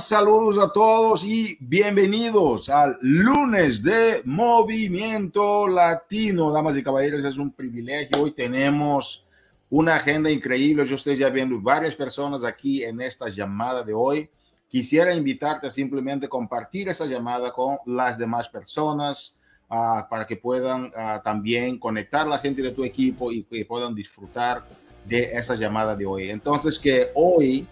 Saludos 0.00 0.58
a 0.58 0.72
todos 0.72 1.22
y 1.24 1.58
bienvenidos 1.60 2.70
al 2.70 2.96
lunes 3.02 3.82
de 3.82 4.22
Movimiento 4.24 5.68
Latino. 5.68 6.50
Damas 6.50 6.78
y 6.78 6.82
caballeros, 6.82 7.22
es 7.22 7.36
un 7.36 7.52
privilegio. 7.52 8.22
Hoy 8.22 8.30
tenemos 8.30 9.26
una 9.68 9.96
agenda 9.96 10.30
increíble. 10.30 10.86
Yo 10.86 10.94
estoy 10.94 11.18
ya 11.18 11.28
viendo 11.28 11.60
varias 11.60 11.94
personas 11.94 12.44
aquí 12.44 12.82
en 12.82 13.02
esta 13.02 13.28
llamada 13.28 13.82
de 13.82 13.92
hoy. 13.92 14.30
Quisiera 14.68 15.12
invitarte 15.12 15.66
a 15.66 15.70
simplemente 15.70 16.30
compartir 16.30 16.88
esa 16.88 17.04
llamada 17.04 17.52
con 17.52 17.76
las 17.84 18.16
demás 18.16 18.48
personas 18.48 19.36
uh, 19.68 20.08
para 20.08 20.26
que 20.26 20.36
puedan 20.36 20.86
uh, 20.86 21.22
también 21.22 21.78
conectar 21.78 22.26
la 22.26 22.38
gente 22.38 22.62
de 22.62 22.72
tu 22.72 22.84
equipo 22.84 23.30
y 23.30 23.42
que 23.42 23.66
puedan 23.66 23.94
disfrutar 23.94 24.66
de 25.04 25.24
esa 25.24 25.54
llamada 25.56 25.94
de 25.94 26.06
hoy. 26.06 26.30
Entonces, 26.30 26.78
que 26.78 27.08
hoy 27.14 27.68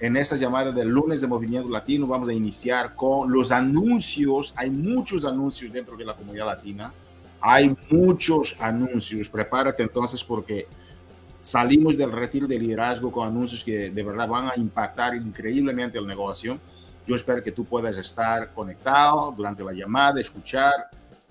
en 0.00 0.16
esta 0.16 0.34
llamada 0.36 0.72
del 0.72 0.88
lunes 0.88 1.20
de 1.20 1.26
Movimiento 1.26 1.68
Latino 1.68 2.06
vamos 2.06 2.30
a 2.30 2.32
iniciar 2.32 2.94
con 2.94 3.30
los 3.30 3.52
anuncios. 3.52 4.54
Hay 4.56 4.70
muchos 4.70 5.26
anuncios 5.26 5.70
dentro 5.70 5.94
de 5.94 6.06
la 6.06 6.14
comunidad 6.14 6.46
latina. 6.46 6.90
Hay 7.38 7.76
muchos 7.90 8.56
anuncios. 8.58 9.28
Prepárate 9.28 9.82
entonces 9.82 10.24
porque 10.24 10.66
salimos 11.42 11.98
del 11.98 12.10
retiro 12.10 12.46
de 12.46 12.58
liderazgo 12.58 13.12
con 13.12 13.28
anuncios 13.28 13.62
que 13.62 13.90
de 13.90 14.02
verdad 14.02 14.26
van 14.26 14.48
a 14.48 14.52
impactar 14.56 15.14
increíblemente 15.16 15.98
el 15.98 16.06
negocio. 16.06 16.58
Yo 17.06 17.14
espero 17.14 17.42
que 17.42 17.52
tú 17.52 17.66
puedas 17.66 17.98
estar 17.98 18.54
conectado 18.54 19.34
durante 19.36 19.62
la 19.62 19.72
llamada, 19.72 20.18
escuchar 20.18 20.88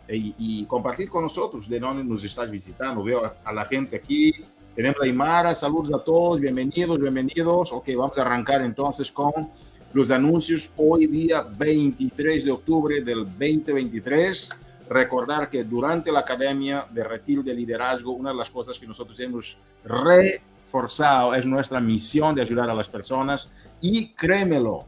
y, 0.07 0.35
y 0.37 0.65
compartir 0.65 1.09
con 1.09 1.23
nosotros 1.23 1.67
de 1.67 1.79
dónde 1.79 2.03
nos 2.03 2.23
estás 2.23 2.51
visitando. 2.51 3.03
Veo 3.03 3.25
a, 3.25 3.35
a 3.43 3.51
la 3.51 3.65
gente 3.65 3.95
aquí 3.95 4.31
tenemos 4.75 5.01
a 5.01 5.05
Aymara, 5.05 5.53
saludos 5.53 5.91
a 5.93 6.03
todos, 6.03 6.39
bienvenidos, 6.39 6.99
bienvenidos. 6.99 7.71
Ok, 7.73 7.89
vamos 7.97 8.17
a 8.17 8.21
arrancar 8.21 8.61
entonces 8.61 9.11
con 9.11 9.49
los 9.93 10.11
anuncios 10.11 10.69
hoy 10.77 11.07
día 11.07 11.41
23 11.41 12.45
de 12.45 12.51
octubre 12.51 13.01
del 13.01 13.25
2023. 13.25 14.49
Recordar 14.89 15.49
que 15.49 15.63
durante 15.63 16.11
la 16.11 16.19
Academia 16.19 16.85
de 16.89 17.03
Retiro 17.03 17.43
de 17.43 17.53
Liderazgo, 17.53 18.11
una 18.11 18.29
de 18.31 18.37
las 18.37 18.49
cosas 18.49 18.79
que 18.79 18.87
nosotros 18.87 19.19
hemos 19.19 19.57
reforzado 19.83 21.35
es 21.35 21.45
nuestra 21.45 21.79
misión 21.79 22.33
de 22.33 22.41
ayudar 22.41 22.69
a 22.69 22.73
las 22.73 22.87
personas 22.87 23.49
y 23.81 24.13
créemelo, 24.13 24.85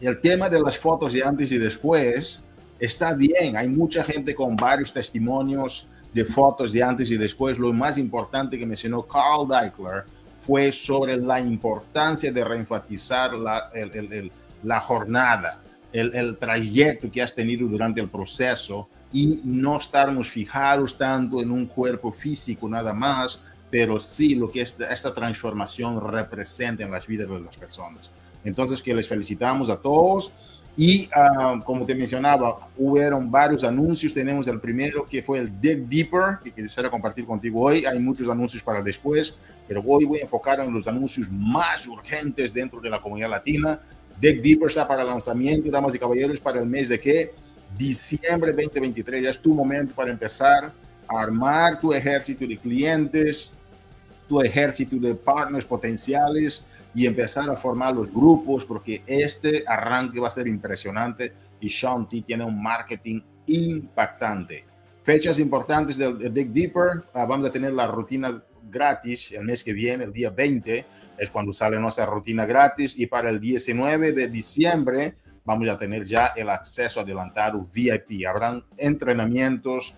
el 0.00 0.20
tema 0.20 0.48
de 0.48 0.60
las 0.60 0.78
fotos 0.78 1.12
de 1.12 1.22
antes 1.22 1.50
y 1.52 1.58
después 1.58 2.44
está 2.78 3.14
bien, 3.14 3.56
hay 3.56 3.68
mucha 3.68 4.04
gente 4.04 4.34
con 4.34 4.56
varios 4.56 4.92
testimonios 4.92 5.86
de 6.12 6.24
fotos 6.24 6.72
de 6.72 6.82
antes 6.82 7.10
y 7.10 7.16
después, 7.16 7.58
lo 7.58 7.72
más 7.72 7.98
importante 7.98 8.58
que 8.58 8.66
mencionó 8.66 9.02
Carl 9.02 9.46
Deichler 9.48 10.04
fue 10.36 10.72
sobre 10.72 11.16
la 11.16 11.40
importancia 11.40 12.32
de 12.32 12.44
reenfatizar 12.44 13.34
la, 13.34 13.70
el, 13.74 14.12
el, 14.12 14.32
la 14.62 14.80
jornada, 14.80 15.60
el, 15.92 16.14
el, 16.14 16.36
trayecto 16.36 17.10
que 17.10 17.22
has 17.22 17.34
tenido 17.34 17.68
durante 17.68 18.00
el 18.00 18.08
proceso 18.08 18.88
y 19.12 19.40
no 19.44 19.78
estarnos 19.78 20.28
fijados 20.28 20.96
tanto 20.96 21.42
en 21.42 21.50
un 21.50 21.66
cuerpo 21.66 22.10
físico 22.10 22.68
nada 22.68 22.94
más, 22.94 23.40
pero 23.70 24.00
sí 24.00 24.34
lo 24.34 24.50
que 24.50 24.62
esta, 24.62 24.92
esta 24.92 25.12
transformación 25.12 26.00
representa 26.10 26.84
en 26.84 26.90
las 26.90 27.06
vidas 27.06 27.28
de 27.28 27.40
las 27.40 27.56
personas. 27.56 28.10
Entonces, 28.44 28.82
que 28.82 28.94
les 28.94 29.06
felicitamos 29.06 29.68
a 29.68 29.76
todos. 29.76 30.32
Y 30.82 31.10
uh, 31.14 31.62
como 31.62 31.84
te 31.84 31.94
mencionaba, 31.94 32.58
hubieron 32.78 33.30
varios 33.30 33.64
anuncios. 33.64 34.14
Tenemos 34.14 34.48
el 34.48 34.58
primero 34.58 35.06
que 35.06 35.22
fue 35.22 35.40
el 35.40 35.60
Dig 35.60 35.86
Deeper, 35.86 36.38
que 36.42 36.50
quisiera 36.52 36.88
compartir 36.88 37.26
contigo 37.26 37.60
hoy. 37.60 37.84
Hay 37.84 37.98
muchos 37.98 38.26
anuncios 38.30 38.62
para 38.62 38.80
después, 38.80 39.36
pero 39.68 39.82
hoy 39.86 40.06
voy 40.06 40.20
a 40.20 40.22
enfocar 40.22 40.58
en 40.58 40.72
los 40.72 40.88
anuncios 40.88 41.28
más 41.30 41.86
urgentes 41.86 42.54
dentro 42.54 42.80
de 42.80 42.88
la 42.88 42.98
comunidad 42.98 43.28
latina. 43.28 43.78
Dig 44.18 44.40
Deeper 44.40 44.68
está 44.68 44.88
para 44.88 45.04
lanzamiento, 45.04 45.70
damas 45.70 45.94
y 45.94 45.98
caballeros, 45.98 46.40
para 46.40 46.60
el 46.60 46.66
mes 46.66 46.88
de 46.88 46.98
qué? 46.98 47.34
Diciembre 47.76 48.50
2023. 48.50 49.22
Ya 49.22 49.28
es 49.28 49.38
tu 49.38 49.52
momento 49.52 49.94
para 49.94 50.10
empezar 50.10 50.72
a 51.06 51.20
armar 51.20 51.78
tu 51.78 51.92
ejército 51.92 52.46
de 52.46 52.56
clientes, 52.56 53.52
tu 54.26 54.40
ejército 54.40 54.96
de 54.96 55.14
partners 55.14 55.66
potenciales 55.66 56.64
y 56.94 57.06
empezar 57.06 57.48
a 57.50 57.56
formar 57.56 57.94
los 57.94 58.12
grupos 58.12 58.64
porque 58.64 59.02
este 59.06 59.64
arranque 59.66 60.20
va 60.20 60.28
a 60.28 60.30
ser 60.30 60.48
impresionante 60.48 61.32
y 61.60 61.70
Sean 61.70 62.08
T 62.08 62.22
tiene 62.22 62.44
un 62.44 62.60
marketing 62.60 63.20
impactante. 63.46 64.64
Fechas 65.02 65.38
importantes 65.38 65.96
del, 65.96 66.32
Dig 66.32 66.50
Deeper, 66.50 67.04
uh, 67.14 67.26
vamos 67.26 67.48
a 67.48 67.50
tener 67.50 67.72
la 67.72 67.86
rutina 67.86 68.42
gratis 68.70 69.32
el 69.32 69.44
mes 69.44 69.64
que 69.64 69.72
viene, 69.72 70.04
el 70.04 70.12
día 70.12 70.30
20, 70.30 70.84
es 71.18 71.30
cuando 71.30 71.52
sale 71.52 71.78
nuestra 71.78 72.06
rutina 72.06 72.46
gratis 72.46 72.98
y 72.98 73.06
para 73.06 73.30
el 73.30 73.40
19 73.40 74.12
de 74.12 74.28
diciembre 74.28 75.16
vamos 75.44 75.68
a 75.68 75.78
tener 75.78 76.04
ya 76.04 76.32
el 76.36 76.48
acceso 76.50 77.00
adelantado 77.00 77.60
VIP. 77.72 78.26
Habrán 78.26 78.64
entrenamientos 78.76 79.94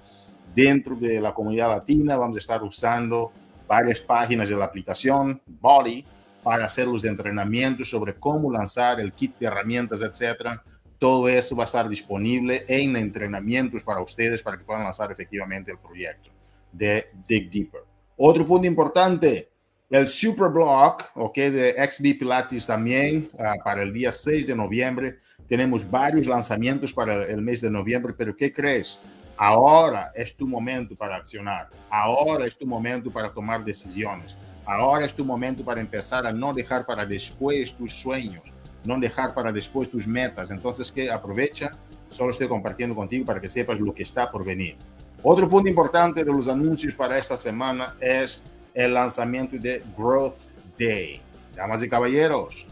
dentro 0.55 0.97
de 0.97 1.21
la 1.21 1.35
comunidad 1.35 1.69
latina, 1.69 2.17
vamos 2.17 2.37
a 2.37 2.41
estar 2.41 2.63
usando 2.63 3.33
varias 3.69 4.01
páginas 4.01 4.49
de 4.49 4.57
la 4.57 4.67
aplicación 4.67 5.41
Body 5.47 6.05
para 6.43 6.65
hacer 6.65 6.89
los 6.89 7.05
entrenamientos 7.05 7.89
sobre 7.89 8.15
cómo 8.15 8.51
lanzar 8.51 9.01
el 9.01 9.13
kit 9.13 9.39
de 9.39 9.47
herramientas, 9.47 10.01
etcétera. 10.03 10.63
Todo 10.99 11.29
eso 11.29 11.57
va 11.57 11.65
a 11.65 11.67
estar 11.67 11.89
disponible 11.89 12.65
en 12.69 12.97
entrenamientos 12.97 13.83
para 13.83 14.01
ustedes 14.01 14.43
para 14.43 14.57
que 14.57 14.65
puedan 14.65 14.85
lanzar 14.85 15.11
efectivamente 15.11 15.71
el 15.73 15.79
proyecto 15.79 16.31
de 16.73 17.07
Dig 17.29 17.51
Deeper. 17.51 17.81
Otro 18.17 18.47
punto 18.47 18.67
importante, 18.67 19.51
el 19.91 20.09
Super 20.09 20.49
Block, 20.49 21.11
ok, 21.15 21.35
de 21.37 21.91
XB 21.91 22.19
Pilates 22.19 22.67
también 22.67 23.31
uh, 23.35 23.63
para 23.63 23.83
el 23.83 23.93
día 23.93 24.11
6 24.11 24.47
de 24.47 24.55
noviembre. 24.55 25.19
Tenemos 25.49 25.89
varios 25.89 26.27
lanzamientos 26.27 26.93
para 26.93 27.25
el 27.27 27.43
mes 27.43 27.61
de 27.61 27.71
noviembre, 27.71 28.15
pero 28.17 28.35
¿qué 28.35 28.53
crees? 28.53 28.99
Ahora 29.37 30.13
es 30.15 30.37
tu 30.37 30.47
momento 30.47 30.95
para 30.95 31.17
accionar. 31.17 31.69
Ahora 31.91 32.47
es 32.47 32.57
tu 32.57 32.67
momento 32.67 33.11
para 33.11 33.33
tomar 33.33 33.65
decisiones. 33.65 34.37
Ahora 34.65 35.05
es 35.05 35.15
tu 35.15 35.25
momento 35.25 35.65
para 35.65 35.81
empezar 35.81 36.27
a 36.27 36.33
no 36.33 36.55
dejar 36.55 36.87
para 36.87 37.05
después 37.05 37.75
tus 37.75 37.93
sueños, 37.93 38.43
no 38.85 38.99
dejar 38.99 39.35
para 39.35 39.51
después 39.51 39.91
tus 39.91 40.07
metas. 40.07 40.51
Entonces, 40.51 40.93
que 40.93 41.11
aprovecha, 41.11 41.73
solo 42.09 42.31
estoy 42.31 42.49
compartiendo 42.49 42.95
contigo 42.95 43.25
para 43.25 43.41
que 43.41 43.49
sepas 43.49 43.81
lo 43.81 43.93
que 43.93 44.05
está 44.05 44.31
por 44.31 44.45
venir. 44.45 44.77
Otro 45.23 45.49
punto 45.49 45.69
importante 45.69 46.25
de 46.25 46.33
los 46.33 46.49
anuncios 46.49 46.95
para 46.95 47.19
esta 47.19 47.37
semana 47.37 47.95
es 48.01 48.43
el 48.75 48.95
lanzamiento 48.95 49.57
de 49.57 49.83
Growth 49.97 50.47
Day. 50.79 51.21
Damas 51.55 51.83
y 51.83 51.89
caballeros, 51.89 52.67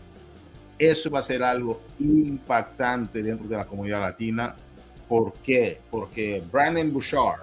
eso 0.78 1.10
va 1.10 1.18
a 1.18 1.22
ser 1.22 1.42
algo 1.42 1.80
impactante 1.98 3.22
dentro 3.22 3.46
de 3.46 3.56
la 3.56 3.66
comunidad 3.66 4.00
latina. 4.00 4.56
¿Por 5.06 5.34
qué? 5.34 5.78
Porque 5.90 6.42
Brandon 6.50 6.92
Bouchard, 6.92 7.42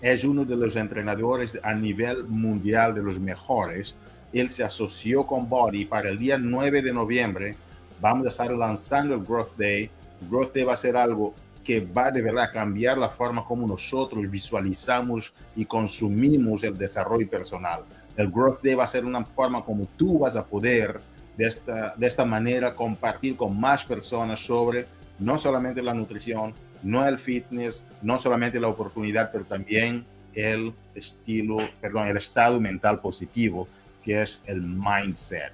es 0.00 0.24
uno 0.24 0.44
de 0.44 0.56
los 0.56 0.76
entrenadores 0.76 1.58
a 1.62 1.74
nivel 1.74 2.24
mundial 2.24 2.94
de 2.94 3.02
los 3.02 3.18
mejores. 3.18 3.94
Él 4.32 4.48
se 4.48 4.64
asoció 4.64 5.26
con 5.26 5.48
Body 5.48 5.84
para 5.84 6.08
el 6.08 6.18
día 6.18 6.38
9 6.38 6.82
de 6.82 6.92
noviembre. 6.92 7.56
Vamos 8.00 8.26
a 8.26 8.28
estar 8.30 8.50
lanzando 8.52 9.14
el 9.14 9.24
Growth 9.24 9.56
Day. 9.56 9.90
Growth 10.30 10.54
Day 10.54 10.64
va 10.64 10.72
a 10.72 10.76
ser 10.76 10.96
algo 10.96 11.34
que 11.62 11.80
va 11.80 12.10
de 12.10 12.22
verdad 12.22 12.44
a 12.44 12.50
cambiar 12.50 12.96
la 12.96 13.10
forma 13.10 13.44
como 13.44 13.66
nosotros 13.66 14.28
visualizamos 14.30 15.34
y 15.54 15.64
consumimos 15.66 16.64
el 16.64 16.78
desarrollo 16.78 17.28
personal. 17.28 17.84
El 18.16 18.30
Growth 18.30 18.62
Day 18.62 18.74
va 18.74 18.84
a 18.84 18.86
ser 18.86 19.04
una 19.04 19.24
forma 19.24 19.62
como 19.64 19.86
tú 19.96 20.20
vas 20.20 20.36
a 20.36 20.44
poder 20.44 21.00
de 21.36 21.46
esta, 21.46 21.94
de 21.96 22.06
esta 22.06 22.24
manera 22.24 22.74
compartir 22.74 23.36
con 23.36 23.58
más 23.58 23.84
personas 23.84 24.40
sobre 24.40 24.86
no 25.18 25.36
solamente 25.36 25.82
la 25.82 25.92
nutrición, 25.92 26.54
no 26.82 27.06
el 27.06 27.18
fitness, 27.18 27.84
no 28.02 28.18
solamente 28.18 28.60
la 28.60 28.68
oportunidad, 28.68 29.30
pero 29.32 29.44
también 29.44 30.04
el 30.34 30.72
estilo, 30.94 31.56
perdón, 31.80 32.08
el 32.08 32.16
estado 32.16 32.60
mental 32.60 33.00
positivo, 33.00 33.68
que 34.02 34.22
es 34.22 34.42
el 34.46 34.62
mindset. 34.62 35.52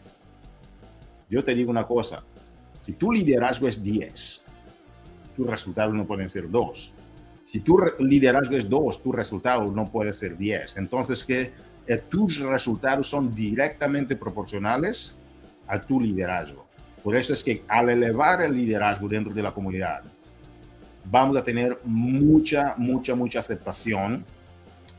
Yo 1.29 1.43
te 1.43 1.55
digo 1.55 1.71
una 1.71 1.87
cosa, 1.87 2.23
si 2.81 2.93
tu 2.93 3.11
liderazgo 3.11 3.67
es 3.67 3.83
10, 3.83 4.43
tus 5.37 5.47
resultados 5.47 5.95
no 5.95 6.07
pueden 6.07 6.29
ser 6.29 6.49
2. 6.51 6.93
Si 7.45 7.61
tu 7.61 7.81
liderazgo 7.99 8.57
es 8.57 8.69
2, 8.69 9.03
tu 9.03 9.13
resultado 9.13 9.71
no 9.71 9.91
puede 9.91 10.13
ser 10.13 10.37
10. 10.37 10.77
Entonces, 10.77 11.25
que 11.25 11.53
eh, 11.87 11.97
tus 11.97 12.39
resultados 12.41 13.09
son 13.09 13.35
directamente 13.35 14.17
proporcionales 14.17 15.17
a 15.67 15.81
tu 15.81 16.01
liderazgo. 16.01 16.67
Por 17.03 17.15
eso 17.15 17.33
es 17.33 17.43
que 17.43 17.63
al 17.69 17.89
elevar 17.89 18.43
el 18.43 18.57
liderazgo 18.57 19.09
dentro 19.09 19.33
de 19.33 19.43
la 19.43 19.55
comunidad, 19.55 20.03
vamos 21.11 21.37
a 21.37 21.43
tener 21.43 21.79
mucha, 21.85 22.75
mucha, 22.77 23.15
mucha 23.15 23.39
aceptación 23.39 24.25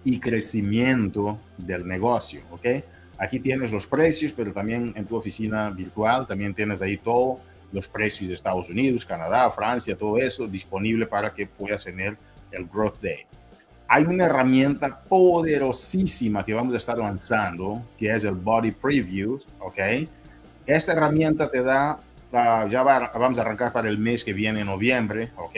y 0.04 0.20
crecimiento 0.20 1.40
del 1.58 1.88
negocio, 1.88 2.42
¿ok? 2.52 2.66
Aquí 3.18 3.40
tienes 3.40 3.72
los 3.72 3.88
precios, 3.88 4.32
pero 4.36 4.54
también 4.54 4.94
en 4.96 5.06
tu 5.06 5.16
oficina 5.16 5.70
virtual 5.70 6.28
también 6.28 6.54
tienes 6.54 6.82
ahí 6.82 6.98
todos 6.98 7.40
los 7.72 7.88
precios 7.88 8.30
de 8.30 8.36
Estados 8.36 8.70
Unidos, 8.70 9.06
Canadá, 9.06 9.50
Francia, 9.52 9.98
todo 9.98 10.18
eso 10.18 10.48
disponible 10.48 11.08
para 11.08 11.34
que 11.34 11.48
puedas 11.48 11.84
tener 11.84 12.18
el 12.52 12.66
Growth 12.66 13.02
Day. 13.02 13.26
Hay 13.90 14.04
una 14.04 14.26
herramienta 14.26 15.02
poderosísima 15.02 16.46
que 16.46 16.54
vamos 16.54 16.74
a 16.74 16.78
estar 16.78 16.98
lanzando, 16.98 17.84
que 17.98 18.14
es 18.14 18.24
el 18.24 18.36
Body 18.36 18.72
Preview, 18.72 19.40
¿ok? 19.60 19.80
Esta 20.66 20.94
herramienta 20.94 21.50
te 21.50 21.64
da 21.64 22.00
uh, 22.32 22.68
ya 22.70 22.84
va, 22.84 23.12
vamos 23.14 23.38
a 23.38 23.42
arrancar 23.42 23.72
para 23.72 23.90
el 23.90 23.98
mes 23.98 24.24
que 24.24 24.34
viene, 24.34 24.64
noviembre, 24.64 25.32
¿ok? 25.38 25.56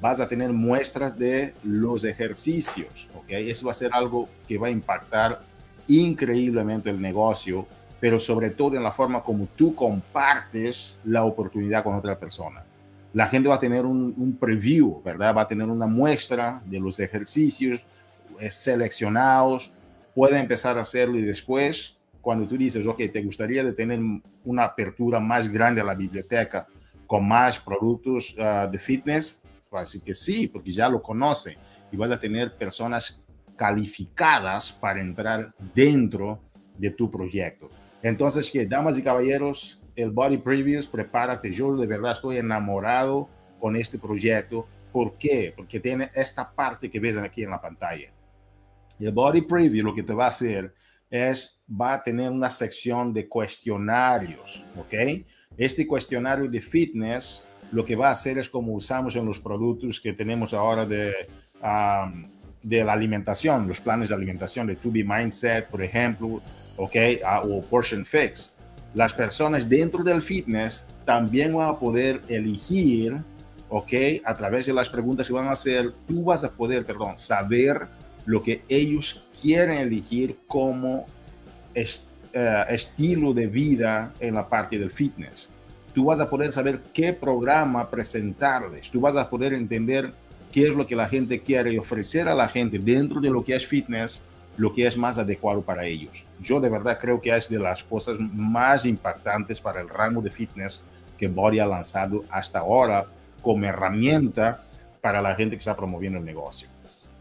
Vas 0.00 0.20
a 0.20 0.26
tener 0.26 0.52
muestras 0.52 1.18
de 1.18 1.54
los 1.64 2.04
ejercicios, 2.04 3.08
¿ok? 3.14 3.30
Eso 3.30 3.66
va 3.66 3.72
a 3.72 3.74
ser 3.74 3.90
algo 3.92 4.28
que 4.46 4.58
va 4.58 4.68
a 4.68 4.70
impactar 4.70 5.42
increíblemente 5.88 6.90
el 6.90 7.00
negocio, 7.00 7.66
pero 7.98 8.18
sobre 8.18 8.50
todo 8.50 8.76
en 8.76 8.82
la 8.82 8.92
forma 8.92 9.22
como 9.22 9.46
tú 9.56 9.74
compartes 9.74 10.96
la 11.04 11.24
oportunidad 11.24 11.82
con 11.82 11.94
otra 11.94 12.18
persona. 12.18 12.62
La 13.12 13.26
gente 13.26 13.48
va 13.48 13.56
a 13.56 13.58
tener 13.58 13.84
un, 13.84 14.14
un 14.16 14.36
preview, 14.36 15.02
¿verdad? 15.02 15.34
Va 15.34 15.42
a 15.42 15.48
tener 15.48 15.66
una 15.66 15.86
muestra 15.86 16.62
de 16.64 16.78
los 16.78 17.00
ejercicios 17.00 17.80
eh, 18.40 18.50
seleccionados, 18.50 19.72
puede 20.14 20.38
empezar 20.38 20.78
a 20.78 20.82
hacerlo 20.82 21.18
y 21.18 21.22
después 21.22 21.96
cuando 22.20 22.46
tú 22.46 22.56
dices, 22.56 22.86
ok, 22.86 22.98
te 23.12 23.22
gustaría 23.22 23.64
de 23.64 23.72
tener 23.72 24.00
una 24.44 24.64
apertura 24.64 25.18
más 25.18 25.48
grande 25.48 25.80
a 25.80 25.84
la 25.84 25.94
biblioteca 25.94 26.66
con 27.06 27.26
más 27.26 27.58
productos 27.58 28.36
uh, 28.36 28.70
de 28.70 28.78
fitness, 28.78 29.42
así 29.72 30.00
que 30.00 30.14
sí, 30.14 30.48
porque 30.48 30.72
ya 30.72 30.88
lo 30.88 31.02
conoce 31.02 31.58
y 31.90 31.96
vas 31.96 32.10
a 32.10 32.20
tener 32.20 32.56
personas 32.56 33.20
calificadas 33.56 34.72
para 34.72 35.00
entrar 35.00 35.52
dentro 35.74 36.40
de 36.76 36.90
tu 36.90 37.10
proyecto. 37.10 37.68
Entonces, 38.02 38.50
que 38.50 38.66
damas 38.66 38.98
y 38.98 39.02
caballeros, 39.02 39.80
el 39.96 40.10
Body 40.10 40.38
Previews, 40.38 40.86
prepárate, 40.86 41.50
yo 41.50 41.76
de 41.76 41.86
verdad 41.86 42.12
estoy 42.12 42.36
enamorado 42.36 43.28
con 43.58 43.74
este 43.74 43.98
proyecto. 43.98 44.66
¿Por 44.92 45.18
qué? 45.18 45.52
Porque 45.56 45.80
tiene 45.80 46.10
esta 46.14 46.50
parte 46.54 46.88
que 46.88 47.00
ves 47.00 47.16
aquí 47.18 47.42
en 47.42 47.50
la 47.50 47.60
pantalla. 47.60 48.12
El 49.00 49.12
Body 49.12 49.42
Preview 49.42 49.84
lo 49.84 49.94
que 49.94 50.04
te 50.04 50.14
va 50.14 50.26
a 50.26 50.28
hacer 50.28 50.72
es, 51.10 51.60
va 51.68 51.94
a 51.94 52.02
tener 52.02 52.30
una 52.30 52.50
sección 52.50 53.12
de 53.12 53.28
cuestionarios, 53.28 54.64
¿ok? 54.76 54.94
Este 55.56 55.86
cuestionario 55.86 56.48
de 56.48 56.60
fitness 56.60 57.47
lo 57.72 57.84
que 57.84 57.96
va 57.96 58.08
a 58.08 58.12
hacer 58.12 58.38
es 58.38 58.48
como 58.48 58.72
usamos 58.72 59.16
en 59.16 59.26
los 59.26 59.40
productos 59.40 60.00
que 60.00 60.12
tenemos 60.12 60.54
ahora 60.54 60.86
de, 60.86 61.12
de 62.62 62.84
la 62.84 62.92
alimentación, 62.92 63.68
los 63.68 63.80
planes 63.80 64.08
de 64.08 64.14
alimentación 64.14 64.66
de 64.66 64.78
2B 64.78 65.04
Mindset, 65.04 65.68
por 65.68 65.82
ejemplo, 65.82 66.40
¿ok? 66.76 66.96
Ah, 67.24 67.42
o 67.42 67.62
Portion 67.62 68.04
Fix. 68.04 68.56
Las 68.94 69.12
personas 69.12 69.68
dentro 69.68 70.02
del 70.02 70.22
fitness 70.22 70.84
también 71.04 71.54
van 71.54 71.68
a 71.68 71.78
poder 71.78 72.22
elegir, 72.28 73.16
¿ok? 73.68 73.92
A 74.24 74.36
través 74.36 74.66
de 74.66 74.72
las 74.72 74.88
preguntas 74.88 75.26
que 75.26 75.32
van 75.32 75.48
a 75.48 75.52
hacer, 75.52 75.92
tú 76.06 76.24
vas 76.24 76.44
a 76.44 76.50
poder, 76.50 76.84
perdón, 76.84 77.16
saber 77.16 77.86
lo 78.24 78.42
que 78.42 78.62
ellos 78.68 79.24
quieren 79.40 79.78
elegir 79.78 80.38
como 80.46 81.06
eh, 81.74 82.64
estilo 82.68 83.32
de 83.32 83.46
vida 83.46 84.12
en 84.20 84.34
la 84.34 84.48
parte 84.48 84.78
del 84.78 84.90
fitness. 84.90 85.52
Tú 85.98 86.04
vas 86.04 86.20
a 86.20 86.30
poder 86.30 86.52
saber 86.52 86.78
qué 86.94 87.12
programa 87.12 87.90
presentarles, 87.90 88.88
tú 88.88 89.00
vas 89.00 89.16
a 89.16 89.28
poder 89.28 89.52
entender 89.52 90.12
qué 90.52 90.68
es 90.68 90.76
lo 90.76 90.86
que 90.86 90.94
la 90.94 91.08
gente 91.08 91.40
quiere 91.40 91.76
ofrecer 91.76 92.28
a 92.28 92.36
la 92.36 92.46
gente 92.46 92.78
dentro 92.78 93.20
de 93.20 93.28
lo 93.28 93.42
que 93.42 93.56
es 93.56 93.66
fitness, 93.66 94.22
lo 94.56 94.72
que 94.72 94.86
es 94.86 94.96
más 94.96 95.18
adecuado 95.18 95.60
para 95.60 95.86
ellos. 95.86 96.24
Yo 96.38 96.60
de 96.60 96.68
verdad 96.68 97.00
creo 97.00 97.20
que 97.20 97.36
es 97.36 97.48
de 97.48 97.58
las 97.58 97.82
cosas 97.82 98.16
más 98.20 98.86
impactantes 98.86 99.60
para 99.60 99.80
el 99.80 99.88
ramo 99.88 100.22
de 100.22 100.30
fitness 100.30 100.84
que 101.18 101.26
Body 101.26 101.58
ha 101.58 101.66
lanzado 101.66 102.22
hasta 102.30 102.60
ahora 102.60 103.04
como 103.42 103.64
herramienta 103.64 104.62
para 105.00 105.20
la 105.20 105.34
gente 105.34 105.56
que 105.56 105.60
está 105.62 105.74
promoviendo 105.74 106.20
el 106.20 106.24
negocio. 106.24 106.68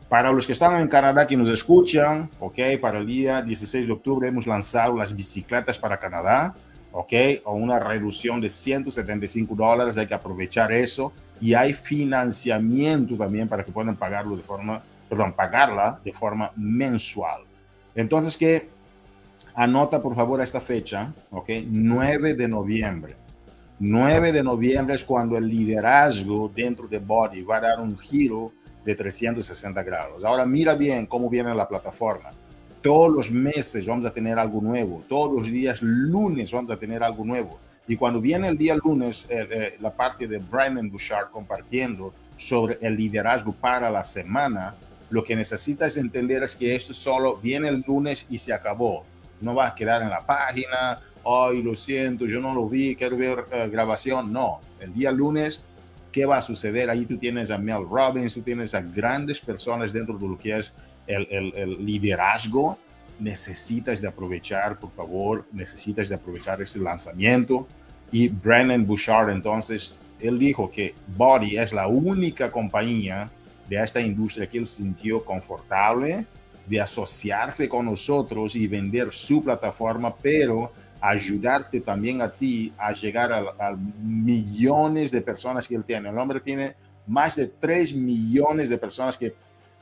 Para 0.08 0.32
los 0.32 0.46
que 0.46 0.54
están 0.54 0.80
en 0.80 0.88
Canadá 0.88 1.26
que 1.26 1.36
nos 1.36 1.50
escuchan, 1.50 2.30
ok, 2.40 2.60
para 2.80 3.00
el 3.00 3.08
día 3.08 3.42
16 3.42 3.88
de 3.88 3.94
octubre 3.94 4.28
hemos 4.28 4.46
lanzado 4.46 4.96
las 4.96 5.16
bicicletas 5.16 5.80
para 5.80 5.98
Canadá, 5.98 6.54
ok, 7.00 7.14
a 7.46 7.52
una 7.52 7.78
reducción 7.80 8.42
de 8.42 8.50
175 8.50 9.54
dólares, 9.54 9.96
hay 9.98 10.08
que 10.08 10.16
aprovechar 10.16 10.72
eso 10.72 11.14
y 11.40 11.54
hay 11.54 11.74
financiamiento 11.74 13.16
también 13.16 13.48
para 13.48 13.64
que 13.64 13.72
puedan 13.72 13.96
pagarlo 13.96 14.36
de 14.36 14.42
forma, 14.42 14.82
perdón, 15.08 15.32
pagarla 15.34 16.00
de 16.04 16.12
forma 16.12 16.52
mensual. 16.56 17.44
Entonces 17.94 18.36
que 18.36 18.70
anota 19.54 20.02
por 20.02 20.16
favor 20.16 20.42
esta 20.42 20.60
fecha, 20.60 21.14
ok, 21.30 21.50
9 21.68 22.34
de 22.34 22.48
noviembre. 22.48 23.16
9 23.80 24.32
de 24.32 24.42
noviembre 24.42 24.96
es 24.96 25.04
cuando 25.04 25.38
el 25.38 25.48
liderazgo 25.48 26.52
dentro 26.56 26.88
de 26.88 26.98
Body 26.98 27.44
va 27.44 27.58
a 27.58 27.62
dar 27.62 27.80
un 27.80 27.96
giro 27.96 28.54
de 28.84 28.96
360 28.96 29.84
grados. 29.84 30.24
Ahora 30.24 30.48
mira 30.48 30.74
bien 30.74 31.06
cómo 31.06 31.30
viene 31.30 31.54
la 31.54 31.68
plataforma. 31.68 32.32
Todos 32.82 33.12
los 33.12 33.32
meses 33.32 33.86
vamos 33.86 34.06
a 34.06 34.12
tener 34.12 34.38
algo 34.38 34.62
nuevo. 34.62 35.04
Todos 35.08 35.34
los 35.34 35.48
días 35.48 35.82
lunes 35.82 36.52
vamos 36.52 36.72
a 36.72 36.78
tener 36.78 37.04
algo 37.04 37.26
nuevo. 37.26 37.60
Y 37.88 37.96
cuando 37.96 38.20
viene 38.20 38.50
el 38.50 38.58
día 38.58 38.76
lunes, 38.76 39.26
eh, 39.30 39.48
eh, 39.50 39.78
la 39.80 39.92
parte 39.92 40.28
de 40.28 40.38
Brandon 40.40 40.90
Bouchard 40.90 41.32
compartiendo 41.32 42.14
sobre 42.36 42.78
el 42.82 42.96
liderazgo 42.96 43.54
para 43.54 43.90
la 43.90 44.04
semana, 44.04 44.76
lo 45.10 45.24
que 45.24 45.36
necesitas 45.36 45.96
entender 45.96 46.44
es 46.44 46.56
que 46.56 46.76
esto 46.76 46.94
solo 46.94 47.38
viene 47.38 47.70
el 47.70 47.84
lunes 47.88 48.26
y 48.30 48.38
se 48.38 48.54
acabó. 48.54 49.06
No 49.40 49.56
va 49.56 49.68
a 49.68 49.76
quedar 49.76 50.02
en 50.02 50.10
la 50.10 50.26
página, 50.26 51.00
ay, 51.26 51.62
lo 51.62 51.76
siento, 51.76 52.26
yo 52.26 52.42
no 52.42 52.54
lo 52.54 52.68
vi, 52.68 52.96
quiero 52.96 53.16
ver 53.16 53.46
eh, 53.52 53.70
grabación. 53.72 54.34
No, 54.34 54.60
el 54.80 54.94
día 54.94 55.12
lunes 55.12 55.62
qué 56.12 56.26
va 56.26 56.38
a 56.38 56.42
suceder. 56.42 56.90
Ahí 56.90 57.06
tú 57.06 57.18
tienes 57.18 57.52
a 57.52 57.58
Mel 57.58 57.88
Robbins, 57.90 58.34
tú 58.34 58.42
tienes 58.42 58.74
a 58.74 58.82
grandes 58.82 59.40
personas 59.40 59.94
dentro 59.94 60.18
de 60.18 60.28
lo 60.28 60.38
que 60.38 60.58
es 60.58 60.74
el, 61.08 61.86
liderazgo. 61.86 62.78
Necesitas 63.20 64.02
de 64.02 64.08
aprovechar, 64.08 64.80
por 64.80 64.92
favor, 64.92 65.46
necesitas 65.52 66.10
de 66.10 66.16
aprovechar 66.16 66.62
ese 66.62 66.80
lanzamiento. 66.80 67.68
Y 68.12 68.30
Brandon 68.30 68.86
Bouchard, 68.86 69.30
entonces, 69.32 69.94
él 70.20 70.38
dijo 70.38 70.70
que 70.70 70.94
Body 71.16 71.58
es 71.58 71.74
la 71.74 71.88
única 71.88 72.52
compañía 72.52 73.30
de 73.68 73.84
esta 73.84 74.00
industria 74.00 74.48
que 74.48 74.60
él 74.60 74.68
sintió 74.68 75.26
confortable 75.26 76.26
de 76.68 76.82
asociarse 76.82 77.70
con 77.70 77.86
nosotros 77.86 78.56
y 78.56 78.68
vender 78.68 79.12
su 79.12 79.44
plataforma, 79.44 80.14
pero 80.16 80.72
ayudarte 81.00 81.80
también 81.82 82.22
a 82.22 82.30
ti 82.30 82.74
a 82.78 82.92
llegar 82.92 83.32
a, 83.32 83.76
millones 84.02 85.12
de 85.12 85.22
personas 85.22 85.68
que 85.68 85.76
él 85.76 85.84
tiene. 85.84 86.10
El 86.10 86.18
hombre 86.18 86.40
tiene 86.40 86.76
más 87.06 87.36
de 87.36 87.48
3 87.48 87.96
millones 87.96 88.70
de 88.70 88.78
personas 88.78 89.18
que, 89.18 89.34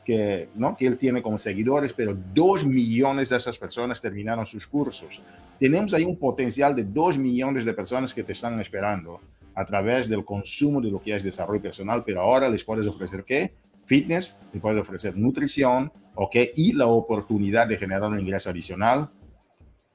que, 0.05 0.49
¿no? 0.55 0.77
que 0.77 0.87
él 0.87 0.97
tiene 0.97 1.21
como 1.21 1.37
seguidores, 1.37 1.91
pero 1.91 2.15
2 2.33 2.65
millones 2.65 3.29
de 3.29 3.37
esas 3.37 3.57
personas 3.57 3.99
terminaron 3.99 4.45
sus 4.45 4.65
cursos. 4.67 5.21
Tenemos 5.59 5.93
ahí 5.93 6.03
un 6.03 6.17
potencial 6.17 6.75
de 6.75 6.83
2 6.83 7.17
millones 7.17 7.65
de 7.65 7.73
personas 7.73 8.13
que 8.13 8.23
te 8.23 8.33
están 8.33 8.59
esperando 8.61 9.19
a 9.55 9.65
través 9.65 10.07
del 10.07 10.23
consumo 10.23 10.79
de 10.79 10.91
lo 10.91 11.01
que 11.01 11.15
es 11.15 11.23
desarrollo 11.23 11.61
personal, 11.61 12.03
pero 12.05 12.21
ahora 12.21 12.47
les 12.47 12.63
puedes 12.63 12.87
ofrecer 12.87 13.23
qué? 13.23 13.53
Fitness, 13.85 14.39
les 14.53 14.61
puedes 14.61 14.79
ofrecer 14.79 15.17
nutrición, 15.17 15.91
¿ok? 16.13 16.35
Y 16.55 16.73
la 16.73 16.87
oportunidad 16.87 17.67
de 17.67 17.77
generar 17.77 18.09
un 18.09 18.19
ingreso 18.19 18.49
adicional 18.49 19.09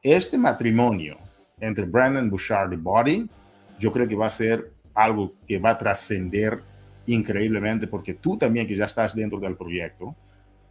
este 0.03 0.39
matrimonio 0.39 1.19
entre 1.61 1.85
Brandon 1.85 2.31
Bouchard 2.31 2.73
y 2.73 2.77
Body, 2.77 3.29
yo 3.79 3.93
creo 3.93 4.09
que 4.09 4.17
va 4.17 4.27
a 4.27 4.31
ser 4.31 4.73
algo 4.95 5.35
que 5.47 5.59
va 5.59 5.71
a 5.71 5.79
trascender 5.79 6.59
increíblemente 7.07 7.87
porque 7.87 8.15
tú 8.15 8.37
también 8.37 8.67
que 8.67 8.77
ya 8.77 8.85
estás 8.85 9.15
dentro 9.15 9.39
del 9.39 9.57
proyecto, 9.57 10.15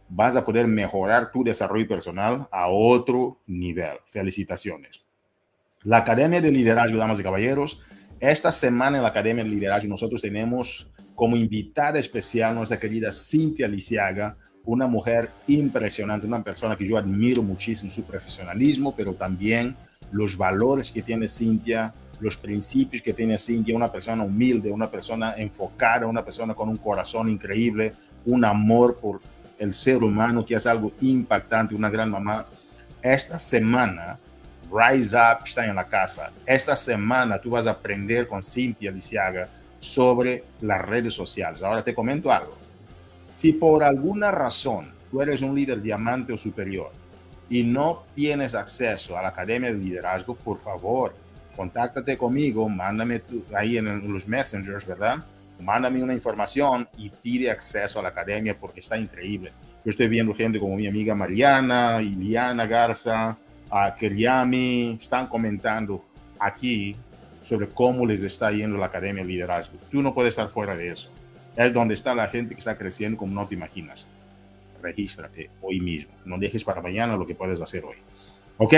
vas 0.08 0.36
a 0.36 0.44
poder 0.44 0.66
mejorar 0.66 1.30
tu 1.30 1.44
desarrollo 1.44 1.86
personal 1.86 2.46
a 2.50 2.68
otro 2.68 3.38
nivel. 3.46 3.98
Felicitaciones. 4.06 5.02
La 5.84 5.98
Academia 5.98 6.40
de 6.40 6.50
Liderazgo, 6.50 6.98
damas 6.98 7.20
y 7.20 7.22
caballeros, 7.22 7.80
esta 8.18 8.52
semana 8.52 8.98
en 8.98 9.02
la 9.02 9.08
Academia 9.08 9.44
de 9.44 9.50
Liderazgo 9.50 9.88
nosotros 9.88 10.20
tenemos 10.20 10.90
como 11.14 11.36
invitada 11.36 11.98
especial 11.98 12.54
nuestra 12.54 12.78
querida 12.78 13.12
Cintia 13.12 13.68
Lisiaga, 13.68 14.36
una 14.64 14.86
mujer 14.86 15.30
impresionante, 15.46 16.26
una 16.26 16.42
persona 16.42 16.76
que 16.76 16.86
yo 16.86 16.98
admiro 16.98 17.42
muchísimo 17.42 17.90
su 17.90 18.04
profesionalismo, 18.04 18.94
pero 18.94 19.14
también 19.14 19.76
los 20.12 20.36
valores 20.36 20.90
que 20.90 21.02
tiene 21.02 21.28
Cintia, 21.28 21.94
los 22.20 22.36
principios 22.36 23.02
que 23.02 23.12
tiene 23.12 23.38
Cintia, 23.38 23.74
una 23.74 23.90
persona 23.90 24.22
humilde, 24.22 24.70
una 24.70 24.90
persona 24.90 25.34
enfocada, 25.36 26.06
una 26.06 26.24
persona 26.24 26.54
con 26.54 26.68
un 26.68 26.76
corazón 26.76 27.28
increíble, 27.28 27.94
un 28.26 28.44
amor 28.44 28.98
por 28.98 29.20
el 29.58 29.72
ser 29.72 30.02
humano, 30.02 30.44
que 30.44 30.54
es 30.54 30.66
algo 30.66 30.92
impactante, 31.00 31.74
una 31.74 31.90
gran 31.90 32.10
mamá. 32.10 32.46
Esta 33.02 33.38
semana, 33.38 34.18
Rise 34.70 35.16
Up 35.16 35.44
está 35.44 35.66
en 35.66 35.74
la 35.74 35.86
casa. 35.86 36.30
Esta 36.46 36.76
semana 36.76 37.38
tú 37.38 37.50
vas 37.50 37.66
a 37.66 37.70
aprender 37.70 38.28
con 38.28 38.42
Cintia 38.42 38.90
Lisiaga 38.90 39.48
sobre 39.78 40.44
las 40.60 40.80
redes 40.82 41.14
sociales. 41.14 41.62
Ahora 41.62 41.82
te 41.82 41.94
comento 41.94 42.30
algo 42.30 42.60
si 43.30 43.52
por 43.52 43.84
alguna 43.84 44.32
razón 44.32 44.90
tú 45.10 45.22
eres 45.22 45.40
un 45.40 45.54
líder 45.54 45.80
diamante 45.80 46.32
o 46.32 46.36
superior 46.36 46.90
y 47.48 47.62
no 47.62 48.04
tienes 48.14 48.54
acceso 48.56 49.16
a 49.16 49.22
la 49.22 49.28
Academia 49.28 49.72
de 49.72 49.78
Liderazgo, 49.78 50.34
por 50.34 50.58
favor, 50.58 51.14
contáctate 51.56 52.16
conmigo, 52.16 52.68
mándame 52.68 53.22
ahí 53.54 53.76
en 53.78 54.12
los 54.12 54.26
messengers, 54.26 54.86
¿verdad? 54.86 55.18
Mándame 55.60 56.02
una 56.02 56.14
información 56.14 56.88
y 56.96 57.10
pide 57.10 57.50
acceso 57.50 57.98
a 57.98 58.02
la 58.02 58.08
academia 58.08 58.56
porque 58.58 58.80
está 58.80 58.96
increíble. 58.96 59.52
Yo 59.84 59.90
estoy 59.90 60.08
viendo 60.08 60.34
gente 60.34 60.58
como 60.58 60.76
mi 60.76 60.86
amiga 60.86 61.14
Mariana, 61.14 62.00
Iliana 62.02 62.66
Garza, 62.66 63.36
a 63.70 63.94
Keriami, 63.94 64.98
están 65.00 65.28
comentando 65.28 66.04
aquí 66.38 66.96
sobre 67.42 67.68
cómo 67.68 68.04
les 68.04 68.22
está 68.22 68.50
yendo 68.50 68.76
la 68.76 68.86
Academia 68.86 69.22
de 69.22 69.28
Liderazgo. 69.28 69.78
Tú 69.90 70.02
no 70.02 70.12
puedes 70.12 70.30
estar 70.30 70.48
fuera 70.48 70.76
de 70.76 70.88
eso. 70.88 71.10
Es 71.56 71.72
donde 71.72 71.94
está 71.94 72.14
la 72.14 72.28
gente 72.28 72.54
que 72.54 72.58
está 72.58 72.76
creciendo 72.76 73.16
como 73.16 73.34
no 73.34 73.46
te 73.46 73.54
imaginas. 73.54 74.06
Regístrate 74.82 75.50
hoy 75.60 75.80
mismo. 75.80 76.12
No 76.24 76.38
dejes 76.38 76.64
para 76.64 76.80
mañana 76.82 77.16
lo 77.16 77.26
que 77.26 77.34
puedes 77.34 77.60
hacer 77.60 77.84
hoy. 77.84 77.96
¿Ok? 78.58 78.74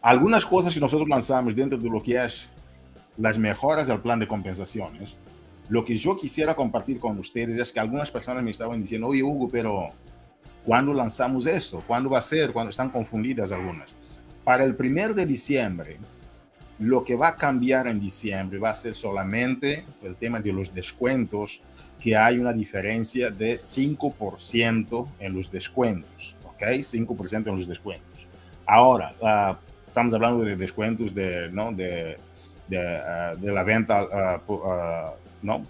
Algunas 0.00 0.46
cosas 0.46 0.72
que 0.72 0.80
nosotros 0.80 1.08
lanzamos 1.08 1.56
dentro 1.56 1.78
de 1.78 1.90
lo 1.90 2.02
que 2.02 2.24
es 2.24 2.48
las 3.16 3.36
mejoras 3.36 3.88
del 3.88 4.00
plan 4.00 4.20
de 4.20 4.28
compensaciones. 4.28 5.16
Lo 5.68 5.84
que 5.84 5.96
yo 5.96 6.16
quisiera 6.16 6.54
compartir 6.54 7.00
con 7.00 7.18
ustedes 7.18 7.60
es 7.60 7.72
que 7.72 7.80
algunas 7.80 8.10
personas 8.10 8.42
me 8.42 8.50
estaban 8.50 8.80
diciendo, 8.80 9.08
oye 9.08 9.22
Hugo, 9.22 9.48
pero 9.48 9.90
¿cuándo 10.64 10.94
lanzamos 10.94 11.46
esto? 11.46 11.82
¿Cuándo 11.86 12.10
va 12.10 12.18
a 12.18 12.22
ser? 12.22 12.52
¿Cuándo 12.52 12.70
están 12.70 12.90
confundidas 12.90 13.52
algunas? 13.52 13.94
Para 14.44 14.64
el 14.64 14.76
primer 14.76 15.14
de 15.14 15.26
diciembre, 15.26 15.98
lo 16.78 17.04
que 17.04 17.16
va 17.16 17.28
a 17.28 17.36
cambiar 17.36 17.88
en 17.88 17.98
diciembre 17.98 18.58
va 18.58 18.70
a 18.70 18.74
ser 18.74 18.94
solamente 18.94 19.84
el 20.02 20.16
tema 20.16 20.40
de 20.40 20.52
los 20.52 20.72
descuentos, 20.72 21.60
que 22.00 22.16
hay 22.16 22.38
una 22.38 22.52
diferencia 22.52 23.30
de 23.30 23.56
5% 23.56 25.08
en 25.18 25.34
los 25.34 25.50
descuentos, 25.50 26.36
¿ok? 26.44 26.62
5% 26.62 27.48
en 27.48 27.56
los 27.56 27.66
descuentos. 27.66 28.26
Ahora, 28.64 29.12
uh, 29.20 29.67
estamos 29.98 30.14
hablando 30.14 30.44
de 30.44 30.54
descuentos 30.54 31.12
de, 31.12 31.50
¿no? 31.50 31.72
de, 31.72 32.16
de, 32.68 32.78
uh, 32.78 33.36
de 33.36 33.52
la 33.52 33.64
venta, 33.64 34.04
uh, 34.04 35.12
¿no? 35.42 35.66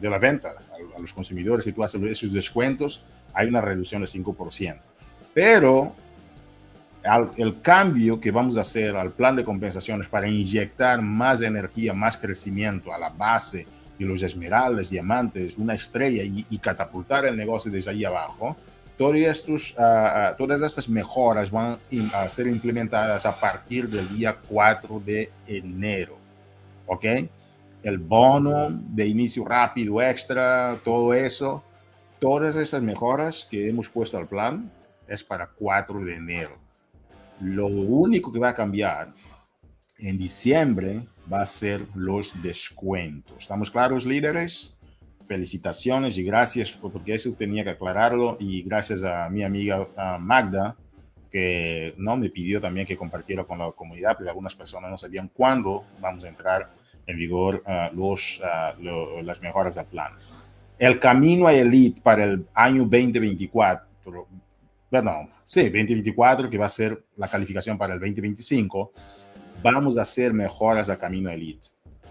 de 0.00 0.10
la 0.10 0.18
venta 0.18 0.48
a, 0.50 1.00
los 1.00 1.12
consumidores, 1.12 1.64
si 1.64 1.72
tú 1.72 1.84
haces 1.84 2.02
esos 2.02 2.32
descuentos, 2.32 3.04
hay 3.32 3.46
una 3.46 3.60
reducción 3.60 4.02
de 4.02 4.08
5%. 4.08 4.80
Pero 5.32 5.94
el 7.36 7.60
cambio 7.60 8.20
que 8.20 8.32
vamos 8.32 8.56
a 8.56 8.62
hacer 8.62 8.96
al 8.96 9.12
plan 9.12 9.36
de 9.36 9.44
compensaciones 9.44 10.08
para 10.08 10.26
inyectar 10.26 11.00
más 11.00 11.40
energía, 11.40 11.94
más 11.94 12.16
crecimiento 12.16 12.92
a 12.92 12.98
la 12.98 13.10
base 13.10 13.64
de 13.96 14.04
los 14.04 14.24
esmeraldas, 14.24 14.90
diamantes, 14.90 15.56
una 15.56 15.74
estrella 15.74 16.24
y, 16.24 16.58
catapultar 16.58 17.26
el 17.26 17.36
negocio 17.36 17.70
desde 17.70 17.92
ahí 17.92 18.04
abajo, 18.04 18.56
todos 18.98 19.16
estos, 19.16 19.74
uh, 19.78 20.36
todas 20.36 20.60
estas 20.60 20.88
mejoras 20.88 21.50
van 21.50 21.78
a 22.12 22.28
ser 22.28 22.48
implementadas 22.48 23.24
a 23.24 23.32
partir 23.32 23.88
del 23.88 24.08
día 24.08 24.36
4 24.36 25.00
de 25.06 25.30
enero. 25.46 26.18
¿Ok? 26.86 27.04
El 27.82 27.98
bono 27.98 28.68
de 28.70 29.06
inicio 29.06 29.44
rápido 29.44 30.02
extra, 30.02 30.76
todo 30.84 31.14
eso, 31.14 31.62
todas 32.18 32.56
esas 32.56 32.82
mejoras 32.82 33.46
que 33.48 33.68
hemos 33.68 33.88
puesto 33.88 34.18
al 34.18 34.26
plan 34.26 34.68
es 35.06 35.22
para 35.22 35.46
4 35.46 36.04
de 36.04 36.16
enero. 36.16 36.58
Lo 37.40 37.68
único 37.68 38.32
que 38.32 38.40
va 38.40 38.48
a 38.48 38.54
cambiar 38.54 39.10
en 39.96 40.18
diciembre 40.18 41.06
va 41.32 41.42
a 41.42 41.46
ser 41.46 41.82
los 41.94 42.42
descuentos. 42.42 43.36
¿Estamos 43.38 43.70
claros, 43.70 44.04
líderes? 44.06 44.77
Felicitaciones 45.28 46.16
y 46.18 46.24
gracias 46.24 46.72
porque 46.72 47.14
eso 47.14 47.30
tenía 47.32 47.62
que 47.62 47.70
aclararlo 47.70 48.36
y 48.40 48.62
gracias 48.62 49.04
a 49.04 49.28
mi 49.28 49.44
amiga 49.44 49.86
Magda 50.18 50.74
que 51.30 51.94
no 51.98 52.16
me 52.16 52.30
pidió 52.30 52.60
también 52.60 52.86
que 52.86 52.96
compartiera 52.96 53.44
con 53.44 53.58
la 53.58 53.70
comunidad 53.72 54.16
porque 54.16 54.30
algunas 54.30 54.54
personas 54.54 54.90
no 54.90 54.96
sabían 54.96 55.28
cuándo 55.28 55.84
vamos 56.00 56.24
a 56.24 56.28
entrar 56.28 56.70
en 57.06 57.16
vigor 57.16 57.62
uh, 57.66 57.94
los, 57.94 58.40
uh, 58.40 58.82
lo, 58.82 59.22
las 59.22 59.40
mejoras 59.40 59.74
del 59.74 59.86
plan. 59.86 60.12
El 60.78 61.00
camino 61.00 61.46
a 61.46 61.52
Elite 61.52 62.00
para 62.00 62.24
el 62.24 62.46
año 62.54 62.82
2024, 62.82 64.26
perdón, 64.90 65.28
sí, 65.46 65.64
2024, 65.64 66.48
que 66.48 66.58
va 66.58 66.66
a 66.66 66.70
ser 66.70 67.04
la 67.16 67.28
calificación 67.28 67.76
para 67.76 67.94
el 67.94 68.00
2025, 68.00 68.92
vamos 69.62 69.98
a 69.98 70.02
hacer 70.02 70.32
mejoras 70.32 70.88
a 70.88 70.96
Camino 70.96 71.30
Elite. 71.30 71.68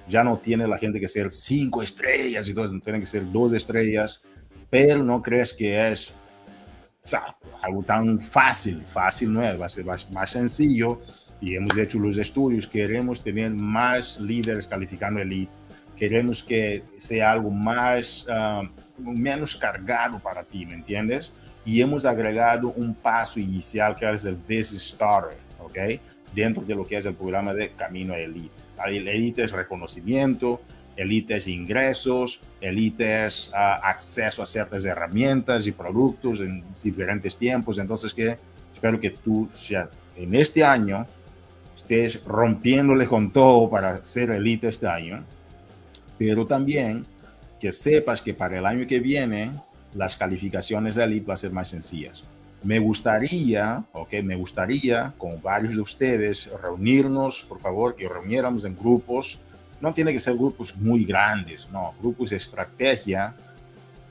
Ya 0.08 0.24
no 0.24 0.38
tiene 0.38 0.68
la 0.68 0.78
gente 0.78 1.00
que 1.00 1.08
ser 1.08 1.32
cinco 1.32 1.84
estrellas 1.84 2.48
y 2.48 2.54
todo, 2.54 2.70
tienen 2.80 3.02
que 3.02 3.08
ser 3.08 3.30
dos 3.32 3.54
estrellas, 3.54 4.22
pero 4.70 5.04
no 5.04 5.22
crees 5.22 5.54
que 5.54 5.90
es 5.90 6.12
o 7.04 7.08
sea, 7.10 7.38
algo 7.62 7.84
tan 7.84 8.20
fácil, 8.20 8.84
fácil 8.86 9.32
no 9.32 9.42
es, 9.42 9.60
va 9.60 9.68
a 9.68 9.70
ser 9.70 9.86
más, 9.86 10.32
sencillo 10.32 11.00
y 11.40 11.56
hemos 11.56 11.78
hecho 11.78 12.00
los 12.00 12.18
estudios, 12.18 12.68
queremos 12.68 13.24
tener 13.24 13.52
más 13.52 14.20
líderes 14.20 14.68
calificando 14.68 15.22
Elite, 15.22 15.52
queremos 15.96 16.44
que 16.44 16.84
sea 16.98 17.32
algo 17.32 17.50
más, 17.50 18.26
uh, 18.28 18.68
menos 19.00 19.56
cargado 19.56 20.20
para 20.20 20.44
ti, 20.44 20.66
¿me 20.66 20.74
entiendes? 20.74 21.32
y 21.68 21.82
hemos 21.82 22.06
agregado 22.06 22.70
un 22.70 22.96
paso 22.96 23.42
inicial 23.42 23.94
que 23.94 24.10
es 24.10 24.24
el 24.24 24.36
Business 24.36 24.90
Starter, 24.94 25.38
¿ok? 25.60 26.00
Dentro 26.36 26.64
de 26.64 26.76
lo 26.76 26.86
que 26.86 26.98
es 26.98 27.06
el 27.06 27.16
programa 27.16 27.54
de 27.54 27.72
Camino 27.72 28.14
a 28.14 28.20
Elite. 28.20 28.64
El 28.86 29.08
Elite 29.08 29.44
es 29.44 29.52
reconocimiento, 29.52 30.62
Elite 30.96 31.38
es 31.38 31.48
ingresos, 31.48 32.42
Elite 32.60 33.26
es 33.26 33.50
uh, 33.54 33.56
acceso 33.84 34.42
a 34.42 34.46
ciertas 34.46 34.84
herramientas 34.86 35.68
y 35.68 35.72
productos 35.72 36.42
en 36.42 36.64
diferentes 36.84 37.38
tiempos. 37.38 37.78
Entonces, 37.78 38.14
que 38.14 38.38
espero 38.74 39.00
que 39.00 39.12
tú 39.12 39.48
ya 39.68 39.90
en 40.16 40.36
este 40.36 40.64
año 40.64 41.06
estés 41.76 42.24
rompiéndole 42.24 43.06
con 43.06 43.32
todo 43.32 43.70
para 43.70 44.04
ser 44.04 44.32
Elite 44.32 44.68
este 44.68 44.88
año, 44.88 45.24
pero 46.18 46.46
también 46.46 47.06
que 47.60 47.72
sepas 47.72 48.22
que 48.22 48.34
para 48.34 48.58
el 48.58 48.66
año 48.66 48.88
que 48.88 49.00
viene 49.00 49.52
las 49.94 50.18
calificaciones 50.18 50.96
de 50.96 51.04
Elite 51.04 51.26
van 51.26 51.34
a 51.36 51.38
ser 51.38 51.52
más 51.52 51.70
sencillas. 51.70 52.24
Me 52.64 52.80
gustaría, 52.80 53.84
ok, 53.94 54.14
me 54.24 54.36
gustaría 54.36 55.14
con 55.18 55.42
varios 55.42 55.76
de 55.76 55.82
ustedes 55.82 56.50
reunirnos, 56.62 57.44
por 57.44 57.60
favor, 57.60 57.96
que 57.96 58.10
reuniéramos 58.10 58.66
en 58.66 58.76
grupos. 58.76 59.40
No 59.80 59.94
tiene 59.94 60.12
que 60.12 60.20
ser 60.20 60.36
grupos 60.36 60.76
muy 60.76 61.06
grandes, 61.06 61.70
no, 61.72 61.94
grupos 62.02 62.32
de 62.32 62.38
estrategia 62.38 63.36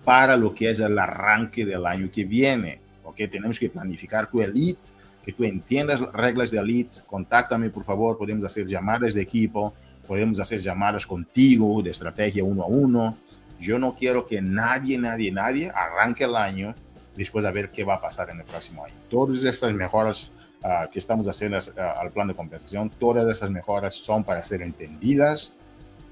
para 0.05 0.37
lo 0.37 0.55
que 0.55 0.71
es 0.71 0.79
el 0.79 0.97
arranque 0.99 1.67
del 1.67 1.85
año 1.85 2.09
que 2.11 2.25
viene. 2.25 2.81
Ok, 3.05 3.17
tenemos 3.31 3.59
que 3.59 3.69
planificar 3.69 4.29
tu 4.29 4.41
Elite, 4.41 4.91
que 5.25 5.33
tú 5.33 5.43
entiendas 5.43 6.01
las 6.01 6.13
reglas 6.13 6.51
de 6.51 6.59
Elite. 6.59 6.99
Contáctame, 7.07 7.71
por 7.71 7.85
favor, 7.85 8.17
podemos 8.17 8.45
hacer 8.45 8.67
llamadas 8.67 9.15
de 9.15 9.23
equipo, 9.23 9.75
podemos 10.07 10.39
hacer 10.39 10.61
llamadas 10.61 11.05
contigo 11.05 11.83
de 11.83 11.91
estrategia 11.91 12.45
uno 12.45 12.63
a 12.63 12.67
uno 12.67 13.17
yo 13.59 13.79
no 13.79 13.95
quiero 13.95 14.27
que 14.27 14.43
nadie, 14.43 14.99
nadie, 14.99 15.33
nadie 15.33 15.71
arranque 15.75 16.25
el 16.25 16.37
año 16.37 16.75
después 17.17 17.45
de 17.45 17.51
ver 17.51 17.71
qué 17.71 17.85
va 17.85 17.95
a 17.95 18.01
pasar 18.01 18.31
en 18.31 18.39
el 18.39 18.45
próximo 18.45 18.85
año. 18.85 18.95
Todas 19.11 19.43
estas 19.45 19.73
mejoras 19.73 20.31
uh, 20.63 20.91
que 20.91 20.99
estamos 20.99 21.27
haciendo 21.29 21.59
uh, 21.59 22.01
al 22.01 22.11
plan 22.11 22.29
de 22.29 22.35
compensación, 22.35 22.91
todas 22.91 23.27
esas 23.29 23.51
mejoras 23.51 23.95
son 23.95 24.25
para 24.25 24.43
ser 24.43 24.63
entendidas 24.63 25.55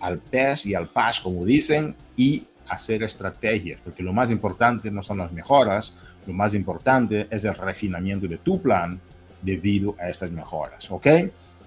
al 0.01 0.19
PES 0.19 0.67
y 0.67 0.75
al 0.75 0.89
PAS, 0.89 1.21
como 1.21 1.45
dicen, 1.45 1.95
y 2.17 2.45
hacer 2.69 3.03
estrategias, 3.03 3.81
porque 3.83 4.03
lo 4.03 4.13
más 4.13 4.31
importante 4.31 4.91
no 4.91 5.03
son 5.03 5.19
las 5.19 5.33
mejoras, 5.33 5.95
lo 6.27 6.33
más 6.33 6.55
importante 6.55 7.27
es 7.31 7.45
el 7.45 7.55
refinamiento 7.55 8.27
de 8.27 8.39
tu 8.39 8.61
plan 8.61 8.99
debido 9.43 9.95
a 9.99 10.09
estas 10.09 10.31
mejoras, 10.31 10.91
¿ok? 10.91 11.07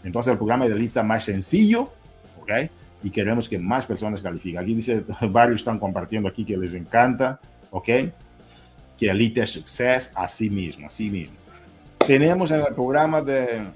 Entonces 0.03 0.31
el 0.31 0.37
programa 0.37 0.67
de 0.67 0.75
lista 0.75 1.03
más 1.03 1.23
sencillo, 1.23 1.91
¿ok? 2.41 2.51
y 3.03 3.09
queremos 3.09 3.47
que 3.47 3.59
más 3.59 3.85
personas 3.85 4.21
califiquen. 4.21 4.59
Aquí 4.59 4.73
dice, 4.73 5.03
varios 5.29 5.61
están 5.61 5.79
compartiendo 5.79 6.27
aquí 6.27 6.43
que 6.43 6.57
les 6.57 6.73
encanta, 6.73 7.39
¿ok? 7.71 7.89
Que 8.97 9.09
Elite 9.09 9.45
Success, 9.45 10.11
así 10.15 10.49
mismo, 10.49 10.87
así 10.87 11.09
mismo. 11.09 11.35
Tenemos 12.05 12.51
en 12.51 12.61
el 12.61 12.73
programa 12.73 13.21
de 13.21 13.67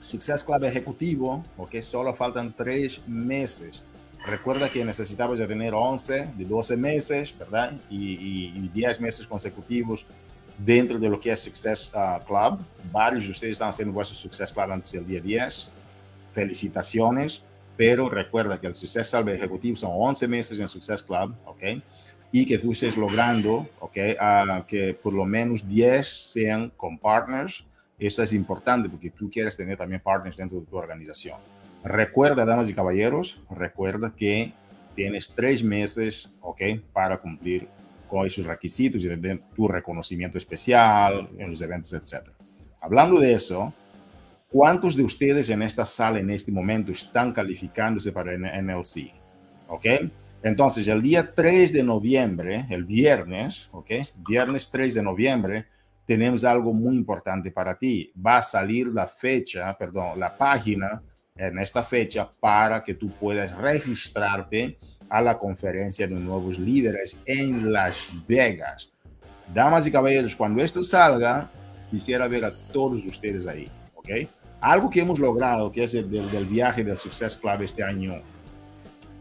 Success 0.00 0.44
Club 0.44 0.64
Ejecutivo, 0.64 1.44
¿ok? 1.56 1.80
Solo 1.80 2.14
faltan 2.14 2.52
tres 2.52 3.00
meses. 3.06 3.82
Recuerda 4.26 4.68
que 4.68 4.84
necesitabas 4.84 5.38
de 5.38 5.46
tener 5.46 5.74
11 5.74 6.30
de 6.36 6.44
12 6.44 6.76
meses, 6.76 7.34
¿verdad? 7.36 7.72
Y, 7.90 8.12
y, 8.12 8.52
y 8.56 8.68
10 8.68 9.00
meses 9.00 9.26
consecutivos 9.26 10.06
dentro 10.58 10.98
de 10.98 11.08
lo 11.08 11.18
que 11.18 11.32
es 11.32 11.40
Success 11.40 11.92
uh, 11.94 12.24
Club. 12.24 12.60
Varios 12.92 13.24
de 13.24 13.30
ustedes 13.30 13.52
están 13.52 13.70
haciendo 13.70 13.92
vuestro 13.92 14.16
Success 14.16 14.52
Club 14.52 14.70
antes 14.70 14.92
del 14.92 15.06
día 15.06 15.20
10. 15.20 15.70
Felicitaciones 16.32 17.42
pero 17.76 18.08
recuerda 18.08 18.60
que 18.60 18.66
el 18.66 18.74
Success 18.74 19.10
Club 19.10 19.30
Ejecutivo 19.30 19.76
son 19.76 19.90
11 19.92 20.28
meses 20.28 20.58
en 20.58 20.68
Success 20.68 21.02
Club, 21.02 21.34
¿ok? 21.44 21.82
Y 22.32 22.46
que 22.46 22.58
tú 22.58 22.72
estés 22.72 22.96
logrando, 22.96 23.68
¿ok? 23.78 23.96
Uh, 24.18 24.66
que 24.66 24.94
por 24.94 25.12
lo 25.12 25.24
menos 25.24 25.68
10 25.68 26.06
sean 26.06 26.70
con 26.70 26.98
partners. 26.98 27.64
Esto 27.98 28.22
es 28.22 28.32
importante 28.32 28.88
porque 28.88 29.10
tú 29.10 29.30
quieres 29.30 29.56
tener 29.56 29.76
también 29.76 30.00
partners 30.00 30.36
dentro 30.36 30.58
de 30.58 30.66
tu 30.66 30.76
organización. 30.76 31.38
Recuerda, 31.84 32.44
damas 32.44 32.70
y 32.70 32.74
caballeros, 32.74 33.40
recuerda 33.50 34.12
que 34.16 34.52
tienes 34.96 35.32
tres 35.34 35.62
meses, 35.62 36.30
¿ok? 36.40 36.62
Para 36.92 37.18
cumplir 37.18 37.68
con 38.08 38.26
esos 38.26 38.46
requisitos 38.46 39.04
y 39.04 39.08
de 39.08 39.40
tu 39.54 39.68
reconocimiento 39.68 40.38
especial 40.38 41.28
en 41.38 41.50
los 41.50 41.60
eventos, 41.60 41.92
etc. 41.92 42.28
Hablando 42.80 43.20
de 43.20 43.34
eso, 43.34 43.72
¿Cuántos 44.52 44.96
de 44.96 45.02
ustedes 45.02 45.48
en 45.48 45.62
esta 45.62 45.86
sala 45.86 46.20
en 46.20 46.28
este 46.28 46.52
momento 46.52 46.92
están 46.92 47.32
calificándose 47.32 48.12
para 48.12 48.36
NLC? 48.36 49.10
¿Ok? 49.66 49.86
Entonces, 50.42 50.88
el 50.88 51.02
día 51.02 51.34
3 51.34 51.72
de 51.72 51.82
noviembre, 51.82 52.66
el 52.68 52.84
viernes, 52.84 53.68
¿ok? 53.72 53.90
Viernes 54.26 54.68
3 54.70 54.94
de 54.94 55.02
noviembre, 55.02 55.66
tenemos 56.04 56.44
algo 56.44 56.72
muy 56.72 56.96
importante 56.96 57.50
para 57.50 57.78
ti. 57.78 58.12
Va 58.14 58.38
a 58.38 58.42
salir 58.42 58.88
la 58.88 59.06
fecha, 59.06 59.76
perdón, 59.78 60.18
la 60.18 60.36
página 60.36 61.02
en 61.36 61.58
esta 61.58 61.82
fecha 61.82 62.28
para 62.40 62.82
que 62.82 62.94
tú 62.94 63.10
puedas 63.12 63.56
registrarte 63.56 64.78
a 65.08 65.20
la 65.20 65.38
conferencia 65.38 66.06
de 66.06 66.14
nuevos 66.14 66.58
líderes 66.58 67.18
en 67.24 67.72
Las 67.72 67.96
Vegas. 68.26 68.90
Damas 69.52 69.86
y 69.86 69.92
caballeros, 69.92 70.34
cuando 70.34 70.62
esto 70.62 70.82
salga, 70.82 71.50
quisiera 71.90 72.26
ver 72.26 72.44
a 72.44 72.52
todos 72.72 73.04
ustedes 73.04 73.46
ahí, 73.46 73.68
¿ok? 73.94 74.08
Algo 74.60 74.88
que 74.88 75.00
hemos 75.00 75.18
logrado, 75.18 75.70
que 75.70 75.84
es 75.84 75.94
el 75.94 76.10
del, 76.10 76.46
viaje 76.46 76.84
del 76.84 76.96
Success 76.96 77.36
Club 77.36 77.62
este 77.62 77.82
año 77.82 78.22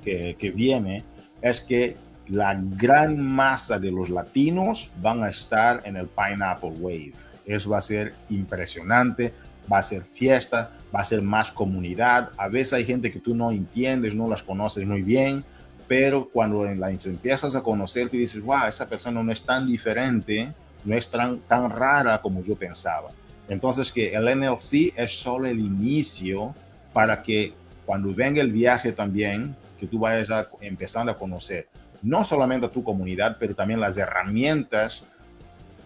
que, 0.03 0.35
que 0.37 0.51
viene, 0.51 1.03
es 1.41 1.61
que 1.61 1.97
la 2.27 2.57
gran 2.57 3.19
masa 3.19 3.79
de 3.79 3.91
los 3.91 4.09
latinos 4.09 4.91
van 5.01 5.23
a 5.23 5.29
estar 5.29 5.81
en 5.85 5.97
el 5.97 6.07
Pineapple 6.07 6.71
Wave. 6.79 7.13
Eso 7.45 7.71
va 7.71 7.79
a 7.79 7.81
ser 7.81 8.13
impresionante, 8.29 9.33
va 9.71 9.79
a 9.79 9.83
ser 9.83 10.03
fiesta, 10.03 10.71
va 10.95 11.01
a 11.01 11.03
ser 11.03 11.21
más 11.21 11.51
comunidad. 11.51 12.29
A 12.37 12.47
veces 12.47 12.73
hay 12.73 12.85
gente 12.85 13.11
que 13.11 13.19
tú 13.19 13.35
no 13.35 13.51
entiendes, 13.51 14.15
no 14.15 14.29
las 14.29 14.43
conoces 14.43 14.85
muy 14.85 15.01
bien, 15.01 15.43
pero 15.87 16.29
cuando 16.29 16.63
la 16.63 16.89
empiezas 16.89 17.55
a 17.55 17.61
conocer, 17.61 18.09
tú 18.09 18.17
dices, 18.17 18.41
wow, 18.41 18.67
esa 18.69 18.87
persona 18.87 19.21
no 19.21 19.31
es 19.31 19.41
tan 19.41 19.67
diferente, 19.67 20.53
no 20.85 20.95
es 20.95 21.09
tan, 21.09 21.39
tan 21.41 21.69
rara 21.69 22.21
como 22.21 22.41
yo 22.41 22.55
pensaba. 22.55 23.09
Entonces 23.49 23.91
que 23.91 24.13
el 24.13 24.23
NLC 24.23 24.93
es 24.95 25.19
solo 25.19 25.47
el 25.47 25.59
inicio 25.59 26.55
para 26.93 27.21
que 27.21 27.53
cuando 27.91 28.15
venga 28.15 28.41
el 28.41 28.53
viaje 28.53 28.93
también, 28.93 29.53
que 29.77 29.85
tú 29.85 29.99
vayas 29.99 30.31
a, 30.31 30.47
empezando 30.61 31.11
a 31.11 31.17
conocer 31.17 31.67
no 32.01 32.23
solamente 32.23 32.65
a 32.65 32.71
tu 32.71 32.81
comunidad, 32.81 33.35
pero 33.37 33.53
también 33.53 33.81
las 33.81 33.97
herramientas 33.97 35.03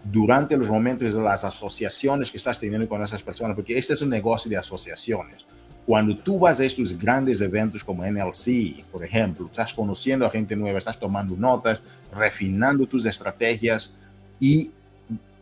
durante 0.04 0.56
los 0.56 0.70
momentos 0.70 1.12
de 1.12 1.20
las 1.20 1.42
asociaciones 1.42 2.30
que 2.30 2.36
estás 2.36 2.60
teniendo 2.60 2.88
con 2.88 3.02
esas 3.02 3.24
personas, 3.24 3.56
porque 3.56 3.76
este 3.76 3.94
es 3.94 4.02
un 4.02 4.10
negocio 4.10 4.48
de 4.48 4.56
asociaciones. 4.56 5.46
Cuando 5.84 6.16
tú 6.16 6.38
vas 6.38 6.60
a 6.60 6.64
estos 6.64 6.96
grandes 6.96 7.40
eventos 7.40 7.82
como 7.82 8.04
NLC, 8.04 8.84
por 8.92 9.02
ejemplo, 9.02 9.46
estás 9.46 9.74
conociendo 9.74 10.24
a 10.24 10.30
gente 10.30 10.54
nueva, 10.54 10.78
estás 10.78 11.00
tomando 11.00 11.34
notas, 11.34 11.80
refinando 12.14 12.86
tus 12.86 13.04
estrategias 13.04 13.92
y 14.38 14.70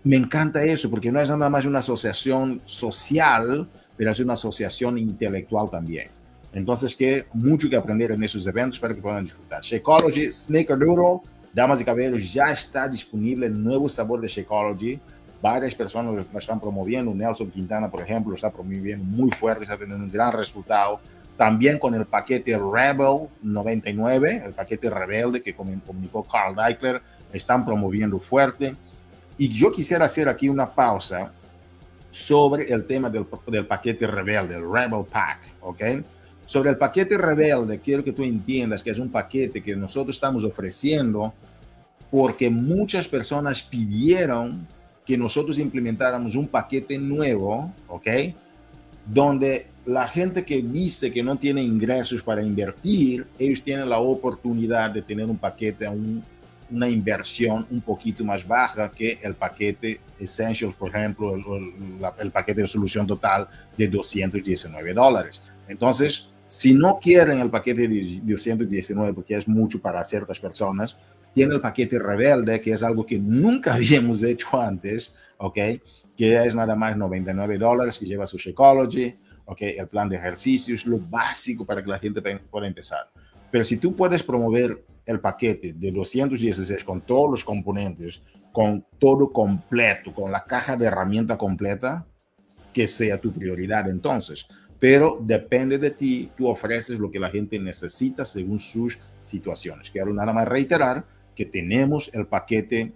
me 0.03 0.17
encanta 0.17 0.63
eso 0.63 0.89
porque 0.89 1.13
no 1.13 1.21
es 1.21 1.29
nada 1.29 1.51
más 1.51 1.67
una 1.67 1.81
asociación 1.81 2.63
social, 2.65 3.69
pero 3.99 4.13
es 4.13 4.19
una 4.19 4.33
asociación 4.33 4.97
intelectual 4.97 5.69
también. 5.69 6.14
Entonces, 6.55 6.95
que 6.95 7.27
mucho 7.33 7.69
que 7.69 7.75
aprender 7.75 8.13
en 8.13 8.23
esos 8.23 8.47
eventos 8.47 8.79
para 8.79 8.95
que 8.95 9.03
puedan 9.03 9.25
disfrutar. 9.25 9.61
Shakeology 9.61 10.31
Snickerdoodle, 10.31 11.21
damas 11.53 11.81
y 11.81 11.85
caballeros, 11.85 12.33
ya 12.33 12.45
está 12.45 12.89
disponible 12.89 13.47
el 13.47 13.63
nuevo 13.63 13.89
sabor 13.89 14.21
de 14.21 14.29
Shakeology. 14.29 15.01
Varias 15.43 15.75
personas 15.75 16.15
lo 16.33 16.39
están 16.39 16.61
promoviendo. 16.61 17.13
Nelson 17.13 17.51
Quintana, 17.51 17.91
por 17.91 18.01
ejemplo, 18.01 18.31
lo 18.31 18.37
está 18.37 18.53
promoviendo 18.53 19.05
muy 19.05 19.33
fuerte, 19.33 19.65
está 19.65 19.77
teniendo 19.77 20.05
un 20.05 20.13
gran 20.13 20.31
resultado. 20.31 21.01
También 21.37 21.77
con 21.77 21.93
el 21.95 22.07
paquete 22.07 22.57
Rebel 22.57 23.29
99, 23.43 24.43
el 24.47 24.53
paquete 24.53 24.89
rebelde 24.89 25.43
que 25.43 25.55
comunicó 25.55 26.23
Carl 26.23 26.55
Deichler, 26.55 27.03
están 27.33 27.65
promoviendo 27.65 28.21
fuerte. 28.21 28.77
Y 29.37 29.49
yo 29.49 29.73
quisiera 29.73 30.05
hacer 30.05 30.29
aquí 30.29 30.49
una 30.49 30.73
pausa 30.73 31.33
sobre 32.13 32.73
el 32.73 32.87
tema 32.87 33.11
del, 33.11 33.27
del 33.49 33.67
paquete 33.67 34.07
rebelde, 34.07 34.55
el 34.55 34.71
Rebel 34.71 35.05
Pack, 35.11 35.41
¿ok? 35.61 35.83
Sobre 36.47 36.71
el 36.71 36.77
paquete 36.77 37.17
rebelde, 37.17 37.81
quiero 37.81 38.05
que 38.05 38.13
tú 38.13 38.23
entiendas 38.23 38.83
que 38.83 38.91
es 38.91 38.99
un 38.99 39.11
paquete 39.11 39.63
que 39.63 39.75
nosotros 39.75 40.17
estamos 40.17 40.45
ofreciendo 40.45 41.33
porque 42.11 42.51
muchas 42.51 43.09
personas 43.09 43.63
pidieron 43.63 44.67
que 45.05 45.19
nosotros 45.19 45.59
implementáramos 45.59 46.35
un 46.35 46.47
paquete 46.47 46.99
nuevo, 46.99 47.73
¿ok? 47.89 48.07
Donde 49.07 49.67
la 49.85 50.07
gente 50.09 50.45
que 50.45 50.63
dice 50.63 51.13
que 51.13 51.23
no 51.23 51.37
tiene 51.37 51.63
ingresos 51.63 52.23
para 52.23 52.43
invertir, 52.43 53.27
ellos 53.39 53.63
tienen 53.63 53.89
la 53.89 53.99
oportunidad 53.99 54.91
de 54.91 55.03
tener 55.03 55.27
un 55.27 55.37
paquete, 55.37 55.87
una 56.71 56.89
inversión 56.89 57.67
un 57.71 57.81
poquito 57.81 58.25
más 58.25 58.47
baja 58.47 58.91
que 58.91 59.19
el 59.23 59.35
paquete 59.35 60.01
Essentials, 60.19 60.75
por 60.75 60.91
ejemplo, 60.91 61.35
el, 61.35 61.45
el 62.19 62.31
paquete 62.31 62.63
de 62.63 62.67
solución 62.67 63.07
total 63.07 63.49
de 63.77 63.89
219 63.89 64.95
dólares. 64.95 65.43
Entonces, 65.69 66.29
si 66.49 66.75
no 66.75 66.99
quieren 67.01 67.41
el 67.41 67.51
paquete 67.51 67.89
de 67.89 68.21
219 68.23 69.15
porque 69.15 69.37
es 69.37 69.49
mucho 69.49 69.81
para 69.81 70.05
ciertas 70.05 70.39
personas, 70.39 70.97
tiene 71.35 71.55
el 71.55 71.61
paquete 71.61 71.99
rebelde, 71.99 72.61
que 72.61 72.73
es 72.73 72.83
algo 72.83 73.05
que 73.05 73.19
nunca 73.19 73.75
habíamos 73.75 74.23
hecho 74.23 74.61
antes, 74.61 75.13
¿ok? 75.39 75.59
Que 76.17 76.45
es 76.45 76.55
nada 76.55 76.77
más 76.77 76.97
99 76.97 77.59
dólares, 77.59 77.99
que 77.99 78.07
lleva 78.07 78.27
su 78.27 78.39
Shakeology, 78.39 79.17
¿ok? 79.47 79.63
El 79.63 79.89
plan 79.89 80.09
de 80.09 80.17
ejercicios, 80.17 80.87
lo 80.87 80.99
básico 80.99 81.67
para 81.67 81.83
que 81.83 81.91
la 81.91 81.99
gente 81.99 82.23
pueda 82.51 82.67
empezar. 82.67 83.11
Pero 83.51 83.65
si 83.65 83.77
tú 83.79 83.95
puedes 83.95 84.23
promover 84.23 84.85
el 85.07 85.21
paquete 85.21 85.73
de 85.73 85.91
216 85.91 86.85
con 86.85 87.03
todos 87.03 87.31
los 87.31 87.45
componentes, 87.45 88.23
con 88.53 88.87
todo 88.99 89.33
completo, 89.33 90.15
con 90.15 90.31
la 90.31 90.45
caja 90.45 90.77
de 90.77 90.87
herramienta 90.87 91.37
completa, 91.37 92.07
que 92.73 92.89
sea 92.89 93.21
tu 93.21 93.33
prioridad 93.33 93.89
entonces 93.89 94.47
pero 94.85 95.17
depende 95.19 95.79
de 95.79 95.93
ti, 95.93 96.31
tú 96.37 96.47
ofreces 96.47 96.99
lo 96.99 97.11
que 97.11 97.19
la 97.19 97.31
gente 97.31 97.59
necesita 97.59 98.23
según 98.23 98.61
sus 98.61 98.99
situaciones. 99.19 99.91
Quiero 99.91 100.13
nada 100.13 100.31
más 100.31 100.47
reiterar 100.47 101.03
que 101.35 101.47
tenemos 101.47 102.11
el 102.13 102.27
paquete 102.27 102.93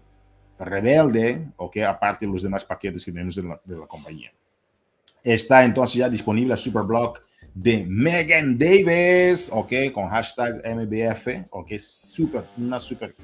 rebelde, 0.59 1.49
ok, 1.57 1.79
aparte 1.79 2.27
de 2.27 2.33
los 2.33 2.43
demás 2.43 2.63
paquetes 2.63 3.03
que 3.03 3.11
tenemos 3.11 3.37
de 3.37 3.43
la, 3.45 3.59
de 3.65 3.79
la 3.79 3.87
compañía. 3.87 4.31
Está 5.25 5.65
entonces 5.65 5.97
ya 5.97 6.11
disponible 6.11 6.53
el 6.53 6.59
Superblog 6.59 7.21
de 7.55 7.87
Megan 7.89 8.59
Davis, 8.59 9.49
ok, 9.51 9.73
con 9.95 10.11
hashtag 10.11 10.61
MBF, 10.67 11.47
ok, 11.49 11.73
super, 11.79 12.45
una 12.59 12.79
super 12.81 13.17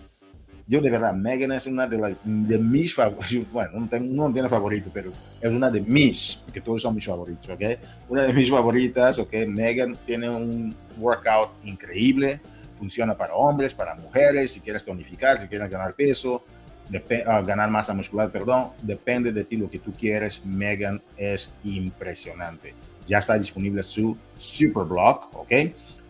yo 0.67 0.81
de 0.81 0.91
verdad, 0.91 1.15
Megan 1.15 1.53
es 1.53 1.67
una 1.67 1.87
de, 1.87 2.17
de 2.25 2.59
mis 2.59 2.95
favoritos, 2.95 3.47
bueno, 3.53 3.81
no, 3.81 3.89
tengo, 3.89 4.27
no 4.29 4.33
tiene 4.33 4.49
favorito, 4.49 4.91
pero 4.93 5.13
es 5.41 5.51
una 5.51 5.71
de 5.71 5.81
mis, 5.81 6.41
porque 6.45 6.61
todos 6.61 6.83
son 6.83 6.95
mis 6.95 7.05
favoritos, 7.05 7.49
¿ok? 7.49 7.63
Una 8.09 8.23
de 8.23 8.33
mis 8.33 8.51
favoritas, 8.51 9.19
¿ok? 9.19 9.33
Megan 9.47 9.99
tiene 10.07 10.29
un 10.29 10.75
workout 10.99 11.51
increíble, 11.65 12.41
funciona 12.77 13.17
para 13.17 13.35
hombres, 13.35 13.75
para 13.75 13.95
mujeres, 13.95 14.53
si 14.53 14.61
quieres 14.61 14.85
tonificar, 14.85 15.41
si 15.41 15.49
quieres 15.49 15.71
ganar 15.71 15.95
peso, 15.95 16.45
uh, 16.91 17.47
ganar 17.47 17.71
masa 17.71 17.95
muscular, 17.95 18.31
perdón, 18.31 18.71
depende 18.83 19.33
de 19.33 19.45
ti 19.45 19.57
lo 19.57 19.71
que 19.71 19.79
tú 19.79 19.93
quieres. 19.93 20.45
Megan 20.45 21.03
es 21.17 21.55
impresionante. 21.65 22.75
Ya 23.07 23.19
está 23.19 23.39
disponible 23.39 23.83
su 23.83 24.17
Superblog, 24.37 25.31
¿ok? 25.35 25.53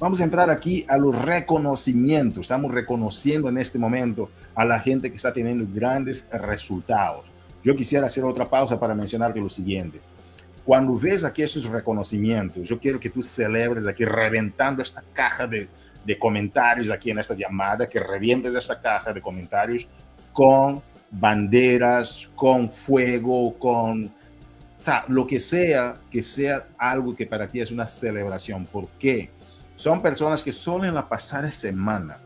Vamos 0.01 0.21
a 0.21 0.25
entrar 0.25 0.51
aquí 0.51 0.85
a 0.89 0.97
los 0.97 1.15
reconocimientos. 1.23 2.43
Estamos 2.43 2.73
reconociendo 2.73 3.49
en 3.49 3.59
este 3.59 3.79
momento 3.79 4.29
a 4.55 4.65
la 4.65 4.81
gente 4.81 5.09
que 5.09 5.17
está 5.17 5.33
teniendo 5.33 5.65
grandes 5.73 6.27
resultados. 6.33 7.25
Yo 7.63 7.77
quisiera 7.77 8.07
hacer 8.07 8.25
otra 8.25 8.51
pausa 8.51 8.79
para 8.79 8.95
mencionarte 8.95 9.41
lo 9.41 9.49
siguiente. 9.49 10.01
Cuando 10.65 10.99
ves 10.99 11.25
aquí 11.25 11.43
esos 11.43 11.67
reconocimientos, 11.67 12.69
yo 12.69 12.79
quiero 12.81 12.99
que 12.99 13.09
tú 13.09 13.23
celebres 13.23 13.87
aquí 13.87 14.05
reventando 14.05 14.83
esta 14.83 15.03
caja 15.13 15.47
de, 15.47 15.69
de 16.05 16.19
comentarios 16.19 16.91
aquí 16.91 17.11
en 17.11 17.21
esta 17.21 17.35
llamada, 17.35 17.89
que 17.89 18.01
revientes 18.01 18.55
esta 18.55 18.81
caja 18.81 19.13
de 19.13 19.23
comentarios 19.23 19.87
con 20.33 20.83
banderas, 21.11 22.29
con 22.35 22.69
fuego, 22.69 23.57
con 23.59 24.07
o 24.07 24.81
sea, 24.85 25.05
lo 25.07 25.27
que 25.27 25.39
sea, 25.39 26.01
que 26.11 26.23
sea 26.23 26.67
algo 26.77 27.15
que 27.15 27.27
para 27.27 27.47
ti 27.47 27.61
es 27.61 27.71
una 27.71 27.87
celebración. 27.87 28.67
¿Por 28.67 28.89
qué? 28.99 29.31
Son 29.77 30.01
personas 30.01 30.43
que 30.43 30.53
solo 30.53 30.85
en 30.85 30.95
la 30.95 31.09
pasada 31.09 31.51
semana 31.51 32.19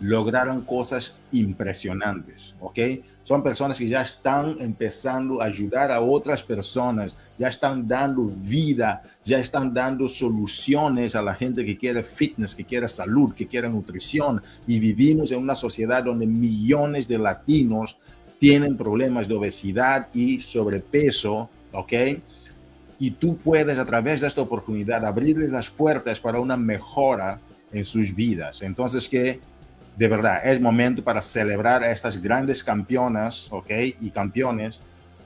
lograron 0.00 0.62
cosas 0.62 1.12
impresionantes, 1.30 2.54
¿ok? 2.58 2.78
Son 3.22 3.42
personas 3.42 3.78
que 3.78 3.86
ya 3.86 4.00
están 4.00 4.56
empezando 4.58 5.40
a 5.40 5.44
ayudar 5.44 5.92
a 5.92 6.00
otras 6.00 6.42
personas, 6.42 7.14
ya 7.38 7.48
están 7.48 7.86
dando 7.86 8.24
vida, 8.24 9.02
ya 9.24 9.38
están 9.38 9.72
dando 9.72 10.08
soluciones 10.08 11.14
a 11.14 11.22
la 11.22 11.34
gente 11.34 11.64
que 11.64 11.76
quiere 11.76 12.02
fitness, 12.02 12.54
que 12.54 12.64
quiere 12.64 12.88
salud, 12.88 13.34
que 13.34 13.46
quiere 13.46 13.68
nutrición. 13.68 14.42
Y 14.66 14.80
vivimos 14.80 15.30
en 15.32 15.40
una 15.40 15.54
sociedad 15.54 16.02
donde 16.02 16.26
millones 16.26 17.06
de 17.06 17.18
latinos 17.18 17.98
tienen 18.40 18.76
problemas 18.76 19.28
de 19.28 19.34
obesidad 19.34 20.08
y 20.14 20.40
sobrepeso, 20.40 21.50
¿ok? 21.72 21.92
Y 23.00 23.12
tú 23.12 23.36
puedes 23.38 23.78
a 23.78 23.86
través 23.86 24.20
de 24.20 24.28
esta 24.28 24.42
oportunidad 24.42 25.04
abrirles 25.06 25.50
las 25.50 25.70
puertas 25.70 26.20
para 26.20 26.38
una 26.38 26.56
mejora 26.56 27.40
en 27.72 27.84
sus 27.84 28.14
vidas. 28.14 28.60
Entonces 28.60 29.08
que 29.08 29.40
de 29.96 30.08
verdad 30.08 30.46
es 30.46 30.60
momento 30.60 31.02
para 31.02 31.22
celebrar 31.22 31.82
a 31.82 31.90
estas 31.90 32.20
grandes 32.20 32.62
campeonas, 32.62 33.48
¿ok? 33.50 33.70
Y 34.00 34.10
campeones 34.10 34.82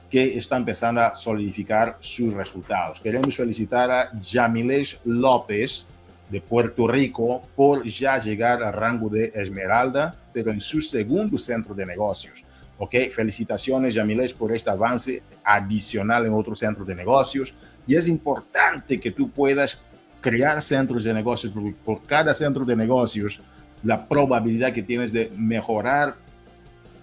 que 0.08 0.38
están 0.38 0.60
empezando 0.60 1.00
a 1.00 1.16
solidificar 1.16 1.96
sus 1.98 2.32
resultados. 2.32 3.00
Queremos 3.00 3.34
felicitar 3.36 3.90
a 3.90 4.12
Jamilesh 4.22 5.00
López 5.04 5.86
de 6.30 6.40
Puerto 6.40 6.86
Rico 6.86 7.42
por 7.56 7.84
ya 7.84 8.20
llegar 8.20 8.62
al 8.62 8.72
rango 8.72 9.08
de 9.08 9.32
Esmeralda, 9.34 10.14
pero 10.32 10.52
en 10.52 10.60
su 10.60 10.80
segundo 10.80 11.36
centro 11.36 11.74
de 11.74 11.84
negocios. 11.84 12.44
Ok, 12.84 12.96
felicitaciones, 13.14 13.94
Yamiles, 13.94 14.34
por 14.34 14.52
este 14.52 14.68
avance 14.68 15.22
adicional 15.42 16.26
en 16.26 16.34
otros 16.34 16.58
centros 16.58 16.86
de 16.86 16.94
negocios. 16.94 17.54
Y 17.86 17.96
es 17.96 18.08
importante 18.08 19.00
que 19.00 19.10
tú 19.10 19.30
puedas 19.30 19.80
crear 20.20 20.60
centros 20.60 21.02
de 21.02 21.14
negocios, 21.14 21.50
porque 21.50 21.74
por 21.82 22.02
cada 22.02 22.34
centro 22.34 22.62
de 22.62 22.76
negocios, 22.76 23.40
la 23.82 24.06
probabilidad 24.06 24.70
que 24.70 24.82
tienes 24.82 25.14
de 25.14 25.32
mejorar 25.34 26.14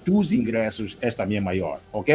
tus 0.03 0.31
ingresos 0.31 0.99
es 1.01 1.15
también 1.15 1.43
mayor. 1.43 1.79
Ok, 1.93 2.11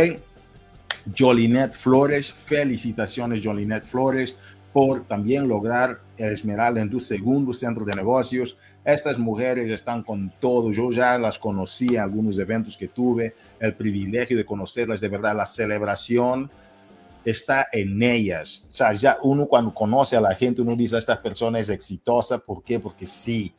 Jolinet 1.18 1.72
Flores, 1.72 2.32
felicitaciones, 2.32 3.44
Jolinet 3.44 3.84
Flores, 3.84 4.36
por 4.72 5.00
también 5.08 5.48
lograr 5.48 5.98
Esmeralda 6.16 6.80
en 6.80 6.90
tu 6.90 7.00
segundo 7.00 7.52
centro 7.52 7.84
de 7.84 7.94
negocios. 7.94 8.56
Estas 8.84 9.18
mujeres 9.18 9.68
están 9.72 10.04
con 10.04 10.32
todo. 10.38 10.70
Yo 10.70 10.92
ya 10.92 11.18
las 11.18 11.36
conocí 11.36 11.96
en 11.96 12.00
algunos 12.00 12.38
eventos 12.38 12.76
que 12.76 12.86
tuve, 12.86 13.34
el 13.60 13.74
privilegio 13.74 14.36
de 14.36 14.44
conocerlas 14.44 15.00
de 15.00 15.08
verdad, 15.08 15.36
la 15.36 15.46
celebración 15.46 16.50
está 17.24 17.66
en 17.72 18.02
ellas. 18.02 18.64
O 18.68 18.72
sea, 18.72 18.92
ya 18.92 19.18
uno 19.22 19.46
cuando 19.46 19.74
conoce 19.74 20.16
a 20.16 20.20
la 20.20 20.34
gente, 20.34 20.62
uno 20.62 20.76
dice, 20.76 20.96
esta 20.96 21.20
persona 21.20 21.58
es 21.58 21.68
exitosa. 21.70 22.38
¿Por 22.38 22.62
qué? 22.62 22.78
Porque 22.78 23.06
sí, 23.06 23.52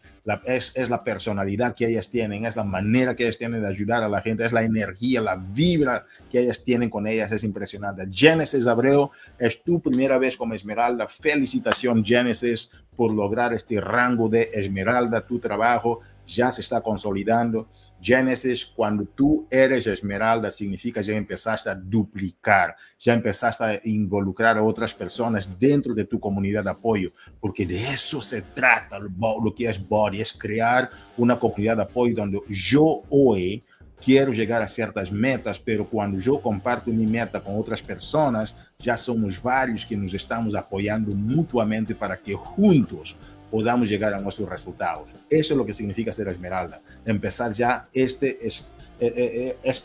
es, 0.46 0.72
es, 0.76 0.90
la 0.90 1.04
personalidad 1.04 1.76
que 1.76 1.86
ellas 1.86 2.10
tienen, 2.10 2.46
es 2.46 2.56
la 2.56 2.64
manera 2.64 3.16
que 3.16 3.24
ellas 3.24 3.38
tienen 3.38 3.62
de 3.62 3.68
ayudar 3.68 4.04
a 4.04 4.10
la 4.10 4.22
gente, 4.22 4.46
es 4.46 4.52
la 4.52 4.64
energía, 4.64 5.22
la 5.22 5.36
vibra 5.36 6.06
que 6.30 6.40
ellas 6.40 6.64
tienen 6.64 6.90
con 6.90 7.08
ellas, 7.08 7.32
es 7.32 7.44
impresionante. 7.44 8.08
Genesis 8.12 8.68
Abreu, 8.68 9.10
es 9.38 9.62
tu 9.64 9.82
primera 9.82 10.18
vez 10.18 10.38
como 10.38 10.54
Esmeralda. 10.54 11.08
Felicitación, 11.08 12.04
Genesis, 12.06 12.72
por 12.96 13.12
lograr 13.12 13.54
este 13.54 13.80
rango 13.82 14.30
de 14.30 14.50
Esmeralda. 14.54 15.26
Tu 15.26 15.40
trabajo 15.40 16.00
ya 16.28 16.52
se 16.52 16.62
está 16.62 16.82
consolidando. 16.82 17.70
Génesis, 18.00 18.66
cuando 18.66 19.06
tú 19.06 19.48
eres 19.50 19.88
esmeralda, 19.88 20.52
significa 20.52 21.02
ya 21.02 21.16
empezaste 21.16 21.70
a 21.70 21.76
duplicar, 21.76 22.76
ya 23.00 23.13
empezaste 23.13 23.63
a 23.63 23.82
involucrar 23.86 24.58
a 24.58 24.63
otras 24.63 24.94
personas 24.94 25.50
dentro 25.58 25.96
de 25.96 26.06
tu 26.06 26.20
comunidad 26.20 26.63
de 26.66 26.70
apoyo, 26.70 27.12
porque 27.40 27.66
de 27.66 27.92
eso 27.92 28.22
se 28.22 28.44
trata 28.44 29.00
lo 29.00 29.56
que 29.56 29.66
es 29.66 29.88
Body, 29.88 30.22
es 30.22 30.34
crear 30.34 30.92
una 31.18 31.40
comunidad 31.40 31.78
de 31.78 31.84
apoyo 31.84 32.16
donde 32.16 32.40
yo 32.50 33.02
hoy 33.10 33.63
quiero 34.04 34.32
llegar 34.32 34.62
a 34.62 34.68
ciertas 34.68 35.12
metas, 35.12 35.60
pero 35.60 35.86
cuando 35.90 36.20
yo 36.20 36.40
comparto 36.40 36.92
mi 36.92 37.08
meta 37.08 37.40
con 37.40 37.60
otras 37.60 37.82
personas, 37.82 38.54
ya 38.78 38.96
somos 38.96 39.42
varios 39.42 39.86
que 39.86 39.98
nos 39.98 40.13
estamos 40.13 40.54
apoyando 40.54 41.12
mutuamente 41.13 41.96
para 41.96 42.16
que 42.16 42.34
juntos 42.36 43.16
podamos 43.50 43.90
llegar 43.90 44.14
a 44.14 44.20
nuestros 44.20 44.50
resultados. 44.50 45.10
Eso 45.30 45.54
es 45.54 45.58
lo 45.58 45.66
que 45.66 45.74
significa 45.74 46.12
ser 46.12 46.28
esmeralda. 46.28 46.82
Empezar 47.06 47.52
ya 47.52 47.88
este, 47.94 48.46
es, 48.46 48.68
eh, 49.00 49.14
eh, 49.16 49.58
eh, 49.64 49.80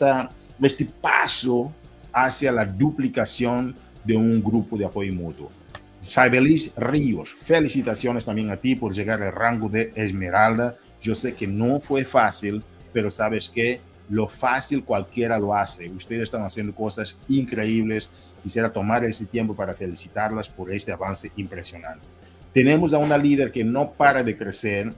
este 0.61 0.85
paso 0.85 1.73
hacia 2.11 2.51
la 2.51 2.65
duplicación 2.65 3.75
de 4.03 4.15
un 4.15 4.43
grupo 4.43 4.77
de 4.77 4.85
apoyo 4.85 5.13
mutuo. 5.13 5.49
Saibelis 5.99 6.73
Ríos, 6.75 7.33
felicitaciones 7.33 8.25
también 8.25 8.51
a 8.51 8.57
ti 8.57 8.75
por 8.75 8.93
llegar 8.93 9.21
al 9.21 9.31
rango 9.31 9.69
de 9.69 9.91
esmeralda. 9.95 10.75
Yo 11.01 11.15
sé 11.15 11.33
que 11.33 11.47
no 11.47 11.79
fue 11.79 12.03
fácil, 12.03 12.61
pero 12.91 13.09
sabes 13.09 13.49
que 13.49 13.79
lo 14.09 14.27
fácil 14.27 14.83
cualquiera 14.83 15.39
lo 15.39 15.55
hace. 15.55 15.89
Ustedes 15.89 16.23
están 16.23 16.43
haciendo 16.43 16.75
cosas 16.75 17.15
increíbles. 17.29 18.09
Quisiera 18.43 18.71
tomar 18.71 19.05
ese 19.05 19.25
tiempo 19.25 19.55
para 19.55 19.73
felicitarlas 19.73 20.49
por 20.49 20.73
este 20.73 20.91
avance 20.91 21.31
impresionante 21.37 22.05
tenemos 22.53 22.93
a 22.93 22.97
una 22.97 23.17
líder 23.17 23.51
que 23.51 23.63
no 23.63 23.91
para 23.91 24.23
de 24.23 24.37
crecer, 24.37 24.93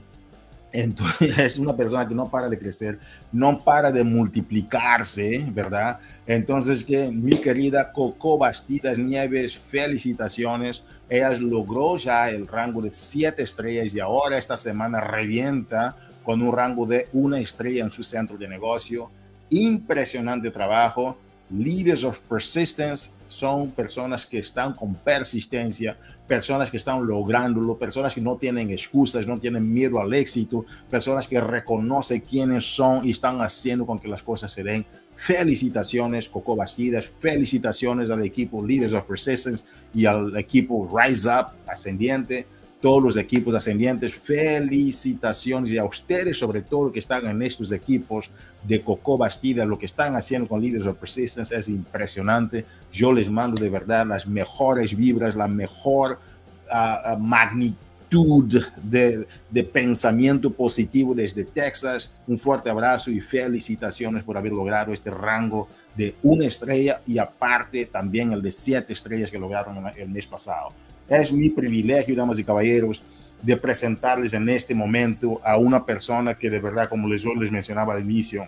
entonces 0.72 1.38
es 1.38 1.58
una 1.58 1.74
persona 1.74 2.06
que 2.06 2.14
no 2.14 2.30
para 2.30 2.48
de 2.48 2.58
crecer, 2.58 2.98
no 3.32 3.58
para 3.64 3.90
de 3.90 4.04
multiplicarse, 4.04 5.44
¿verdad? 5.50 5.98
Entonces 6.26 6.84
que 6.84 7.10
mi 7.10 7.38
querida 7.38 7.92
Coco 7.92 8.36
Bastidas 8.36 8.98
Nieves, 8.98 9.56
felicitaciones, 9.56 10.82
ella 11.08 11.30
logró 11.30 11.96
ya 11.96 12.28
el 12.28 12.46
rango 12.46 12.82
de 12.82 12.90
siete 12.90 13.42
estrellas 13.42 13.94
y 13.94 14.00
ahora 14.00 14.36
esta 14.36 14.56
semana 14.56 15.00
revienta 15.00 15.96
con 16.24 16.42
un 16.42 16.54
rango 16.54 16.84
de 16.84 17.08
una 17.12 17.40
estrella 17.40 17.84
en 17.84 17.90
su 17.90 18.02
centro 18.02 18.36
de 18.36 18.48
negocio. 18.48 19.10
Impresionante 19.48 20.50
trabajo. 20.50 21.16
Leaders 21.50 22.04
of 22.04 22.18
Persistence 22.28 23.10
son 23.28 23.70
personas 23.70 24.26
que 24.26 24.38
están 24.38 24.74
con 24.74 24.94
persistencia, 24.94 25.96
personas 26.26 26.70
que 26.70 26.76
están 26.76 27.06
lográndolo, 27.06 27.76
personas 27.76 28.14
que 28.14 28.20
no 28.20 28.36
tienen 28.36 28.70
excusas, 28.70 29.26
no 29.26 29.38
tienen 29.38 29.72
miedo 29.72 30.00
al 30.00 30.12
éxito, 30.14 30.64
personas 30.90 31.28
que 31.28 31.40
reconocen 31.40 32.20
quiénes 32.20 32.64
son 32.64 33.06
y 33.06 33.12
están 33.12 33.40
haciendo 33.40 33.86
con 33.86 33.98
que 33.98 34.08
las 34.08 34.22
cosas 34.22 34.52
se 34.52 34.62
den. 34.62 34.84
Felicitaciones, 35.16 36.28
Coco 36.28 36.56
Bastidas, 36.56 37.10
felicitaciones 37.18 38.10
al 38.10 38.24
equipo 38.24 38.64
Leaders 38.64 38.92
of 38.92 39.04
Persistence 39.04 39.64
y 39.94 40.04
al 40.04 40.36
equipo 40.36 40.90
Rise 40.92 41.28
Up 41.28 41.46
Ascendiente 41.66 42.46
todos 42.86 43.02
los 43.02 43.16
equipos 43.16 43.52
ascendientes, 43.52 44.14
felicitaciones 44.14 45.72
y 45.72 45.76
a 45.76 45.84
ustedes 45.84 46.38
sobre 46.38 46.62
todo 46.62 46.92
que 46.92 47.00
están 47.00 47.26
en 47.26 47.42
estos 47.42 47.72
equipos 47.72 48.30
de 48.62 48.80
Coco 48.80 49.18
Bastida, 49.18 49.64
lo 49.64 49.76
que 49.76 49.86
están 49.86 50.14
haciendo 50.14 50.46
con 50.46 50.62
Leaders 50.62 50.86
of 50.86 50.96
Persistence 50.96 51.52
es 51.56 51.68
impresionante. 51.68 52.64
Yo 52.92 53.12
les 53.12 53.28
mando 53.28 53.60
de 53.60 53.70
verdad 53.70 54.06
las 54.06 54.28
mejores 54.28 54.96
vibras, 54.96 55.34
la 55.34 55.48
mejor 55.48 56.20
uh, 56.70 57.18
magnitud 57.18 58.62
de, 58.80 59.26
de, 59.50 59.64
pensamiento 59.64 60.48
positivo 60.52 61.12
desde 61.12 61.42
Texas. 61.42 62.12
Un 62.28 62.38
fuerte 62.38 62.70
abrazo 62.70 63.10
y 63.10 63.20
felicitaciones 63.20 64.22
por 64.22 64.36
haber 64.36 64.52
logrado 64.52 64.92
este 64.92 65.10
rango 65.10 65.66
de 65.96 66.14
una 66.22 66.46
estrella 66.46 67.02
y 67.04 67.18
aparte 67.18 67.86
también 67.86 68.30
el 68.30 68.42
de 68.42 68.52
siete 68.52 68.92
estrellas 68.92 69.28
que 69.28 69.40
lograron 69.40 69.76
el 69.96 70.08
mes 70.08 70.28
pasado. 70.28 70.85
Es 71.08 71.32
mi 71.32 71.50
privilegio, 71.50 72.16
damas 72.16 72.38
y 72.38 72.44
caballeros, 72.44 73.02
de 73.42 73.56
presentarles 73.56 74.32
en 74.32 74.48
este 74.48 74.74
momento 74.74 75.40
a 75.44 75.56
una 75.56 75.84
persona 75.84 76.36
que 76.36 76.50
de 76.50 76.58
verdad, 76.58 76.88
como 76.88 77.08
les, 77.08 77.22
yo 77.22 77.34
les 77.34 77.50
mencionaba 77.50 77.94
al 77.94 78.02
inicio, 78.02 78.46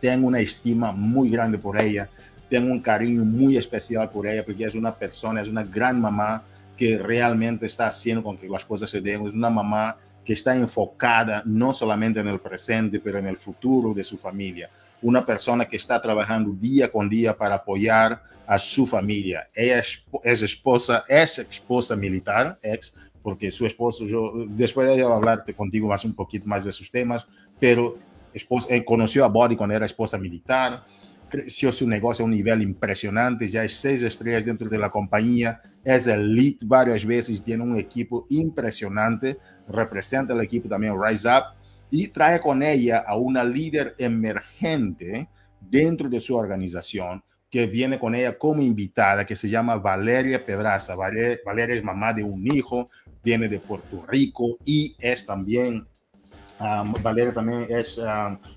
tengo 0.00 0.26
una 0.26 0.40
estima 0.40 0.92
muy 0.92 1.30
grande 1.30 1.58
por 1.58 1.80
ella, 1.80 2.08
tengo 2.48 2.72
un 2.72 2.80
cariño 2.80 3.24
muy 3.24 3.56
especial 3.56 4.10
por 4.10 4.26
ella, 4.26 4.44
porque 4.44 4.64
es 4.64 4.74
una 4.74 4.94
persona, 4.94 5.42
es 5.42 5.48
una 5.48 5.62
gran 5.62 6.00
mamá 6.00 6.42
que 6.76 6.98
realmente 6.98 7.66
está 7.66 7.88
haciendo 7.88 8.22
con 8.22 8.38
que 8.38 8.48
las 8.48 8.64
cosas 8.64 8.88
se 8.88 9.00
den, 9.00 9.26
es 9.26 9.34
una 9.34 9.50
mamá 9.50 9.96
que 10.24 10.32
está 10.32 10.56
enfocada 10.56 11.42
no 11.44 11.72
solamente 11.72 12.20
en 12.20 12.28
el 12.28 12.38
presente, 12.38 13.00
pero 13.00 13.18
en 13.18 13.26
el 13.26 13.36
futuro 13.36 13.94
de 13.94 14.04
su 14.04 14.16
familia. 14.16 14.68
Una 15.02 15.24
persona 15.24 15.64
que 15.64 15.76
está 15.76 16.00
trabajando 16.00 16.52
día 16.52 16.90
con 16.90 17.08
día 17.08 17.36
para 17.36 17.56
apoyar 17.56 18.22
a 18.48 18.58
su 18.58 18.86
familia. 18.86 19.48
Ella 19.54 19.80
es, 19.80 20.42
esposa, 20.42 21.04
es 21.06 21.38
esposa 21.38 21.94
militar, 21.94 22.58
ex, 22.62 22.94
porque 23.22 23.50
su 23.50 23.66
esposo, 23.66 24.06
después 24.48 24.88
de 24.88 24.94
ella 24.94 25.04
hablarte 25.04 25.52
contigo 25.52 25.88
más 25.88 26.02
un 26.06 26.14
poquito 26.14 26.48
más 26.48 26.64
de 26.64 26.72
sus 26.72 26.90
temas, 26.90 27.26
pero 27.60 27.98
esposa, 28.32 28.74
eh, 28.74 28.82
conoció 28.86 29.26
a 29.26 29.28
Body 29.28 29.54
cuando 29.54 29.76
era 29.76 29.84
esposa 29.84 30.16
militar, 30.16 30.82
creció 31.28 31.70
su 31.70 31.86
negocio 31.86 32.22
a 32.22 32.26
un 32.26 32.30
nivel 32.30 32.62
impresionante, 32.62 33.50
ya 33.50 33.64
es 33.64 33.76
seis 33.76 34.02
estrellas 34.02 34.46
dentro 34.46 34.66
de 34.66 34.78
la 34.78 34.90
compañía, 34.90 35.60
es 35.84 36.06
elite 36.06 36.64
varias 36.64 37.04
veces, 37.04 37.44
tiene 37.44 37.62
un 37.62 37.76
equipo 37.76 38.24
impresionante, 38.30 39.36
representa 39.68 40.32
el 40.32 40.40
equipo 40.40 40.70
también 40.70 40.94
Rise 40.98 41.28
Up 41.28 41.54
y 41.90 42.08
trae 42.08 42.40
con 42.40 42.62
ella 42.62 43.04
a 43.06 43.14
una 43.14 43.44
líder 43.44 43.94
emergente 43.98 45.28
dentro 45.60 46.08
de 46.08 46.18
su 46.18 46.34
organización 46.34 47.22
que 47.50 47.66
viene 47.66 47.98
con 47.98 48.14
ella 48.14 48.36
como 48.36 48.62
invitada, 48.62 49.24
que 49.24 49.36
se 49.36 49.48
llama 49.48 49.76
Valeria 49.76 50.44
Pedraza. 50.44 50.94
Valeria, 50.94 51.74
es 51.74 51.82
mamá 51.82 52.12
de 52.12 52.22
un 52.22 52.46
hijo, 52.46 52.90
viene 53.22 53.48
de 53.48 53.58
Puerto 53.58 54.04
Rico 54.06 54.58
y 54.64 54.94
es 54.98 55.24
también, 55.24 55.86
Valeria 57.02 57.32
también 57.32 57.66
es 57.68 58.00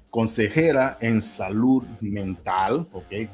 consejera 0.10 0.98
en 1.00 1.22
salud 1.22 1.84
mental, 2.02 2.86
¿ok? 2.92 3.30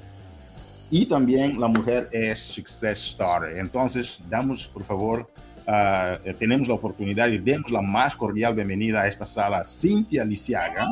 Y 0.90 1.06
también 1.06 1.60
la 1.60 1.68
mujer 1.68 2.08
es 2.12 2.40
Success 2.40 3.12
Starter. 3.14 3.58
Entonces, 3.58 4.20
damos, 4.30 4.68
por 4.68 4.84
favor, 4.84 5.30
uh, 5.68 6.34
tenemos 6.40 6.68
la 6.68 6.76
oportunidad 6.76 7.28
y 7.28 7.40
demos 7.40 7.72
la 7.72 7.82
más 7.82 8.16
cordial 8.16 8.54
bienvenida 8.54 9.02
a 9.02 9.08
esta 9.08 9.26
sala 9.26 9.58
a 9.58 9.64
Cintia 9.66 10.24
Lisiaga 10.24 10.88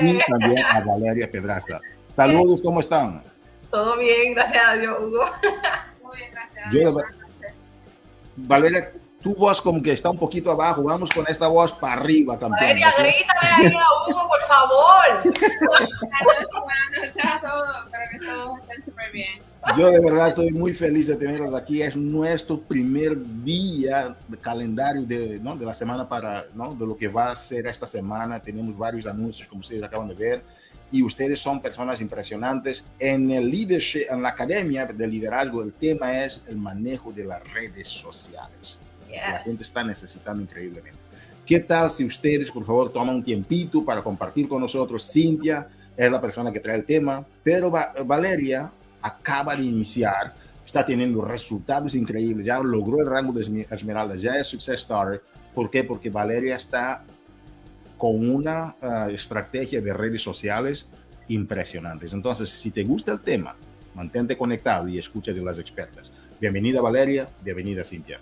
y 0.00 0.18
también 0.28 0.58
a 0.70 0.80
Valeria 0.80 1.30
Pedraza. 1.30 1.80
Saludos, 2.10 2.60
¿cómo 2.60 2.80
están? 2.80 3.22
Todo 3.72 3.96
bien, 3.96 4.34
gracias 4.34 4.62
a 4.68 4.74
Dios, 4.74 4.98
Hugo. 5.00 5.24
Muy 6.02 6.18
bien, 6.18 6.30
gracias. 6.30 6.74
Yo, 6.74 6.94
Valeria, 8.36 8.92
tu 9.22 9.34
voz 9.34 9.62
como 9.62 9.82
que 9.82 9.92
está 9.92 10.10
un 10.10 10.18
poquito 10.18 10.50
abajo. 10.50 10.82
Vamos 10.82 11.10
con 11.10 11.24
esta 11.26 11.46
voz 11.48 11.72
para 11.72 11.94
arriba, 11.94 12.38
campeón. 12.38 12.60
Valeria, 12.60 12.92
grítale 12.98 13.40
ahí 13.40 13.72
a 13.74 14.10
Hugo, 14.10 14.28
por 14.28 14.42
favor. 14.42 15.22
Buenas 15.24 16.90
noches 16.96 17.24
a 17.24 17.40
todos. 17.40 17.76
Espero 17.86 18.04
que 18.10 18.26
todos 18.26 18.60
estén 18.60 18.84
súper 18.84 19.10
bien. 19.10 19.42
Yo 19.78 19.90
de 19.90 20.00
verdad 20.00 20.28
estoy 20.28 20.50
muy 20.50 20.74
feliz 20.74 21.06
de 21.06 21.16
tenerlas 21.16 21.54
aquí. 21.54 21.80
Es 21.80 21.96
nuestro 21.96 22.60
primer 22.60 23.16
día 23.42 24.14
de 24.28 24.36
calendario 24.36 25.06
de, 25.06 25.40
¿no? 25.40 25.56
de 25.56 25.64
la 25.64 25.72
semana 25.72 26.06
para, 26.06 26.44
¿no? 26.52 26.74
de 26.74 26.86
lo 26.86 26.94
que 26.94 27.08
va 27.08 27.30
a 27.30 27.36
ser 27.36 27.66
esta 27.66 27.86
semana. 27.86 28.38
Tenemos 28.38 28.76
varios 28.76 29.06
anuncios, 29.06 29.48
como 29.48 29.60
ustedes 29.60 29.82
acaban 29.82 30.08
de 30.08 30.14
ver 30.14 30.42
y 30.92 31.02
ustedes 31.02 31.40
son 31.40 31.60
personas 31.60 32.00
impresionantes. 32.00 32.84
En 32.98 33.30
el 33.30 33.50
leadership, 33.50 34.04
en 34.10 34.22
la 34.22 34.28
academia 34.28 34.86
de 34.86 35.06
liderazgo, 35.08 35.62
el 35.62 35.72
tema 35.72 36.24
es 36.24 36.42
el 36.46 36.56
manejo 36.56 37.12
de 37.12 37.24
las 37.24 37.42
redes 37.52 37.88
sociales. 37.88 38.78
La 39.10 39.40
gente 39.40 39.62
está 39.62 39.82
necesitando 39.82 40.42
increíblemente. 40.42 41.00
¿Qué 41.44 41.60
tal 41.60 41.90
si 41.90 42.04
ustedes, 42.04 42.50
por 42.50 42.64
favor, 42.64 42.92
toman 42.92 43.16
un 43.16 43.24
tiempito 43.24 43.84
para 43.84 44.02
compartir 44.02 44.48
con 44.48 44.60
nosotros? 44.60 45.10
Cintia 45.10 45.68
es 45.96 46.10
la 46.10 46.20
persona 46.20 46.52
que 46.52 46.60
trae 46.60 46.76
el 46.76 46.84
tema, 46.84 47.26
pero 47.42 47.70
Valeria 47.70 48.70
acaba 49.00 49.56
de 49.56 49.64
iniciar, 49.64 50.34
está 50.64 50.84
teniendo 50.84 51.22
resultados 51.22 51.94
increíbles, 51.94 52.46
ya 52.46 52.60
logró 52.60 53.00
el 53.00 53.06
rango 53.06 53.32
de 53.32 53.66
Esmeralda, 53.70 54.14
ya 54.16 54.36
es 54.36 54.46
Success 54.46 54.82
Starter. 54.82 55.22
¿Por 55.54 55.68
qué? 55.68 55.84
Porque 55.84 56.08
Valeria 56.08 56.56
está 56.56 57.04
con 58.02 58.28
una 58.28 58.74
uh, 58.82 59.10
estrategia 59.10 59.80
de 59.80 59.94
redes 59.94 60.20
sociales 60.20 60.88
impresionantes. 61.28 62.12
Entonces, 62.12 62.50
si 62.50 62.72
te 62.72 62.82
gusta 62.82 63.12
el 63.12 63.20
tema, 63.20 63.54
mantente 63.94 64.36
conectado 64.36 64.88
y 64.88 64.98
escucha 64.98 65.30
de 65.30 65.40
las 65.40 65.60
expertas. 65.60 66.10
Bienvenida 66.40 66.80
Valeria, 66.80 67.28
bienvenida 67.42 67.84
Cintia. 67.84 68.18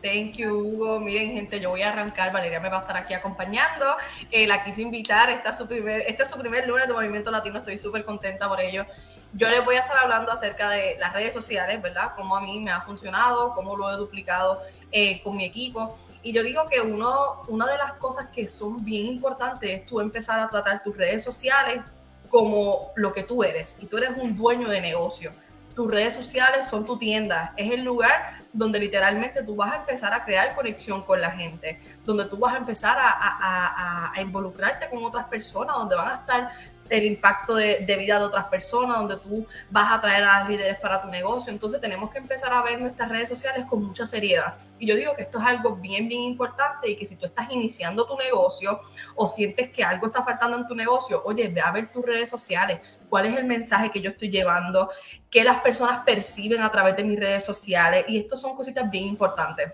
Thank 0.00 0.34
you, 0.36 0.56
Hugo. 0.56 1.00
Miren, 1.00 1.32
gente, 1.32 1.58
yo 1.58 1.70
voy 1.70 1.82
a 1.82 1.90
arrancar. 1.90 2.32
Valeria 2.32 2.60
me 2.60 2.68
va 2.68 2.78
a 2.78 2.80
estar 2.82 2.96
aquí 2.96 3.12
acompañando. 3.12 3.84
Eh, 4.30 4.46
la 4.46 4.62
quise 4.62 4.82
invitar. 4.82 5.28
Esta 5.30 5.50
es 5.50 5.58
su 5.58 5.66
primer, 5.66 6.04
este 6.06 6.22
es 6.22 6.30
su 6.30 6.38
primer 6.38 6.68
lunes 6.68 6.86
de 6.86 6.92
Movimiento 6.92 7.32
Latino. 7.32 7.58
Estoy 7.58 7.76
súper 7.76 8.04
contenta 8.04 8.48
por 8.48 8.60
ello. 8.60 8.86
Yo 9.32 9.48
les 9.48 9.64
voy 9.64 9.74
a 9.74 9.80
estar 9.80 9.96
hablando 9.96 10.30
acerca 10.30 10.70
de 10.70 10.96
las 11.00 11.12
redes 11.12 11.34
sociales, 11.34 11.82
¿verdad? 11.82 12.12
Cómo 12.14 12.36
a 12.36 12.40
mí 12.40 12.60
me 12.60 12.70
ha 12.70 12.82
funcionado, 12.82 13.52
cómo 13.52 13.76
lo 13.76 13.92
he 13.92 13.96
duplicado 13.96 14.62
eh, 14.92 15.20
con 15.24 15.36
mi 15.36 15.44
equipo. 15.44 15.96
Y 16.24 16.32
yo 16.32 16.42
digo 16.42 16.66
que 16.70 16.80
uno, 16.80 17.42
una 17.48 17.66
de 17.66 17.76
las 17.76 17.92
cosas 17.94 18.28
que 18.34 18.48
son 18.48 18.82
bien 18.82 19.06
importantes 19.06 19.70
es 19.70 19.86
tú 19.86 20.00
empezar 20.00 20.40
a 20.40 20.48
tratar 20.48 20.82
tus 20.82 20.96
redes 20.96 21.22
sociales 21.22 21.82
como 22.30 22.92
lo 22.96 23.12
que 23.12 23.22
tú 23.22 23.44
eres. 23.44 23.76
Y 23.78 23.86
tú 23.86 23.98
eres 23.98 24.10
un 24.16 24.34
dueño 24.34 24.68
de 24.68 24.80
negocio. 24.80 25.32
Tus 25.76 25.90
redes 25.90 26.14
sociales 26.14 26.66
son 26.66 26.86
tu 26.86 26.96
tienda. 26.98 27.52
Es 27.58 27.70
el 27.70 27.84
lugar 27.84 28.42
donde 28.54 28.78
literalmente 28.78 29.42
tú 29.42 29.54
vas 29.54 29.72
a 29.72 29.76
empezar 29.76 30.14
a 30.14 30.24
crear 30.24 30.54
conexión 30.54 31.02
con 31.02 31.20
la 31.20 31.30
gente, 31.30 31.78
donde 32.06 32.24
tú 32.24 32.38
vas 32.38 32.54
a 32.54 32.58
empezar 32.58 32.96
a, 32.98 33.10
a, 33.10 34.12
a, 34.14 34.20
involucrarte 34.20 34.88
con 34.88 35.04
otras 35.04 35.26
personas, 35.26 35.76
donde 35.76 35.96
van 35.96 36.08
a 36.08 36.14
estar 36.14 36.50
el 36.90 37.04
impacto 37.04 37.54
de, 37.54 37.96
vida 37.98 38.18
de 38.18 38.24
otras 38.24 38.46
personas, 38.46 38.98
donde 38.98 39.16
tú 39.16 39.46
vas 39.70 39.92
a 39.92 40.00
traer 40.00 40.24
a 40.24 40.40
las 40.40 40.48
líderes 40.48 40.78
para 40.78 41.00
tu 41.00 41.08
negocio. 41.08 41.52
Entonces 41.52 41.80
tenemos 41.80 42.10
que 42.10 42.18
empezar 42.18 42.52
a 42.52 42.62
ver 42.62 42.80
nuestras 42.80 43.08
redes 43.08 43.28
sociales 43.28 43.64
con 43.66 43.84
mucha 43.84 44.06
seriedad. 44.06 44.56
Y 44.78 44.86
yo 44.86 44.94
digo 44.94 45.14
que 45.16 45.22
esto 45.22 45.38
es 45.38 45.44
algo 45.44 45.76
bien, 45.76 46.08
bien 46.08 46.22
importante 46.22 46.90
y 46.90 46.96
que 46.96 47.06
si 47.06 47.16
tú 47.16 47.26
estás 47.26 47.50
iniciando 47.50 48.06
tu 48.06 48.16
negocio 48.16 48.80
o 49.14 49.26
sientes 49.26 49.70
que 49.70 49.82
algo 49.82 50.06
está 50.08 50.22
faltando 50.22 50.56
en 50.56 50.66
tu 50.66 50.74
negocio, 50.74 51.22
oye, 51.24 51.48
ve 51.48 51.60
a 51.60 51.70
ver 51.70 51.90
tus 51.90 52.04
redes 52.04 52.28
sociales. 52.28 52.80
¿Cuál 53.08 53.26
es 53.26 53.36
el 53.36 53.44
mensaje 53.44 53.90
que 53.90 54.00
yo 54.00 54.10
estoy 54.10 54.28
llevando? 54.28 54.90
¿Qué 55.30 55.44
las 55.44 55.60
personas 55.60 56.04
perciben 56.04 56.62
a 56.62 56.70
través 56.70 56.96
de 56.96 57.04
mis 57.04 57.18
redes 57.18 57.44
sociales? 57.44 58.04
Y 58.08 58.18
esto 58.18 58.36
son 58.36 58.56
cositas 58.56 58.90
bien 58.90 59.04
importantes. 59.04 59.72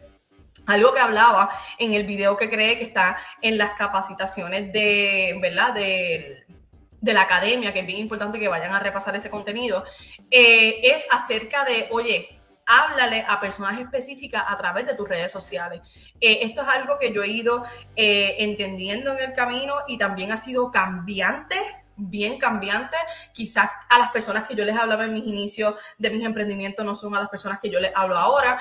Algo 0.66 0.92
que 0.92 1.00
hablaba 1.00 1.50
en 1.78 1.94
el 1.94 2.04
video 2.04 2.36
que 2.36 2.50
cree 2.50 2.78
que 2.78 2.84
está 2.84 3.16
en 3.40 3.58
las 3.58 3.72
capacitaciones 3.72 4.72
de, 4.72 5.38
¿verdad? 5.40 5.74
De 5.74 6.44
de 7.00 7.14
la 7.14 7.22
academia, 7.22 7.72
que 7.72 7.80
es 7.80 7.86
bien 7.86 7.98
importante 7.98 8.38
que 8.38 8.48
vayan 8.48 8.74
a 8.74 8.80
repasar 8.80 9.16
ese 9.16 9.30
contenido, 9.30 9.84
eh, 10.30 10.80
es 10.82 11.06
acerca 11.10 11.64
de, 11.64 11.88
oye, 11.90 12.40
háblale 12.66 13.24
a 13.26 13.40
personas 13.40 13.80
específicas 13.80 14.44
a 14.46 14.56
través 14.56 14.86
de 14.86 14.94
tus 14.94 15.08
redes 15.08 15.32
sociales. 15.32 15.80
Eh, 16.20 16.40
esto 16.42 16.62
es 16.62 16.68
algo 16.68 16.98
que 16.98 17.12
yo 17.12 17.22
he 17.22 17.28
ido 17.28 17.64
eh, 17.96 18.36
entendiendo 18.38 19.12
en 19.12 19.30
el 19.30 19.34
camino 19.34 19.74
y 19.88 19.98
también 19.98 20.30
ha 20.32 20.36
sido 20.36 20.70
cambiante 20.70 21.56
bien 22.02 22.38
cambiante. 22.38 22.96
Quizás 23.34 23.68
a 23.90 23.98
las 23.98 24.10
personas 24.10 24.44
que 24.44 24.54
yo 24.54 24.64
les 24.64 24.74
hablaba 24.74 25.04
en 25.04 25.12
mis 25.12 25.26
inicios 25.26 25.74
de 25.98 26.08
mis 26.08 26.24
emprendimientos 26.24 26.82
no 26.82 26.96
son 26.96 27.14
a 27.14 27.20
las 27.20 27.28
personas 27.28 27.60
que 27.60 27.68
yo 27.68 27.78
les 27.78 27.92
hablo 27.94 28.16
ahora. 28.16 28.58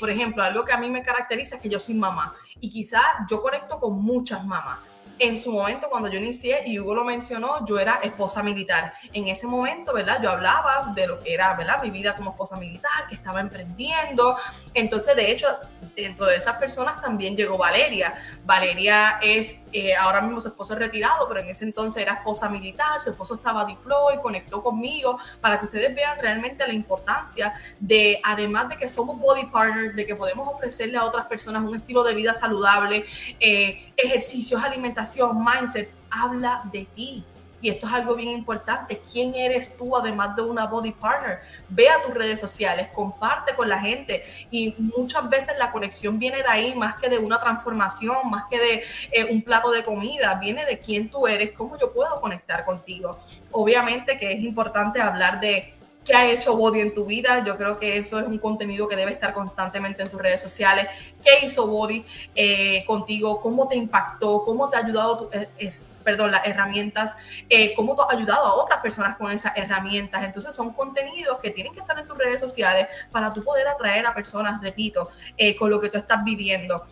por 0.00 0.08
ejemplo, 0.08 0.42
algo 0.42 0.64
que 0.64 0.72
a 0.72 0.78
mí 0.78 0.88
me 0.88 1.02
caracteriza 1.02 1.56
es 1.56 1.60
que 1.60 1.68
yo 1.68 1.78
soy 1.78 1.96
mamá 1.96 2.34
y 2.62 2.70
quizás 2.70 3.02
yo 3.28 3.42
conecto 3.42 3.78
con 3.78 4.00
muchas 4.00 4.42
mamás 4.46 4.78
en 5.22 5.36
su 5.36 5.52
momento, 5.52 5.88
cuando 5.88 6.08
yo 6.08 6.18
inicié, 6.18 6.62
y 6.66 6.80
Hugo 6.80 6.96
lo 6.96 7.04
mencionó, 7.04 7.64
yo 7.64 7.78
era 7.78 8.00
esposa 8.02 8.42
militar. 8.42 8.92
En 9.12 9.28
ese 9.28 9.46
momento, 9.46 9.92
¿verdad? 9.92 10.20
Yo 10.20 10.30
hablaba 10.30 10.92
de 10.96 11.06
lo 11.06 11.22
que 11.22 11.32
era, 11.32 11.54
¿verdad? 11.54 11.80
Mi 11.80 11.90
vida 11.90 12.16
como 12.16 12.30
esposa 12.32 12.56
militar, 12.56 13.06
que 13.08 13.14
estaba 13.14 13.40
emprendiendo. 13.40 14.36
Entonces, 14.74 15.14
de 15.14 15.30
hecho, 15.30 15.46
dentro 15.94 16.26
de 16.26 16.36
esas 16.36 16.56
personas 16.56 17.00
también 17.00 17.36
llegó 17.36 17.56
Valeria. 17.56 18.14
Valeria 18.44 19.20
es, 19.22 19.56
eh, 19.72 19.94
ahora 19.94 20.22
mismo 20.22 20.40
su 20.40 20.48
esposo 20.48 20.72
es 20.72 20.80
retirado, 20.80 21.28
pero 21.28 21.40
en 21.40 21.48
ese 21.48 21.64
entonces 21.64 22.02
era 22.02 22.14
esposa 22.14 22.48
militar, 22.48 23.00
su 23.00 23.10
esposo 23.10 23.34
estaba 23.34 23.64
deploy, 23.64 24.18
conectó 24.20 24.60
conmigo, 24.60 25.18
para 25.40 25.60
que 25.60 25.66
ustedes 25.66 25.94
vean 25.94 26.18
realmente 26.20 26.66
la 26.66 26.72
importancia 26.72 27.54
de, 27.78 28.20
además 28.24 28.70
de 28.70 28.76
que 28.76 28.88
somos 28.88 29.18
body 29.20 29.46
partners, 29.46 29.94
de 29.94 30.04
que 30.04 30.16
podemos 30.16 30.48
ofrecerle 30.48 30.98
a 30.98 31.04
otras 31.04 31.26
personas 31.26 31.62
un 31.62 31.76
estilo 31.76 32.02
de 32.02 32.14
vida 32.14 32.34
saludable, 32.34 33.04
eh, 33.38 33.92
ejercicios, 33.96 34.62
alimentación, 34.62 35.11
mindset, 35.34 35.90
habla 36.10 36.62
de 36.72 36.86
ti. 36.94 37.24
Y 37.60 37.70
esto 37.70 37.86
es 37.86 37.92
algo 37.92 38.16
bien 38.16 38.30
importante. 38.30 39.00
¿Quién 39.12 39.36
eres 39.36 39.76
tú 39.76 39.96
además 39.96 40.34
de 40.34 40.42
una 40.42 40.66
body 40.66 40.90
partner? 40.90 41.40
Ve 41.68 41.88
a 41.88 42.02
tus 42.02 42.12
redes 42.12 42.40
sociales, 42.40 42.88
comparte 42.92 43.54
con 43.54 43.68
la 43.68 43.78
gente. 43.78 44.24
Y 44.50 44.74
muchas 44.78 45.30
veces 45.30 45.54
la 45.58 45.70
conexión 45.70 46.18
viene 46.18 46.38
de 46.38 46.48
ahí 46.48 46.74
más 46.74 46.96
que 46.96 47.08
de 47.08 47.18
una 47.18 47.38
transformación, 47.38 48.16
más 48.28 48.46
que 48.50 48.58
de 48.58 48.84
eh, 49.12 49.24
un 49.30 49.42
plato 49.42 49.70
de 49.70 49.84
comida. 49.84 50.34
Viene 50.34 50.64
de 50.64 50.80
quién 50.80 51.08
tú 51.08 51.28
eres, 51.28 51.52
cómo 51.52 51.78
yo 51.78 51.92
puedo 51.92 52.20
conectar 52.20 52.64
contigo. 52.64 53.20
Obviamente 53.52 54.18
que 54.18 54.32
es 54.32 54.40
importante 54.40 55.00
hablar 55.00 55.38
de 55.38 55.72
qué 56.04 56.14
ha 56.14 56.30
hecho 56.30 56.56
Body 56.56 56.80
en 56.80 56.94
tu 56.94 57.04
vida. 57.04 57.44
Yo 57.44 57.56
creo 57.56 57.78
que 57.78 57.96
eso 57.96 58.18
es 58.18 58.26
un 58.26 58.38
contenido 58.38 58.88
que 58.88 58.96
debe 58.96 59.12
estar 59.12 59.32
constantemente 59.32 60.02
en 60.02 60.08
tus 60.08 60.20
redes 60.20 60.40
sociales. 60.40 60.88
¿Qué 61.22 61.46
hizo 61.46 61.66
Body 61.66 62.04
eh, 62.34 62.84
contigo? 62.86 63.40
¿Cómo 63.40 63.68
te 63.68 63.76
impactó? 63.76 64.42
¿Cómo 64.42 64.68
te 64.68 64.76
ha 64.76 64.80
ayudado? 64.80 65.30
Eh, 65.32 65.48
es, 65.58 65.86
perdón, 66.02 66.32
las 66.32 66.46
herramientas, 66.46 67.16
eh, 67.48 67.74
cómo 67.74 67.94
te 67.94 68.02
ha 68.02 68.16
ayudado 68.16 68.44
a 68.44 68.54
otras 68.54 68.80
personas 68.80 69.16
con 69.16 69.30
esas 69.30 69.52
herramientas. 69.56 70.24
Entonces 70.24 70.54
son 70.54 70.72
contenidos 70.72 71.38
que 71.38 71.50
tienen 71.50 71.72
que 71.72 71.80
estar 71.80 71.98
en 71.98 72.06
tus 72.06 72.18
redes 72.18 72.40
sociales 72.40 72.88
para 73.10 73.32
tú 73.32 73.44
poder 73.44 73.68
atraer 73.68 74.06
a 74.06 74.14
personas, 74.14 74.60
repito, 74.60 75.10
con 75.58 75.70
lo 75.70 75.80
que 75.80 75.88
tú 75.88 75.98
estás 75.98 76.24
viviendo. 76.24 76.84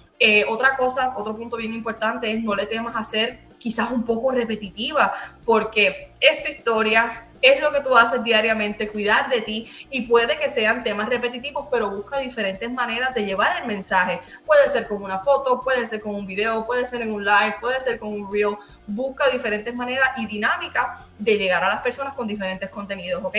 otra 0.49 0.77
cosa, 0.77 1.15
otro 1.17 1.37
punto 1.37 1.57
bien 1.57 1.75
importante 1.75 2.31
es 2.31 2.43
no 2.43 2.55
le 2.55 2.67
temas 2.67 2.95
a 2.95 3.03
ser 3.03 3.51
quizás 3.59 3.91
un 3.91 4.05
poco 4.05 4.33
repetitiva, 4.33 5.13
porque 5.45 6.13
esta 6.19 6.51
historia 6.51 7.30
es 7.43 7.61
lo 7.61 7.73
que 7.73 7.81
tú 7.81 7.97
haces 7.97 8.23
diariamente, 8.23 8.89
cuidar 8.89 9.29
de 9.31 9.41
ti 9.41 9.71
y 9.91 10.03
puede 10.03 10.37
que 10.39 10.51
sean 10.51 10.85
temas 10.85 11.09
repetitivos, 11.09 11.67
pero 11.71 11.91
busca 11.91 12.19
diferentes 12.19 12.71
maneras 12.71 13.15
de 13.15 13.25
llevar 13.25 13.61
el 13.61 13.67
mensaje. 13.67 14.21
Puede 14.45 14.69
ser 14.69 14.87
con 14.87 15.03
una 15.03 15.21
foto, 15.21 15.61
puede 15.61 15.87
ser 15.87 16.01
con 16.01 16.15
un 16.15 16.27
video, 16.27 16.67
puede 16.67 16.87
ser 16.87 17.03
en 17.03 17.13
un 17.13 17.25
live, 17.25 17.57
puede 17.61 17.81
ser 17.81 17.99
con 17.99 18.13
un 18.13 18.33
reel. 18.33 18.57
Busca 18.87 19.29
diferentes 19.31 19.75
maneras 19.75 20.11
y 20.19 20.27
dinámicas 20.27 20.99
de 21.19 21.39
llegar 21.39 21.65
a 21.65 21.69
las 21.69 21.81
personas 21.83 22.15
con 22.15 22.27
diferentes 22.27 22.69
contenidos, 22.71 23.25
¿ok? 23.25 23.37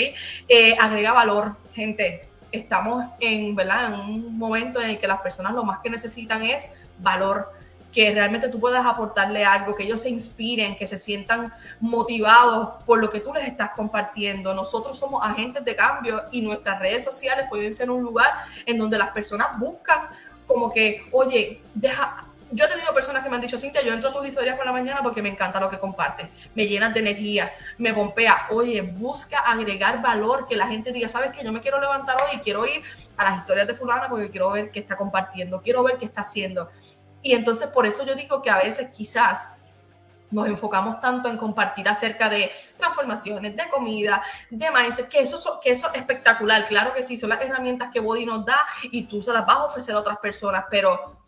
Eh, 0.48 0.76
agrega 0.80 1.12
valor, 1.12 1.56
gente. 1.74 2.28
Estamos 2.52 3.06
en, 3.22 3.56
¿verdad? 3.56 3.88
en 3.88 3.94
un 3.94 4.38
momento 4.38 4.82
en 4.82 4.90
el 4.90 5.00
que 5.00 5.08
las 5.08 5.22
personas 5.22 5.54
lo 5.54 5.64
más 5.64 5.80
que 5.80 5.90
necesitan 5.90 6.44
es 6.44 6.72
valor 7.00 7.61
que 7.92 8.12
realmente 8.12 8.50
tú 8.50 8.60
puedas 8.60 8.86
aportarle 8.86 9.44
algo, 9.44 9.76
que 9.76 9.84
ellos 9.84 10.02
se 10.02 10.10
inspiren, 10.10 10.76
que 10.76 10.88
se 10.88 10.98
sientan 10.98 11.54
motivados 11.80 12.84
por 12.86 13.00
lo 13.00 13.10
que 13.10 13.20
tú 13.20 13.34
les 13.34 13.46
estás 13.48 13.72
compartiendo. 13.72 14.54
Nosotros 14.54 14.98
somos 14.98 15.26
agentes 15.26 15.66
de 15.66 15.76
cambio 15.76 16.24
y 16.32 16.42
nuestras 16.42 16.80
redes 16.80 17.04
sociales 17.04 17.48
pueden 17.50 17.76
ser 17.76 17.92
un 17.92 18.02
lugar 18.02 18.32
en 18.66 18.78
donde 18.78 18.98
las 18.98 19.10
personas 19.10 19.60
buscan 19.60 20.02
como 20.48 20.72
que, 20.72 21.08
oye, 21.12 21.62
deja... 21.74 22.28
Yo 22.54 22.66
he 22.66 22.68
tenido 22.68 22.94
personas 22.94 23.24
que 23.24 23.30
me 23.30 23.36
han 23.38 23.42
dicho, 23.42 23.58
Cintia, 23.58 23.82
yo 23.82 23.94
entro 23.94 24.10
a 24.10 24.14
tus 24.14 24.28
historias 24.28 24.58
por 24.58 24.66
la 24.66 24.74
mañana 24.74 25.02
porque 25.02 25.22
me 25.22 25.30
encanta 25.30 25.58
lo 25.58 25.70
que 25.70 25.80
compartes, 25.80 26.28
me 26.54 26.68
llenas 26.68 26.94
de 26.94 27.00
energía, 27.00 27.50
me 27.78 27.94
bombea. 27.94 28.48
Oye, 28.50 28.82
busca 28.82 29.38
agregar 29.38 30.02
valor, 30.02 30.50
que 30.50 30.58
la 30.58 30.68
gente 30.68 30.92
diga, 30.92 31.08
sabes 31.08 31.32
que 31.32 31.46
yo 31.46 31.54
me 31.54 31.62
quiero 31.62 31.80
levantar 31.80 32.18
hoy 32.18 32.40
y 32.40 32.40
quiero 32.40 32.66
ir 32.66 32.84
a 33.16 33.24
las 33.24 33.40
historias 33.40 33.68
de 33.68 33.74
fulana 33.74 34.10
porque 34.10 34.30
quiero 34.30 34.52
ver 34.52 34.70
qué 34.70 34.82
está 34.82 34.98
compartiendo, 34.98 35.62
quiero 35.62 35.82
ver 35.82 35.98
qué 35.98 36.04
está 36.04 36.22
haciendo. 36.22 36.70
Y 37.22 37.34
entonces 37.34 37.68
por 37.68 37.86
eso 37.86 38.06
yo 38.06 38.16
digo 38.16 38.42
que 38.42 38.50
a 38.50 38.58
veces 38.58 38.90
quizás 38.90 39.54
nos 40.32 40.48
enfocamos 40.48 41.00
tanto 41.02 41.30
en 41.30 41.38
compartir 41.38 41.88
acerca 41.88 42.30
de 42.30 42.52
transformaciones, 42.78 43.56
de 43.56 43.70
comida, 43.70 44.24
de 44.50 44.72
mindset, 44.72 45.10
que 45.10 45.20
eso, 45.20 45.60
que 45.62 45.72
eso 45.72 45.90
es 45.90 46.00
espectacular, 46.00 46.66
claro 46.66 46.94
que 46.94 47.04
sí, 47.04 47.18
son 47.18 47.30
las 47.30 47.42
herramientas 47.42 47.90
que 47.92 48.00
Body 48.00 48.26
nos 48.26 48.46
da 48.46 48.66
y 48.84 49.04
tú 49.04 49.22
se 49.22 49.34
las 49.34 49.46
vas 49.46 49.58
a 49.58 49.66
ofrecer 49.66 49.94
a 49.94 50.00
otras 50.00 50.18
personas, 50.20 50.66
pero 50.70 51.21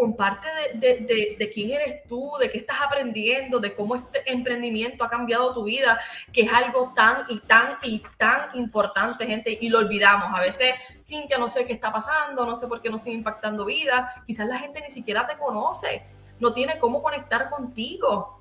comparte 0.00 0.48
de, 0.76 1.50
quién 1.52 1.72
eres 1.72 2.02
tú, 2.08 2.32
de 2.40 2.50
qué 2.50 2.56
estás 2.56 2.78
aprendiendo, 2.80 3.60
de 3.60 3.74
cómo 3.74 3.96
este 3.96 4.32
emprendimiento 4.32 5.04
ha 5.04 5.10
cambiado 5.10 5.52
tu 5.52 5.64
vida, 5.64 6.00
que 6.32 6.40
es 6.40 6.50
algo 6.50 6.94
tan 6.96 7.26
y 7.28 7.38
tan 7.40 7.76
y 7.82 8.02
tan 8.16 8.56
importante, 8.56 9.26
gente, 9.26 9.58
y 9.60 9.68
lo 9.68 9.78
olvidamos. 9.78 10.30
A 10.34 10.40
veces, 10.40 10.72
Cintia, 11.04 11.36
no 11.36 11.50
sé 11.50 11.66
qué 11.66 11.74
está 11.74 11.92
pasando, 11.92 12.46
no 12.46 12.56
sé 12.56 12.66
por 12.66 12.80
qué 12.80 12.88
no 12.88 12.96
estoy 12.96 13.12
impactando 13.12 13.66
vida, 13.66 14.14
quizás 14.26 14.46
la 14.46 14.58
gente 14.58 14.80
ni 14.80 14.90
siquiera 14.90 15.26
te 15.26 15.36
conoce, 15.36 16.02
no 16.38 16.54
tiene 16.54 16.78
cómo 16.78 17.02
conectar 17.02 17.50
contigo. 17.50 18.40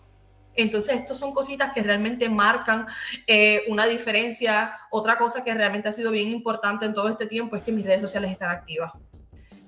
Entonces, 0.56 0.96
estas 0.96 1.20
son 1.20 1.34
cositas 1.34 1.74
que 1.74 1.84
realmente 1.84 2.30
marcan 2.30 2.88
eh, 3.28 3.64
una 3.68 3.86
diferencia. 3.86 4.80
Otra 4.92 5.18
cosa 5.18 5.44
que 5.44 5.54
realmente 5.54 5.90
ha 5.90 5.92
sido 5.92 6.10
bien 6.12 6.30
importante 6.30 6.86
en 6.86 6.94
todo 6.94 7.10
este 7.10 7.28
tiempo 7.28 7.58
es 7.58 7.64
que 7.64 7.74
mis 7.74 7.86
redes 7.86 8.02
sociales 8.02 8.32
están 8.32 8.50
activas 8.50 8.94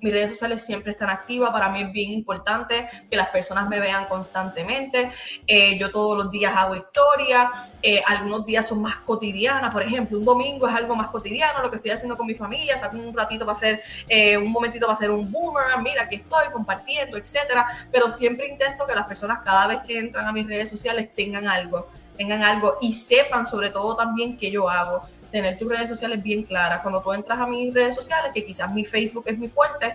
mis 0.02 0.12
redes 0.12 0.32
sociales 0.32 0.64
siempre 0.64 0.92
están 0.92 1.08
activas. 1.08 1.50
Para 1.50 1.68
mí 1.70 1.80
es 1.80 1.92
bien 1.92 2.10
importante 2.12 2.88
que 3.10 3.16
las 3.16 3.28
personas 3.28 3.68
me 3.68 3.80
vean 3.80 4.06
constantemente. 4.06 5.10
Eh, 5.46 5.78
yo 5.78 5.90
todos 5.90 6.16
los 6.16 6.30
días 6.30 6.52
hago 6.54 6.74
historia. 6.74 7.50
Eh, 7.82 8.02
algunos 8.06 8.44
días 8.44 8.66
son 8.66 8.82
más 8.82 8.96
cotidianas. 8.96 9.72
Por 9.72 9.82
ejemplo, 9.82 10.18
un 10.18 10.24
domingo 10.24 10.68
es 10.68 10.74
algo 10.74 10.96
más 10.96 11.08
cotidiano, 11.08 11.62
lo 11.62 11.70
que 11.70 11.76
estoy 11.76 11.92
haciendo 11.92 12.16
con 12.16 12.26
mi 12.26 12.34
familia. 12.34 12.78
Saco 12.78 12.96
un 12.96 13.16
ratito 13.16 13.46
para 13.46 13.56
hacer, 13.56 13.80
eh, 14.08 14.36
un 14.36 14.50
momentito 14.50 14.86
para 14.86 14.94
hacer 14.94 15.10
un 15.10 15.30
boomer. 15.30 15.64
Mira, 15.82 16.02
aquí 16.02 16.16
estoy 16.16 16.48
compartiendo, 16.52 17.16
etcétera. 17.16 17.88
Pero 17.90 18.08
siempre 18.08 18.48
intento 18.48 18.86
que 18.86 18.94
las 18.94 19.06
personas 19.06 19.40
cada 19.44 19.68
vez 19.68 19.78
que 19.86 19.98
entran 19.98 20.26
a 20.26 20.32
mis 20.32 20.46
redes 20.46 20.68
sociales 20.68 21.14
tengan 21.14 21.46
algo 21.46 21.88
tengan 22.14 22.42
algo 22.42 22.76
y 22.82 22.92
sepan 22.92 23.46
sobre 23.46 23.70
todo 23.70 23.96
también 23.96 24.36
qué 24.36 24.50
yo 24.50 24.68
hago 24.68 25.02
tener 25.32 25.58
tus 25.58 25.68
redes 25.68 25.88
sociales 25.88 26.22
bien 26.22 26.44
claras. 26.44 26.82
Cuando 26.82 27.02
tú 27.02 27.12
entras 27.12 27.40
a 27.40 27.46
mis 27.46 27.74
redes 27.74 27.94
sociales, 27.94 28.30
que 28.32 28.44
quizás 28.44 28.72
mi 28.72 28.84
Facebook 28.84 29.24
es 29.26 29.36
muy 29.36 29.48
fuerte, 29.48 29.94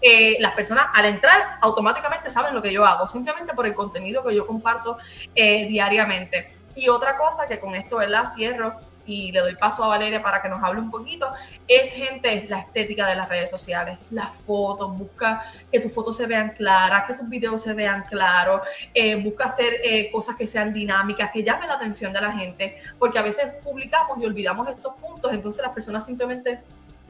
eh, 0.00 0.36
las 0.40 0.52
personas 0.52 0.86
al 0.94 1.04
entrar 1.06 1.58
automáticamente 1.60 2.30
saben 2.30 2.54
lo 2.54 2.62
que 2.62 2.72
yo 2.72 2.84
hago, 2.84 3.06
simplemente 3.08 3.52
por 3.54 3.66
el 3.66 3.74
contenido 3.74 4.24
que 4.24 4.34
yo 4.34 4.46
comparto 4.46 4.98
eh, 5.34 5.66
diariamente. 5.68 6.52
Y 6.74 6.88
otra 6.88 7.16
cosa 7.16 7.46
que 7.48 7.58
con 7.58 7.74
esto, 7.74 7.96
¿verdad? 7.96 8.24
Cierro 8.32 8.74
y 9.08 9.32
le 9.32 9.40
doy 9.40 9.56
paso 9.56 9.82
a 9.82 9.88
Valeria 9.88 10.22
para 10.22 10.42
que 10.42 10.50
nos 10.50 10.62
hable 10.62 10.80
un 10.80 10.90
poquito, 10.90 11.32
es 11.66 11.90
gente, 11.90 12.46
la 12.48 12.60
estética 12.60 13.06
de 13.06 13.16
las 13.16 13.28
redes 13.28 13.48
sociales, 13.48 13.98
las 14.10 14.30
fotos, 14.46 14.96
busca 14.96 15.42
que 15.72 15.80
tus 15.80 15.92
fotos 15.92 16.16
se 16.18 16.26
vean 16.26 16.50
claras, 16.50 17.06
que 17.06 17.14
tus 17.14 17.26
videos 17.26 17.62
se 17.62 17.72
vean 17.72 18.04
claros, 18.04 18.60
eh, 18.92 19.16
busca 19.16 19.46
hacer 19.46 19.80
eh, 19.82 20.10
cosas 20.12 20.36
que 20.36 20.46
sean 20.46 20.74
dinámicas, 20.74 21.30
que 21.32 21.42
llamen 21.42 21.68
la 21.68 21.74
atención 21.74 22.12
de 22.12 22.20
la 22.20 22.32
gente, 22.32 22.82
porque 22.98 23.18
a 23.18 23.22
veces 23.22 23.46
publicamos 23.64 24.18
y 24.20 24.26
olvidamos 24.26 24.68
estos 24.68 24.94
puntos, 24.96 25.32
entonces 25.32 25.62
las 25.62 25.72
personas 25.72 26.04
simplemente 26.04 26.60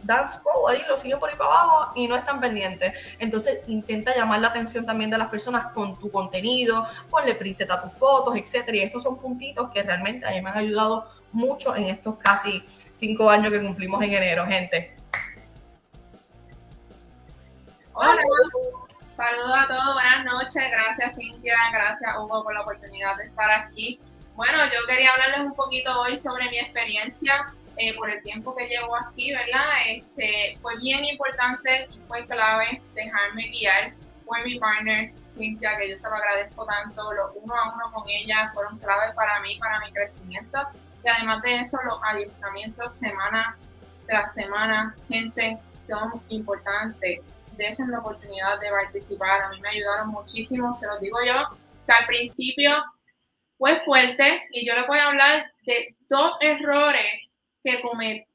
dan 0.02 0.28
scroll 0.28 0.70
ahí, 0.70 0.82
lo 0.88 0.96
siguen 0.96 1.18
por 1.18 1.28
ahí 1.28 1.36
para 1.36 1.50
abajo 1.50 1.92
y 1.96 2.06
no 2.06 2.16
están 2.16 2.40
pendientes. 2.40 2.92
Entonces 3.18 3.60
intenta 3.66 4.14
llamar 4.14 4.40
la 4.40 4.48
atención 4.48 4.86
también 4.86 5.10
de 5.10 5.18
las 5.18 5.28
personas 5.28 5.72
con 5.72 5.98
tu 5.98 6.10
contenido, 6.10 6.86
ponle 7.10 7.34
preset 7.34 7.70
a 7.70 7.82
tus 7.82 7.98
fotos, 7.98 8.36
etcétera. 8.36 8.76
Y 8.76 8.80
estos 8.80 9.02
son 9.02 9.18
puntitos 9.18 9.70
que 9.70 9.82
realmente 9.82 10.26
a 10.26 10.30
mí 10.30 10.40
me 10.40 10.50
han 10.50 10.58
ayudado 10.58 11.10
mucho 11.32 11.74
en 11.76 11.84
estos 11.84 12.16
casi 12.18 12.64
cinco 12.94 13.30
años 13.30 13.52
que 13.52 13.62
cumplimos 13.62 14.02
en 14.02 14.12
enero, 14.12 14.46
gente. 14.46 14.96
Hola, 17.92 18.22
saludos 19.16 19.56
a 19.56 19.66
todos, 19.66 19.94
buenas 19.94 20.24
noches, 20.24 20.62
gracias 20.70 21.16
Cintia, 21.16 21.56
gracias 21.72 22.14
Hugo 22.16 22.44
por 22.44 22.54
la 22.54 22.60
oportunidad 22.62 23.16
de 23.16 23.24
estar 23.24 23.50
aquí. 23.50 24.00
Bueno, 24.36 24.58
yo 24.66 24.86
quería 24.86 25.10
hablarles 25.10 25.40
un 25.40 25.54
poquito 25.54 26.00
hoy 26.00 26.16
sobre 26.16 26.48
mi 26.48 26.60
experiencia 26.60 27.52
eh, 27.76 27.96
por 27.96 28.08
el 28.08 28.22
tiempo 28.22 28.54
que 28.54 28.68
llevo 28.68 28.94
aquí, 28.96 29.32
¿verdad? 29.32 29.66
Este, 29.88 30.58
fue 30.62 30.78
bien 30.78 31.04
importante 31.04 31.88
y 31.90 31.98
fue 32.06 32.24
clave 32.26 32.80
dejarme 32.94 33.48
guiar. 33.48 33.92
Por 34.24 34.44
mi 34.44 34.58
partner 34.60 35.12
Cintia, 35.36 35.76
que 35.78 35.90
yo 35.90 35.98
se 35.98 36.08
lo 36.08 36.14
agradezco 36.14 36.66
tanto, 36.66 37.12
los 37.14 37.30
uno 37.34 37.54
a 37.54 37.74
uno 37.74 37.90
con 37.92 38.08
ella 38.08 38.50
fueron 38.52 38.78
clave 38.78 39.12
para 39.14 39.40
mí, 39.40 39.58
para 39.58 39.80
mi 39.80 39.92
crecimiento 39.92 40.58
y 41.08 41.10
además 41.10 41.40
de 41.40 41.60
eso, 41.60 41.78
los 41.86 41.98
adiestramientos 42.02 42.98
semana 42.98 43.56
tras 44.06 44.34
semana, 44.34 44.94
gente, 45.08 45.58
son 45.86 46.22
importantes. 46.28 47.20
Desen 47.56 47.90
la 47.90 48.00
oportunidad 48.00 48.60
de 48.60 48.68
participar. 48.70 49.42
A 49.42 49.48
mí 49.48 49.60
me 49.60 49.70
ayudaron 49.70 50.08
muchísimo, 50.08 50.72
se 50.74 50.86
los 50.86 51.00
digo 51.00 51.18
yo, 51.24 51.56
que 51.86 51.92
al 51.92 52.06
principio 52.06 52.72
fue 53.56 53.80
fuerte 53.86 54.48
y 54.50 54.66
yo 54.66 54.74
les 54.74 54.86
voy 54.86 54.98
a 54.98 55.08
hablar 55.08 55.50
de 55.64 55.96
dos 56.10 56.36
errores 56.42 57.30
que, 57.64 57.80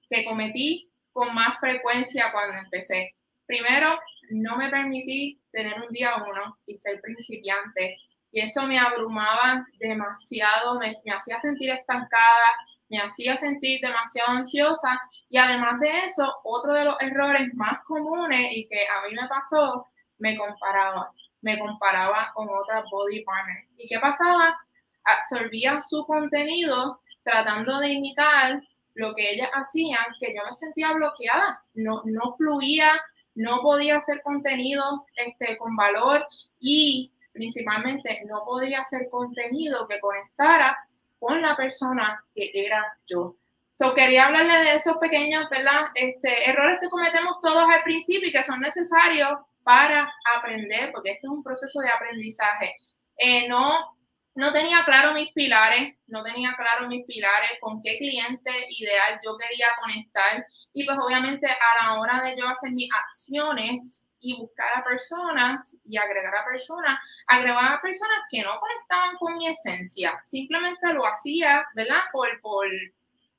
que 0.10 0.26
cometí 0.26 0.92
con 1.12 1.34
más 1.36 1.60
frecuencia 1.60 2.32
cuando 2.32 2.58
empecé. 2.58 3.14
Primero, 3.46 4.00
no 4.32 4.58
me 4.58 4.70
permití 4.70 5.40
tener 5.52 5.80
un 5.80 5.90
día 5.90 6.16
uno 6.16 6.58
y 6.66 6.78
ser 6.80 7.00
principiante 7.02 7.98
y 8.34 8.42
eso 8.42 8.64
me 8.64 8.80
abrumaba 8.80 9.64
demasiado, 9.80 10.80
me, 10.80 10.90
hacía 10.90 11.40
sentir 11.40 11.70
estancada, 11.70 12.58
me 12.90 12.98
hacía 12.98 13.38
sentir 13.38 13.80
demasiado 13.80 14.32
ansiosa 14.32 15.00
y 15.30 15.38
además 15.38 15.80
de 15.80 16.06
eso, 16.08 16.34
otro 16.44 16.74
de 16.74 16.86
los 16.86 16.98
errores 17.00 17.54
más 17.54 17.84
comunes 17.86 18.52
y 18.52 18.68
que 18.68 18.88
a 18.88 19.08
mí 19.08 19.14
me 19.14 19.28
pasó, 19.28 19.86
me 20.18 20.36
comparaba, 20.36 21.12
me 21.42 21.60
comparaba 21.60 22.32
con 22.34 22.50
otras 22.50 22.84
body 22.90 23.24
partners. 23.24 23.70
¿Y 23.78 23.88
qué 23.88 24.00
pasaba? 24.00 24.58
Absorbía 25.04 25.80
su 25.82 26.04
contenido 26.08 27.02
tratando 27.24 27.80
de 27.80 27.90
imitar 27.90 28.64
lo 28.96 29.14
que 29.14 29.32
ellas 29.32 29.50
hacían, 29.54 30.06
que 30.20 30.34
yo 30.36 30.42
me 30.44 30.54
sentía 30.54 30.92
bloqueada, 30.94 31.60
no, 31.76 32.02
no 32.06 32.36
fluía, 32.36 33.00
no 33.36 33.62
podía 33.62 33.98
hacer 33.98 34.22
contenido 34.22 35.06
este, 35.18 35.56
con 35.58 35.76
valor 35.76 36.26
y 36.60 37.12
principalmente 37.34 38.22
no 38.26 38.44
podía 38.46 38.82
hacer 38.82 39.10
contenido 39.10 39.88
que 39.88 40.00
conectara 40.00 40.78
con 41.20 41.42
la 41.42 41.56
persona 41.56 42.24
que 42.34 42.52
era 42.54 42.94
yo. 43.08 43.36
So, 43.78 43.94
quería 43.96 44.28
hablarle 44.28 44.56
de 44.60 44.76
esos 44.76 44.98
pequeños 44.98 45.50
¿verdad? 45.50 45.88
Este, 45.96 46.50
errores 46.50 46.80
que 46.80 46.90
cometemos 46.90 47.38
todos 47.42 47.68
al 47.70 47.82
principio 47.84 48.30
y 48.30 48.32
que 48.32 48.44
son 48.44 48.60
necesarios 48.60 49.32
para 49.64 50.14
aprender, 50.38 50.92
porque 50.92 51.12
esto 51.12 51.28
es 51.28 51.32
un 51.32 51.44
proceso 51.44 51.80
de 51.80 51.90
aprendizaje. 51.90 52.76
Eh, 53.18 53.48
no, 53.48 53.96
no 54.36 54.54
tenía 54.54 54.84
claro 54.84 55.14
mis 55.14 55.32
pilares, 55.32 55.96
no 56.08 56.24
tenía 56.24 56.54
claro 56.56 56.88
mis 56.88 57.06
pilares, 57.06 57.52
con 57.62 57.82
qué 57.82 57.98
cliente 57.98 58.52
ideal 58.70 59.20
yo 59.24 59.38
quería 59.38 59.68
conectar. 59.82 60.46
Y 60.74 60.86
pues 60.86 60.98
obviamente 61.02 61.48
a 61.48 61.84
la 61.84 62.00
hora 62.00 62.22
de 62.22 62.36
yo 62.38 62.48
hacer 62.48 62.72
mis 62.72 62.90
acciones, 62.94 64.04
y 64.24 64.38
buscar 64.40 64.70
a 64.76 64.84
personas 64.84 65.78
y 65.84 65.98
agregar 65.98 66.34
a 66.34 66.46
personas, 66.46 66.98
agregar 67.28 67.74
a 67.74 67.82
personas 67.82 68.20
que 68.32 68.42
no 68.42 68.58
conectaban 68.58 69.18
con 69.18 69.38
mi 69.38 69.50
esencia, 69.50 70.18
simplemente 70.24 70.94
lo 70.94 71.06
hacía, 71.06 71.66
¿verdad? 71.76 72.04
Por, 72.14 72.40
por, 72.42 72.66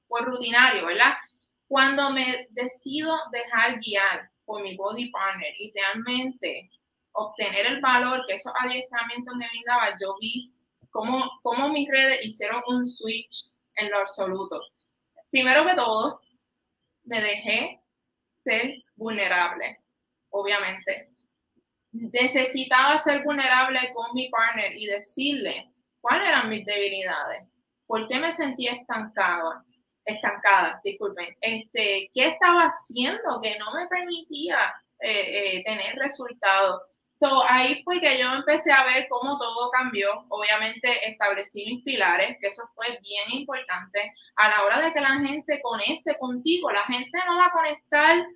por 0.07 0.27
rutinario, 0.27 0.87
¿verdad? 0.87 1.15
Cuando 1.67 2.11
me 2.11 2.47
decido 2.51 3.19
dejar 3.33 3.79
guiar 3.81 4.29
por 4.45 4.63
mi 4.63 4.77
body 4.77 5.11
partner 5.11 5.55
y 5.59 5.73
realmente 5.73 6.71
obtener 7.13 7.67
el 7.67 7.81
valor 7.81 8.25
que 8.27 8.35
esos 8.35 8.53
adiestramientos 8.61 9.35
me 9.37 9.49
brindaban, 9.49 9.95
yo 9.99 10.15
vi 10.21 10.53
cómo, 10.91 11.31
cómo 11.43 11.71
mis 11.71 11.89
redes 11.89 12.25
hicieron 12.27 12.63
un 12.69 12.87
switch 12.87 13.47
en 13.77 13.91
lo 13.91 14.01
absoluto. 14.01 14.61
Primero 15.31 15.65
que 15.67 15.75
todo, 15.75 16.21
me 17.05 17.23
dejé 17.23 17.81
ser 18.45 18.75
vulnerable 18.97 19.84
obviamente. 20.35 21.09
Necesitaba 21.93 22.99
ser 22.99 23.23
vulnerable 23.23 23.79
con 23.95 24.13
mi 24.15 24.29
partner 24.29 24.73
y 24.77 24.87
decirle 24.87 25.71
cuáles 26.01 26.29
eran 26.29 26.51
mis 26.51 26.67
debilidades, 26.67 27.63
por 27.87 28.09
qué 28.09 28.19
me 28.19 28.35
sentía 28.35 28.73
estancada, 28.73 29.63
estancada, 30.05 30.81
disculpen, 30.83 31.37
este, 31.41 32.11
qué 32.13 32.29
estaba 32.29 32.63
haciendo 32.63 33.41
que 33.41 33.57
no 33.59 33.73
me 33.73 33.87
permitía 33.87 34.75
eh, 35.01 35.59
eh, 35.59 35.65
tener 35.65 35.95
resultados. 35.97 36.83
So, 37.21 37.45
ahí 37.49 37.81
fue 37.85 38.01
que 38.01 38.19
yo 38.19 38.27
empecé 38.35 38.73
a 38.73 38.85
ver 38.85 39.07
cómo 39.09 39.39
todo 39.39 39.71
cambió. 39.71 40.27
Obviamente 40.29 41.09
establecí 41.09 41.65
mis 41.65 41.85
pilares, 41.85 42.37
que 42.41 42.49
eso 42.49 42.65
fue 42.75 42.99
bien 43.01 43.31
importante. 43.31 44.13
A 44.35 44.49
la 44.49 44.65
hora 44.65 44.81
de 44.81 44.93
que 44.93 45.01
la 45.01 45.21
gente 45.21 45.63
conecte 45.63 46.19
contigo, 46.19 46.71
la 46.73 46.83
gente 46.83 47.17
no 47.25 47.39
va 47.39 47.47
a 47.47 47.53
conectar 47.53 48.27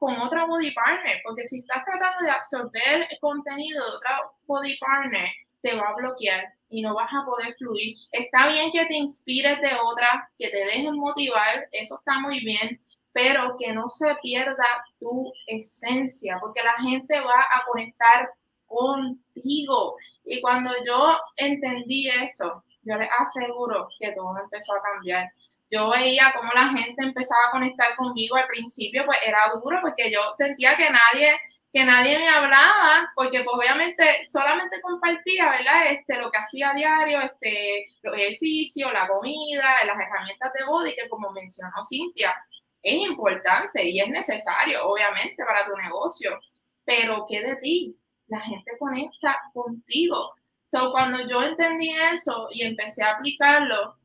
con 0.00 0.18
otra 0.18 0.46
body 0.46 0.72
partner, 0.72 1.20
porque 1.22 1.46
si 1.46 1.58
estás 1.58 1.84
tratando 1.84 2.24
de 2.24 2.30
absorber 2.30 3.06
el 3.10 3.18
contenido 3.20 3.84
de 3.84 3.96
otra 3.96 4.20
body 4.46 4.76
partner, 4.78 5.28
te 5.60 5.76
va 5.76 5.90
a 5.90 5.94
bloquear 5.94 6.46
y 6.70 6.80
no 6.80 6.94
vas 6.94 7.10
a 7.12 7.22
poder 7.22 7.54
fluir. 7.58 7.94
Está 8.12 8.48
bien 8.48 8.72
que 8.72 8.86
te 8.86 8.94
inspires 8.94 9.60
de 9.60 9.74
otra, 9.74 10.26
que 10.38 10.48
te 10.48 10.56
dejen 10.56 10.96
motivar, 10.96 11.68
eso 11.72 11.96
está 11.96 12.18
muy 12.18 12.40
bien, 12.40 12.78
pero 13.12 13.56
que 13.58 13.72
no 13.74 13.90
se 13.90 14.06
pierda 14.22 14.84
tu 14.98 15.30
esencia, 15.46 16.38
porque 16.40 16.62
la 16.62 16.82
gente 16.82 17.20
va 17.20 17.42
a 17.42 17.64
conectar 17.70 18.30
contigo. 18.64 19.96
Y 20.24 20.40
cuando 20.40 20.70
yo 20.86 21.18
entendí 21.36 22.08
eso, 22.08 22.64
yo 22.84 22.96
les 22.96 23.08
aseguro 23.18 23.88
que 23.98 24.12
todo 24.12 24.38
empezó 24.38 24.74
a 24.76 24.82
cambiar 24.82 25.30
yo 25.70 25.90
veía 25.90 26.32
cómo 26.36 26.50
la 26.52 26.68
gente 26.68 27.02
empezaba 27.02 27.48
a 27.48 27.50
conectar 27.52 27.94
conmigo 27.96 28.36
al 28.36 28.46
principio, 28.46 29.04
pues 29.06 29.18
era 29.24 29.50
duro 29.62 29.78
porque 29.80 30.10
yo 30.10 30.20
sentía 30.36 30.76
que 30.76 30.90
nadie, 30.90 31.38
que 31.72 31.84
nadie 31.84 32.18
me 32.18 32.28
hablaba, 32.28 33.12
porque 33.14 33.42
pues 33.44 33.56
obviamente 33.56 34.28
solamente 34.30 34.80
compartía, 34.80 35.50
¿verdad? 35.50 35.92
Este, 35.92 36.16
lo 36.16 36.30
que 36.30 36.38
hacía 36.38 36.70
a 36.70 36.74
diario, 36.74 37.20
este, 37.20 37.86
los 38.02 38.16
ejercicios, 38.16 38.92
la 38.92 39.06
comida, 39.06 39.84
las 39.86 39.98
herramientas 40.00 40.52
de 40.52 40.64
body, 40.64 40.94
que 40.96 41.08
como 41.08 41.30
mencionó 41.30 41.84
Cintia, 41.88 42.34
es 42.82 42.94
importante 42.94 43.84
y 43.88 44.00
es 44.00 44.08
necesario, 44.08 44.84
obviamente, 44.86 45.44
para 45.44 45.66
tu 45.66 45.76
negocio. 45.76 46.38
Pero 46.84 47.26
¿qué 47.28 47.42
de 47.42 47.56
ti? 47.56 47.96
La 48.26 48.40
gente 48.40 48.72
conecta 48.78 49.36
contigo. 49.52 50.34
So, 50.72 50.92
cuando 50.92 51.28
yo 51.28 51.42
entendí 51.42 51.90
eso 52.14 52.48
y 52.52 52.62
empecé 52.62 53.02
a 53.02 53.16
aplicarlo, 53.16 53.99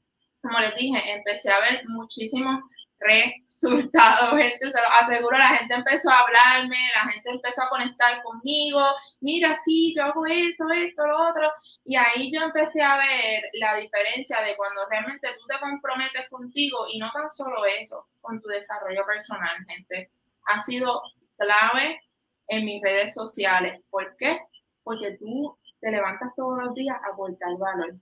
como 0.45 0.59
les 0.59 0.75
dije, 0.75 1.11
empecé 1.11 1.51
a 1.51 1.59
ver 1.59 1.81
muchísimos 1.87 2.61
resultados, 2.99 4.37
gente, 4.37 4.59
se 4.59 4.81
lo 4.81 4.89
aseguro, 5.01 5.37
la 5.37 5.57
gente 5.57 5.73
empezó 5.73 6.11
a 6.11 6.19
hablarme, 6.19 6.77
la 6.93 7.11
gente 7.11 7.29
empezó 7.31 7.63
a 7.63 7.69
conectar 7.69 8.21
conmigo, 8.21 8.81
mira, 9.21 9.57
sí, 9.65 9.93
yo 9.95 10.03
hago 10.03 10.25
eso, 10.27 10.65
esto, 10.71 11.07
lo 11.07 11.29
otro, 11.29 11.51
y 11.83 11.95
ahí 11.95 12.31
yo 12.31 12.41
empecé 12.41 12.83
a 12.83 12.97
ver 12.97 13.41
la 13.53 13.75
diferencia 13.75 14.39
de 14.41 14.55
cuando 14.55 14.85
realmente 14.87 15.27
tú 15.39 15.47
te 15.47 15.59
comprometes 15.59 16.29
contigo 16.29 16.85
y 16.91 16.99
no 16.99 17.11
tan 17.11 17.29
solo 17.29 17.65
eso, 17.65 18.05
con 18.21 18.39
tu 18.39 18.47
desarrollo 18.49 19.03
personal, 19.05 19.57
gente. 19.67 20.11
Ha 20.47 20.61
sido 20.61 21.01
clave 21.37 21.99
en 22.47 22.65
mis 22.65 22.81
redes 22.83 23.13
sociales. 23.15 23.81
¿Por 23.89 24.15
qué? 24.17 24.39
Porque 24.83 25.17
tú 25.19 25.57
te 25.81 25.91
levantas 25.91 26.33
todos 26.35 26.63
los 26.63 26.73
días 26.75 26.97
a 27.03 27.13
aportar 27.13 27.49
valor, 27.57 27.95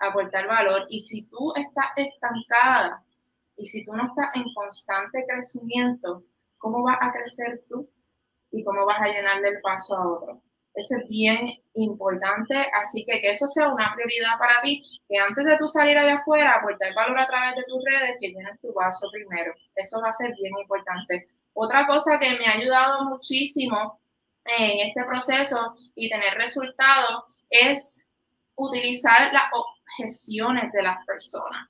aportar 0.00 0.46
valor, 0.48 0.86
y 0.88 1.00
si 1.02 1.28
tú 1.28 1.52
estás 1.54 1.86
estancada, 1.96 3.04
y 3.56 3.66
si 3.66 3.84
tú 3.84 3.92
no 3.94 4.06
estás 4.06 4.34
en 4.34 4.52
constante 4.54 5.24
crecimiento, 5.28 6.20
¿cómo 6.58 6.82
vas 6.82 6.98
a 7.00 7.12
crecer 7.12 7.62
tú? 7.68 7.88
¿Y 8.50 8.64
cómo 8.64 8.86
vas 8.86 9.00
a 9.00 9.08
llenar 9.08 9.40
del 9.42 9.60
paso 9.60 9.96
a 9.96 10.08
otro? 10.08 10.42
Eso 10.74 10.96
es 10.96 11.08
bien 11.08 11.46
importante, 11.74 12.54
así 12.80 13.04
que 13.04 13.20
que 13.20 13.32
eso 13.32 13.48
sea 13.48 13.68
una 13.68 13.92
prioridad 13.94 14.38
para 14.38 14.62
ti, 14.62 14.82
que 15.08 15.18
antes 15.18 15.44
de 15.44 15.58
tú 15.58 15.68
salir 15.68 15.98
allá 15.98 16.16
afuera, 16.16 16.54
aportar 16.54 16.94
valor 16.94 17.18
a 17.18 17.26
través 17.26 17.56
de 17.56 17.64
tus 17.64 17.84
redes, 17.84 18.16
que 18.20 18.28
llenes 18.28 18.60
tu 18.60 18.72
vaso 18.72 19.08
primero. 19.12 19.52
Eso 19.74 20.00
va 20.00 20.08
a 20.08 20.12
ser 20.12 20.32
bien 20.40 20.52
importante. 20.60 21.28
Otra 21.54 21.86
cosa 21.86 22.18
que 22.18 22.38
me 22.38 22.46
ha 22.46 22.52
ayudado 22.52 23.04
muchísimo 23.04 24.00
en 24.44 24.88
este 24.88 25.04
proceso 25.04 25.74
y 25.94 26.08
tener 26.08 26.34
resultados 26.34 27.24
es 27.50 28.04
utilizar 28.54 29.32
las 29.32 29.44
objeciones 29.98 30.72
de 30.72 30.82
las 30.82 31.04
personas. 31.06 31.68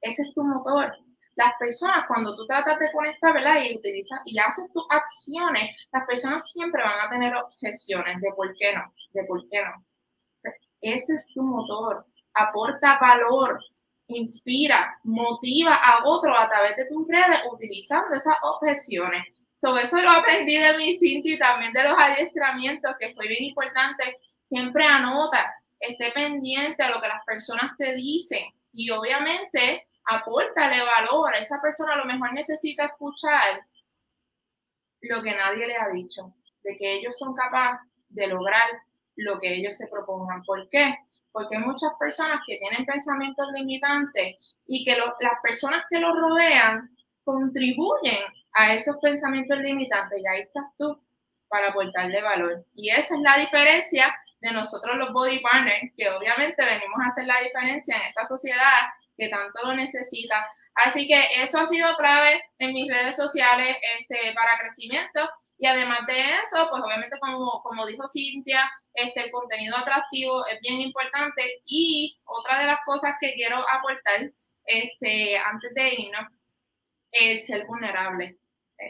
Ese 0.00 0.22
es 0.22 0.34
tu 0.34 0.44
motor. 0.44 0.92
Las 1.34 1.54
personas, 1.58 2.04
cuando 2.08 2.34
tú 2.34 2.46
tratas 2.46 2.78
de 2.78 2.90
conectar, 2.92 3.32
¿verdad? 3.32 3.62
Y 3.62 3.76
utilizas 3.76 4.20
y 4.24 4.38
haces 4.38 4.70
tus 4.72 4.84
acciones, 4.90 5.70
las 5.92 6.04
personas 6.06 6.50
siempre 6.50 6.82
van 6.82 7.06
a 7.06 7.10
tener 7.10 7.34
objeciones 7.34 8.20
de 8.20 8.32
por 8.32 8.52
qué 8.56 8.74
no, 8.74 8.92
de 9.12 9.24
por 9.24 9.48
qué 9.48 9.62
no. 9.62 9.84
Ese 10.80 11.14
es 11.14 11.28
tu 11.34 11.42
motor. 11.42 12.06
Aporta 12.34 12.98
valor, 12.98 13.60
inspira, 14.08 14.98
motiva 15.04 15.74
a 15.74 16.04
otro 16.04 16.36
a 16.36 16.48
través 16.48 16.76
de 16.76 16.86
tus 16.86 17.06
redes 17.08 17.40
utilizando 17.52 18.14
esas 18.14 18.36
objeciones. 18.42 19.24
Sobre 19.60 19.84
eso 19.84 20.00
lo 20.00 20.10
aprendí 20.10 20.56
de 20.56 20.76
mi 20.76 20.98
Cinti 20.98 21.34
y 21.34 21.38
también 21.38 21.72
de 21.72 21.84
los 21.84 21.98
adiestramientos, 21.98 22.94
que 22.98 23.14
fue 23.14 23.26
bien 23.26 23.44
importante. 23.44 24.16
Siempre 24.48 24.84
anota, 24.84 25.52
esté 25.80 26.10
pendiente 26.12 26.82
a 26.82 26.90
lo 26.90 27.00
que 27.00 27.08
las 27.08 27.24
personas 27.24 27.76
te 27.76 27.94
dicen 27.94 28.44
y 28.72 28.90
obviamente 28.90 29.86
apórtale 30.04 30.84
valor. 30.84 31.34
A 31.34 31.38
esa 31.38 31.60
persona 31.60 31.94
a 31.94 31.98
lo 31.98 32.04
mejor 32.04 32.32
necesita 32.32 32.86
escuchar 32.86 33.60
lo 35.02 35.22
que 35.22 35.34
nadie 35.34 35.66
le 35.66 35.76
ha 35.76 35.88
dicho, 35.88 36.32
de 36.62 36.76
que 36.76 36.94
ellos 36.94 37.16
son 37.16 37.34
capaces 37.34 37.86
de 38.08 38.26
lograr 38.26 38.68
lo 39.16 39.38
que 39.38 39.54
ellos 39.54 39.76
se 39.76 39.86
propongan. 39.86 40.42
¿Por 40.44 40.68
qué? 40.70 40.94
Porque 41.32 41.56
hay 41.56 41.62
muchas 41.62 41.92
personas 41.98 42.40
que 42.46 42.58
tienen 42.58 42.86
pensamientos 42.86 43.46
limitantes 43.54 44.36
y 44.66 44.84
que 44.84 44.96
las 44.96 45.40
personas 45.42 45.84
que 45.90 45.98
los 45.98 46.14
rodean 46.16 46.90
contribuyen 47.24 48.24
a 48.54 48.74
esos 48.74 48.96
pensamientos 49.02 49.58
limitantes 49.58 50.20
y 50.20 50.26
ahí 50.26 50.40
estás 50.40 50.64
tú 50.78 50.98
para 51.48 51.68
aportarle 51.68 52.22
valor. 52.22 52.64
Y 52.74 52.90
esa 52.90 53.14
es 53.14 53.20
la 53.20 53.38
diferencia 53.38 54.14
de 54.40 54.52
nosotros 54.52 54.96
los 54.96 55.12
body 55.12 55.40
partners, 55.40 55.92
que 55.96 56.08
obviamente 56.10 56.64
venimos 56.64 56.98
a 57.00 57.08
hacer 57.08 57.26
la 57.26 57.40
diferencia 57.40 57.96
en 57.96 58.02
esta 58.02 58.24
sociedad 58.26 58.88
que 59.16 59.28
tanto 59.28 59.60
lo 59.64 59.74
necesita. 59.74 60.46
Así 60.74 61.08
que 61.08 61.20
eso 61.42 61.58
ha 61.58 61.66
sido 61.66 61.96
clave 61.96 62.42
en 62.58 62.72
mis 62.72 62.88
redes 62.88 63.16
sociales 63.16 63.76
este, 63.98 64.32
para 64.34 64.58
crecimiento. 64.58 65.28
Y 65.58 65.66
además 65.66 66.06
de 66.06 66.20
eso, 66.20 66.68
pues 66.70 66.82
obviamente 66.84 67.18
como, 67.18 67.60
como 67.62 67.84
dijo 67.86 68.06
Cintia, 68.06 68.70
este, 68.94 69.24
el 69.24 69.30
contenido 69.32 69.76
atractivo 69.76 70.46
es 70.46 70.60
bien 70.60 70.80
importante. 70.80 71.60
Y 71.64 72.20
otra 72.24 72.60
de 72.60 72.66
las 72.66 72.80
cosas 72.84 73.16
que 73.20 73.34
quiero 73.34 73.58
aportar 73.68 74.30
este, 74.64 75.36
antes 75.38 75.74
de 75.74 75.94
irnos 75.94 76.26
es 77.10 77.46
ser 77.46 77.66
vulnerable, 77.66 78.38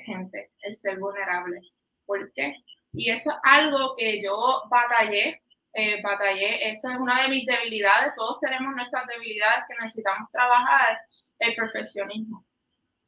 gente, 0.05 0.51
el 0.63 0.75
ser 0.75 0.99
vulnerable. 0.99 1.61
¿Por 2.05 2.33
qué? 2.35 2.55
Y 2.93 3.11
eso 3.11 3.31
es 3.31 3.37
algo 3.43 3.95
que 3.97 4.23
yo 4.23 4.63
batallé 4.71 5.41
eh, 5.75 6.01
batallé. 6.03 6.71
Esa 6.71 6.93
es 6.93 6.99
una 6.99 7.23
de 7.23 7.29
mis 7.29 7.47
debilidades. 7.47 8.15
Todos 8.17 8.41
tenemos 8.41 8.75
nuestras 8.75 9.07
debilidades 9.07 9.65
que 9.69 9.77
necesitamos 9.81 10.31
trabajar. 10.33 10.99
El 11.39 11.55
perfeccionismo. 11.55 12.43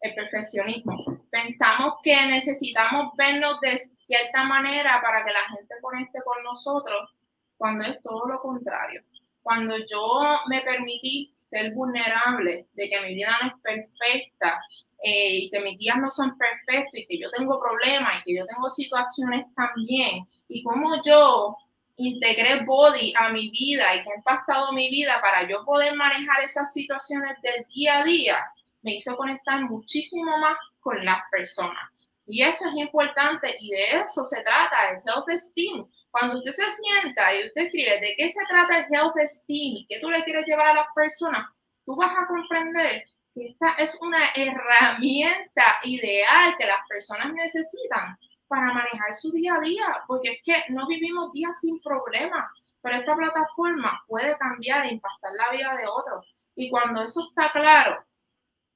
El 0.01 0.15
perfeccionismo. 0.15 0.95
Pensamos 1.31 1.95
que 2.03 2.15
necesitamos 2.27 3.13
vernos 3.17 3.61
de 3.61 3.79
cierta 3.79 4.45
manera 4.45 5.01
para 5.03 5.25
que 5.25 5.33
la 5.33 5.45
gente 5.49 5.75
conecte 5.81 6.21
con 6.25 6.43
nosotros, 6.45 7.11
cuando 7.57 7.85
es 7.85 8.01
todo 8.03 8.27
lo 8.27 8.39
contrario. 8.39 9.03
Cuando 9.43 9.77
yo 9.79 10.39
me 10.49 10.61
permití 10.61 11.35
ser 11.35 11.73
vulnerable, 11.75 12.69
de 12.75 12.89
que 12.89 13.01
mi 13.01 13.15
vida 13.15 13.37
no 13.43 13.49
es 13.49 13.55
perfecta, 13.63 14.61
eh, 15.03 15.37
y 15.39 15.51
que 15.51 15.61
mis 15.61 15.79
días 15.79 15.97
no 15.99 16.11
son 16.11 16.37
perfectos 16.37 17.01
y 17.01 17.07
que 17.07 17.19
yo 17.19 17.31
tengo 17.31 17.59
problemas 17.61 18.21
y 18.21 18.25
que 18.25 18.39
yo 18.39 18.47
tengo 18.47 18.69
situaciones 18.69 19.47
también 19.55 20.27
y 20.49 20.63
como 20.63 21.01
yo 21.03 21.57
integré 21.97 22.65
body 22.65 23.13
a 23.19 23.31
mi 23.31 23.51
vida 23.51 23.95
y 23.95 24.03
que 24.03 24.11
ha 24.11 24.17
impactado 24.17 24.73
mi 24.73 24.91
vida 24.91 25.21
para 25.21 25.49
yo 25.49 25.65
poder 25.65 25.95
manejar 25.95 26.43
esas 26.43 26.73
situaciones 26.73 27.37
del 27.43 27.65
día 27.75 28.01
a 28.01 28.05
día, 28.05 28.39
me 28.83 28.95
hizo 28.95 29.17
conectar 29.17 29.61
muchísimo 29.63 30.39
más 30.39 30.57
con 30.81 31.05
las 31.05 31.21
personas. 31.31 31.91
Y 32.27 32.43
eso 32.43 32.69
es 32.69 32.77
importante 32.77 33.55
y 33.59 33.71
de 33.71 34.01
eso 34.01 34.25
se 34.25 34.41
trata 34.43 34.91
el 34.91 34.97
health 35.07 35.29
esteem. 35.29 35.85
Cuando 36.11 36.39
usted 36.39 36.53
se 36.53 36.63
sienta 36.75 37.35
y 37.35 37.47
usted 37.47 37.63
escribe 37.63 38.01
de 38.01 38.15
qué 38.17 38.31
se 38.31 38.45
trata 38.49 38.79
el 38.79 38.95
health 38.95 39.17
esteem 39.19 39.77
y 39.77 39.87
qué 39.89 40.01
tú 40.01 40.11
le 40.11 40.25
quieres 40.25 40.47
llevar 40.47 40.69
a 40.69 40.75
las 40.75 40.87
personas, 40.95 41.47
tú 41.85 41.97
vas 41.97 42.13
a 42.13 42.27
comprender 42.27 43.05
esta 43.35 43.73
es 43.75 43.97
una 44.01 44.31
herramienta 44.35 45.79
ideal 45.85 46.55
que 46.59 46.67
las 46.67 46.87
personas 46.89 47.33
necesitan 47.33 48.19
para 48.49 48.73
manejar 48.73 49.13
su 49.15 49.31
día 49.33 49.55
a 49.55 49.61
día, 49.61 50.03
porque 50.07 50.33
es 50.33 50.43
que 50.45 50.65
no 50.73 50.87
vivimos 50.89 51.33
días 51.33 51.59
sin 51.61 51.81
problemas, 51.81 52.51
pero 52.83 52.97
esta 52.97 53.15
plataforma 53.15 54.03
puede 54.09 54.37
cambiar 54.37 54.87
e 54.87 54.95
impactar 54.95 55.33
la 55.35 55.57
vida 55.57 55.77
de 55.77 55.87
otros. 55.87 56.35
Y 56.57 56.69
cuando 56.71 57.03
eso 57.03 57.29
está 57.29 57.53
claro, 57.53 58.05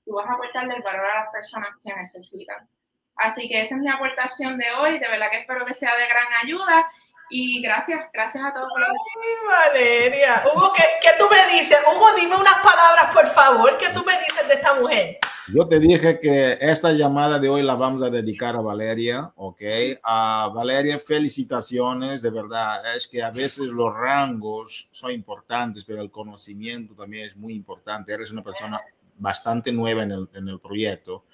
tú 0.05 0.14
vas 0.14 0.26
a 0.28 0.34
aportarle 0.34 0.74
el 0.76 0.82
valor 0.82 1.07
a 1.07 1.24
las 1.24 1.32
personas 1.32 1.70
que 1.82 1.92
necesitan. 1.94 2.68
Así 3.16 3.48
que 3.48 3.62
esa 3.62 3.74
es 3.74 3.80
mi 3.80 3.90
aportación 3.90 4.59
de 4.59 4.70
hoy, 4.72 4.98
de 4.98 5.09
verdad 5.09 5.30
que 5.30 5.40
espero 5.40 5.66
que 5.66 5.74
sea 5.74 5.96
de 5.96 6.09
gran 6.09 6.32
ayuda 6.44 6.86
y 7.31 7.62
gracias, 7.62 8.01
gracias 8.12 8.45
a 8.45 8.53
todos. 8.53 8.68
Ay, 8.77 9.72
Valeria. 9.72 10.45
Hugo, 10.47 10.72
¿qué, 10.77 10.83
¿qué, 11.03 11.11
tú 11.18 11.25
me 11.31 11.59
dices? 11.59 11.79
Hugo, 11.87 12.07
dime 12.16 12.37
unas 12.37 12.62
palabras, 12.62 13.14
por 13.14 13.27
favor. 13.29 13.77
¿Qué 13.79 13.87
tú 13.95 14.05
me 14.05 14.12
dices 14.18 14.49
de 14.49 14.55
esta 14.55 14.75
mujer? 14.75 15.18
Yo 15.53 15.66
te 15.68 15.79
dije 15.79 16.18
que 16.20 16.57
esta 16.61 16.93
llamada 16.93 17.39
de 17.39 17.49
hoy 17.49 17.62
la 17.62 17.75
vamos 17.75 18.03
a 18.03 18.11
dedicar 18.11 18.57
a 18.57 18.61
Valeria, 18.61 19.33
¿ok? 19.37 19.61
A 20.03 20.51
Valeria, 20.55 20.99
felicitaciones, 20.99 22.22
de 22.22 22.31
verdad. 22.31 22.97
Es 22.97 23.07
que 23.07 23.22
a 23.22 23.31
veces 23.31 23.66
los 23.66 23.95
rangos 23.95 24.89
son 24.91 25.12
importantes, 25.12 25.85
pero 25.85 26.01
el 26.01 26.11
conocimiento 26.11 26.95
también 26.95 27.27
es 27.27 27.37
muy 27.37 27.55
importante. 27.55 28.12
Eres 28.12 28.31
una 28.31 28.43
persona 28.43 28.81
bastante 29.18 29.70
nueva 29.72 30.03
en 30.03 30.12
el, 30.12 30.29
en 30.35 30.49
el 30.49 30.61
proyecto 30.61 31.25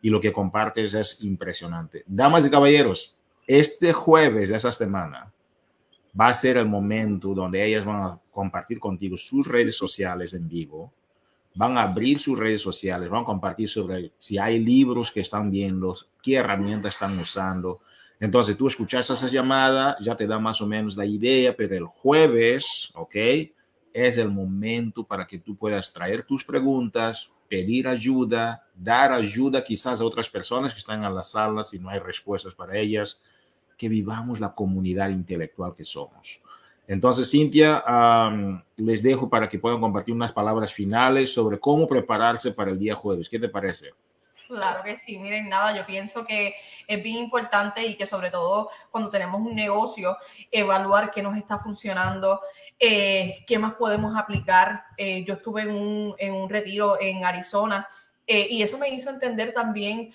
y 0.00 0.10
lo 0.10 0.20
que 0.20 0.32
compartes 0.32 0.94
es 0.94 1.22
impresionante. 1.22 2.04
Damas 2.06 2.46
y 2.46 2.50
caballeros, 2.50 3.16
este 3.46 3.92
jueves 3.92 4.50
de 4.50 4.56
esa 4.56 4.72
semana 4.72 5.32
va 6.18 6.28
a 6.28 6.34
ser 6.34 6.56
el 6.56 6.66
momento 6.66 7.34
donde 7.34 7.64
ellas 7.64 7.84
van 7.84 8.02
a 8.02 8.20
compartir 8.30 8.80
contigo 8.80 9.16
sus 9.16 9.46
redes 9.46 9.76
sociales 9.76 10.34
en 10.34 10.48
vivo, 10.48 10.92
van 11.54 11.76
a 11.76 11.82
abrir 11.82 12.18
sus 12.18 12.38
redes 12.38 12.62
sociales, 12.62 13.08
van 13.08 13.22
a 13.22 13.26
compartir 13.26 13.68
sobre 13.68 14.12
si 14.18 14.38
hay 14.38 14.58
libros 14.58 15.12
que 15.12 15.20
están 15.20 15.50
viendo, 15.50 15.94
qué 16.22 16.36
herramientas 16.36 16.94
están 16.94 17.18
usando. 17.18 17.80
Entonces 18.20 18.56
tú 18.56 18.66
escuchas 18.66 19.08
esa 19.10 19.28
llamada, 19.28 19.96
ya 20.00 20.16
te 20.16 20.26
da 20.26 20.38
más 20.38 20.60
o 20.60 20.66
menos 20.66 20.96
la 20.96 21.06
idea, 21.06 21.54
pero 21.56 21.74
el 21.74 21.86
jueves, 21.86 22.90
¿ok? 22.94 23.16
Es 23.92 24.18
el 24.18 24.30
momento 24.30 25.04
para 25.04 25.26
que 25.26 25.38
tú 25.38 25.56
puedas 25.56 25.92
traer 25.92 26.22
tus 26.24 26.44
preguntas, 26.44 27.30
pedir 27.48 27.86
ayuda, 27.86 28.66
dar 28.74 29.12
ayuda 29.12 29.62
quizás 29.62 30.00
a 30.00 30.04
otras 30.04 30.28
personas 30.28 30.72
que 30.72 30.78
están 30.80 31.02
en 31.04 31.14
la 31.14 31.22
sala 31.22 31.64
si 31.64 31.78
no 31.78 31.88
hay 31.88 31.98
respuestas 31.98 32.54
para 32.54 32.76
ellas 32.76 33.20
que 33.78 33.88
vivamos 33.88 34.40
la 34.40 34.54
comunidad 34.54 35.08
intelectual 35.08 35.74
que 35.74 35.84
somos. 35.84 36.42
Entonces, 36.88 37.30
Cintia, 37.30 37.82
les 38.76 39.02
dejo 39.02 39.28
para 39.30 39.48
que 39.48 39.58
puedan 39.58 39.80
compartir 39.80 40.14
unas 40.14 40.32
palabras 40.32 40.72
finales 40.72 41.32
sobre 41.32 41.60
cómo 41.60 41.86
prepararse 41.86 42.52
para 42.52 42.70
el 42.70 42.78
día 42.78 42.94
jueves. 42.94 43.28
¿Qué 43.28 43.38
te 43.38 43.48
parece? 43.48 43.92
Claro 44.48 44.82
que 44.82 44.96
sí, 44.96 45.18
miren, 45.18 45.50
nada, 45.50 45.76
yo 45.76 45.84
pienso 45.84 46.24
que 46.24 46.54
es 46.86 47.02
bien 47.02 47.18
importante 47.18 47.86
y 47.86 47.96
que 47.96 48.06
sobre 48.06 48.30
todo 48.30 48.70
cuando 48.90 49.10
tenemos 49.10 49.42
un 49.42 49.54
negocio, 49.54 50.16
evaluar 50.50 51.10
qué 51.10 51.22
nos 51.22 51.36
está 51.36 51.58
funcionando, 51.58 52.40
eh, 52.80 53.44
qué 53.46 53.58
más 53.58 53.74
podemos 53.74 54.16
aplicar. 54.16 54.84
Eh, 54.96 55.22
yo 55.26 55.34
estuve 55.34 55.62
en 55.62 55.70
un, 55.72 56.14
en 56.18 56.32
un, 56.32 56.48
retiro 56.48 56.96
en 56.98 57.26
Arizona 57.26 57.86
eh, 58.26 58.46
y 58.48 58.62
eso 58.62 58.78
me 58.78 58.88
hizo 58.88 59.10
entender 59.10 59.52
también 59.52 60.14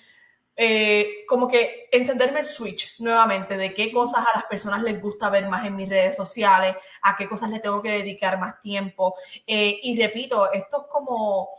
como 1.26 1.48
que 1.48 1.88
encenderme 1.90 2.40
el 2.40 2.46
switch 2.46 3.00
nuevamente 3.00 3.56
de 3.56 3.74
qué 3.74 3.92
cosas 3.92 4.24
a 4.26 4.36
las 4.36 4.44
personas 4.44 4.82
les 4.82 5.00
gusta 5.00 5.30
ver 5.30 5.48
más 5.48 5.66
en 5.66 5.74
mis 5.74 5.88
redes 5.88 6.16
sociales, 6.16 6.76
a 7.02 7.16
qué 7.16 7.28
cosas 7.28 7.50
le 7.50 7.60
tengo 7.60 7.82
que 7.82 7.90
dedicar 7.90 8.38
más 8.38 8.60
tiempo. 8.60 9.16
y 9.46 10.00
repito, 10.00 10.52
esto 10.52 10.82
es 10.82 10.86
como 10.88 11.50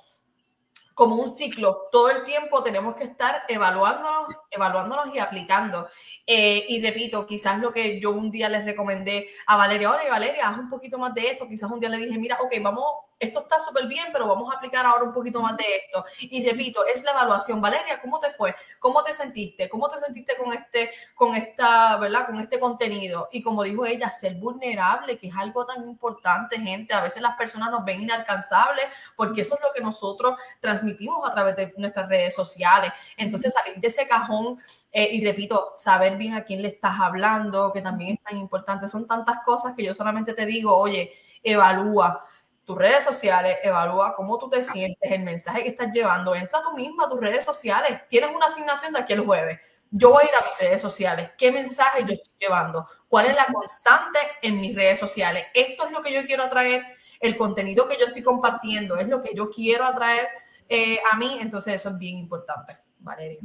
como 0.96 1.16
un 1.18 1.30
ciclo. 1.30 1.90
Todo 1.92 2.10
el 2.10 2.24
tiempo 2.24 2.64
tenemos 2.64 2.96
que 2.96 3.04
estar 3.04 3.44
evaluándonos, 3.50 4.34
evaluándonos 4.50 5.14
y 5.14 5.20
aplicando. 5.20 5.90
Eh, 6.26 6.66
y 6.70 6.82
repito, 6.82 7.28
quizás 7.28 7.60
lo 7.60 7.72
que 7.72 8.00
yo 8.00 8.12
un 8.12 8.32
día 8.32 8.50
les 8.50 8.66
recomendé 8.66 9.30
a 9.46 9.58
Valeria, 9.58 9.92
oye 9.92 10.10
Valeria, 10.10 10.48
haz 10.48 10.58
un 10.58 10.70
poquito 10.70 10.98
más 10.98 11.14
de 11.14 11.28
esto. 11.32 11.48
Quizás 11.48 11.70
un 11.70 11.82
día 11.82 11.90
le 11.90 11.98
dije, 11.98 12.18
mira, 12.18 12.40
ok, 12.42 12.56
vamos, 12.62 12.86
esto 13.20 13.42
está 13.42 13.60
súper 13.60 13.88
bien, 13.88 14.08
pero 14.12 14.28
vamos 14.28 14.54
a 14.54 14.58
aplicar 14.58 14.86
ahora 14.86 15.04
un 15.04 15.14
poquito 15.14 15.42
más 15.42 15.56
de 15.56 15.64
esto. 15.64 16.06
Y 16.20 16.48
repito, 16.48 16.86
es 16.86 17.04
la 17.04 17.12
evaluación. 17.12 17.62
Valeria, 17.62 18.02
¿cómo 18.02 18.20
te 18.20 18.32
fue? 18.32 18.54
¿Cómo 18.80 19.04
te 19.04 19.14
sentiste? 19.14 19.70
¿Cómo 19.70 19.90
te 19.90 20.00
sentiste 20.00 20.36
con 20.36 20.52
este, 20.52 20.92
con 21.16 21.34
esta, 21.34 21.96
verdad, 21.98 22.26
con 22.26 22.40
este 22.40 22.60
contenido? 22.60 23.30
Y 23.32 23.42
como 23.42 23.64
dijo 23.64 23.86
ella, 23.86 24.12
ser 24.12 24.36
vulnerable, 24.36 25.18
que 25.18 25.28
es 25.28 25.34
algo 25.36 25.66
tan 25.66 25.84
importante, 25.86 26.60
gente. 26.60 26.94
A 26.94 27.02
veces 27.02 27.22
las 27.22 27.38
personas 27.38 27.72
nos 27.72 27.86
ven 27.86 28.02
inalcanzables 28.02 28.86
porque 29.16 29.42
eso 29.42 29.56
es 29.56 29.62
lo 29.62 29.72
que 29.74 29.82
nosotros 29.82 30.38
transmitimos 30.60 31.28
a 31.28 31.34
través 31.34 31.56
de 31.56 31.74
nuestras 31.78 32.10
redes 32.10 32.36
sociales. 32.36 32.92
Entonces, 33.16 33.54
salir 33.54 33.80
de 33.80 33.88
ese 33.88 34.08
cajón 34.08 34.60
eh, 34.92 35.10
y 35.14 35.26
repito, 35.26 35.74
saber 35.78 36.18
bien 36.18 36.34
a 36.34 36.44
quién 36.44 36.62
le 36.62 36.68
estás 36.68 37.00
hablando, 37.00 37.72
que 37.72 37.82
también 37.82 38.16
es 38.16 38.24
tan 38.24 38.38
importante. 38.38 38.90
Son 38.90 39.08
tantas 39.08 39.40
cosas 39.46 39.74
que 39.76 39.84
yo 39.84 39.96
solamente 39.96 40.34
te 40.34 40.46
digo, 40.46 40.76
oye, 40.76 41.14
evalúa 41.44 42.26
tus 42.66 42.78
redes 42.78 43.04
sociales, 43.04 43.58
evalúa 43.64 44.16
cómo 44.16 44.40
tú 44.40 44.50
te 44.50 44.64
sientes, 44.64 45.12
el 45.12 45.22
mensaje 45.22 45.64
que 45.64 45.70
estás 45.70 45.92
llevando, 45.94 46.34
entra 46.34 46.62
tú 46.64 46.76
misma 46.76 47.06
a 47.06 47.10
tus 47.10 47.20
redes 47.20 47.46
sociales, 47.46 48.02
tienes 48.10 48.36
una 48.36 48.48
asignación 48.48 48.92
de 48.92 49.00
aquí 49.00 49.14
el 49.14 49.22
jueves, 49.22 49.60
yo 49.92 50.10
voy 50.10 50.24
a 50.24 50.28
ir 50.28 50.36
a 50.36 50.42
mis 50.42 50.60
redes 50.60 50.82
sociales, 50.82 51.30
qué 51.38 51.52
mensaje 51.52 52.04
yo 52.08 52.14
estoy 52.14 52.34
llevando, 52.40 52.88
cuál 53.08 53.28
es 53.28 53.36
la 53.36 53.46
constante 53.46 54.20
en 54.42 54.60
mis 54.60 54.76
redes 54.76 54.98
sociales, 54.98 55.46
esto 55.54 55.86
es 55.86 55.92
lo 55.92 56.02
que 56.02 56.12
yo 56.12 56.26
quiero 56.26 56.44
atraer, 56.44 56.84
el 57.20 57.38
contenido 57.38 57.88
que 57.88 57.98
yo 58.00 58.08
estoy 58.08 58.24
compartiendo 58.24 58.98
es 58.98 59.08
lo 59.08 59.22
que 59.22 59.36
yo 59.36 59.52
quiero 59.52 59.86
atraer 59.86 60.28
eh, 60.68 60.98
a 61.12 61.18
mí, 61.18 61.38
entonces 61.40 61.76
eso 61.76 61.90
es 61.90 61.98
bien 62.00 62.18
importante, 62.18 62.78
Valeria. 63.00 63.40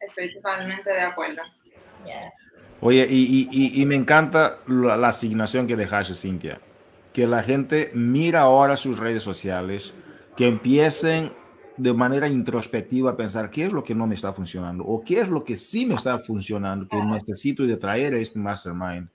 Estoy 0.00 0.34
totalmente 0.34 0.92
de 0.92 1.00
acuerdo. 1.00 1.42
Oye, 2.80 3.06
y, 3.08 3.82
me 3.86 3.94
encanta 3.94 4.58
la, 4.66 4.96
la 4.96 5.08
asignación 5.08 5.66
que 5.66 5.76
dejaste, 5.76 6.14
Cintia 6.14 6.60
que 7.14 7.28
la 7.28 7.44
gente 7.44 7.92
mira 7.94 8.40
ahora 8.40 8.76
sus 8.76 8.98
redes 8.98 9.22
sociales, 9.22 9.94
que 10.36 10.48
empiecen 10.48 11.32
de 11.76 11.92
manera 11.92 12.28
introspectiva 12.28 13.12
a 13.12 13.16
pensar 13.16 13.50
qué 13.50 13.66
es 13.66 13.72
lo 13.72 13.84
que 13.84 13.94
no 13.94 14.08
me 14.08 14.16
está 14.16 14.32
funcionando 14.32 14.82
o 14.84 15.00
qué 15.04 15.20
es 15.20 15.28
lo 15.28 15.44
que 15.44 15.56
sí 15.56 15.86
me 15.86 15.94
está 15.94 16.18
funcionando, 16.18 16.88
que 16.88 17.00
necesito 17.00 17.64
de 17.64 17.76
traer 17.76 18.14
a 18.14 18.18
este 18.18 18.40
mastermind. 18.40 19.08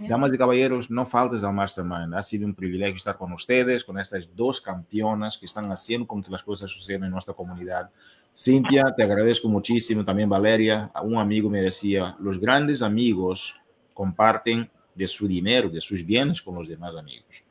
Damas 0.00 0.32
y 0.34 0.36
caballeros, 0.36 0.90
no 0.90 1.06
faltes 1.06 1.44
al 1.44 1.54
mastermind. 1.54 2.12
Ha 2.16 2.22
sido 2.22 2.44
un 2.44 2.56
privilegio 2.56 2.96
estar 2.96 3.16
con 3.16 3.32
ustedes, 3.32 3.84
con 3.84 4.00
estas 4.00 4.34
dos 4.34 4.60
campeonas 4.60 5.38
que 5.38 5.46
están 5.46 5.70
haciendo 5.70 6.08
con 6.08 6.24
que 6.24 6.32
las 6.32 6.42
cosas 6.42 6.68
sucedan 6.68 7.04
en 7.04 7.12
nuestra 7.12 7.34
comunidad. 7.34 7.88
Cintia, 8.36 8.92
te 8.96 9.04
agradezco 9.04 9.48
muchísimo. 9.48 10.04
También 10.04 10.28
Valeria, 10.28 10.90
un 11.04 11.18
amigo 11.18 11.48
me 11.48 11.62
decía, 11.62 12.16
los 12.18 12.40
grandes 12.40 12.82
amigos 12.82 13.54
comparten 13.92 14.68
de 14.92 15.06
su 15.06 15.28
dinero, 15.28 15.68
de 15.68 15.80
sus 15.80 16.04
bienes 16.04 16.42
con 16.42 16.56
los 16.56 16.66
demás 16.66 16.96
amigos 16.96 17.43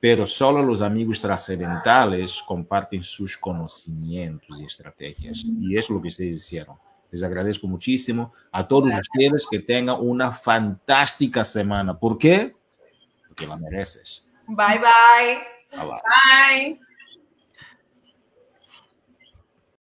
pero 0.00 0.24
solo 0.26 0.62
los 0.62 0.80
amigos 0.80 1.20
trascendentales 1.20 2.42
comparten 2.46 3.02
sus 3.02 3.36
conocimientos 3.36 4.58
y 4.58 4.64
estrategias. 4.64 5.44
Y 5.44 5.76
eso 5.76 5.92
es 5.92 5.96
lo 5.96 6.00
que 6.02 6.08
ustedes 6.08 6.36
hicieron. 6.36 6.76
Les 7.10 7.22
agradezco 7.22 7.66
muchísimo 7.66 8.32
a 8.50 8.66
todos 8.66 8.92
ustedes 8.92 9.46
que 9.50 9.58
tengan 9.58 9.96
una 10.00 10.32
fantástica 10.32 11.44
semana. 11.44 11.98
¿Por 11.98 12.16
qué? 12.16 12.56
Porque 13.28 13.46
la 13.46 13.56
mereces. 13.56 14.26
bye. 14.46 14.78
Bye. 14.78 15.86
bye. 15.86 16.89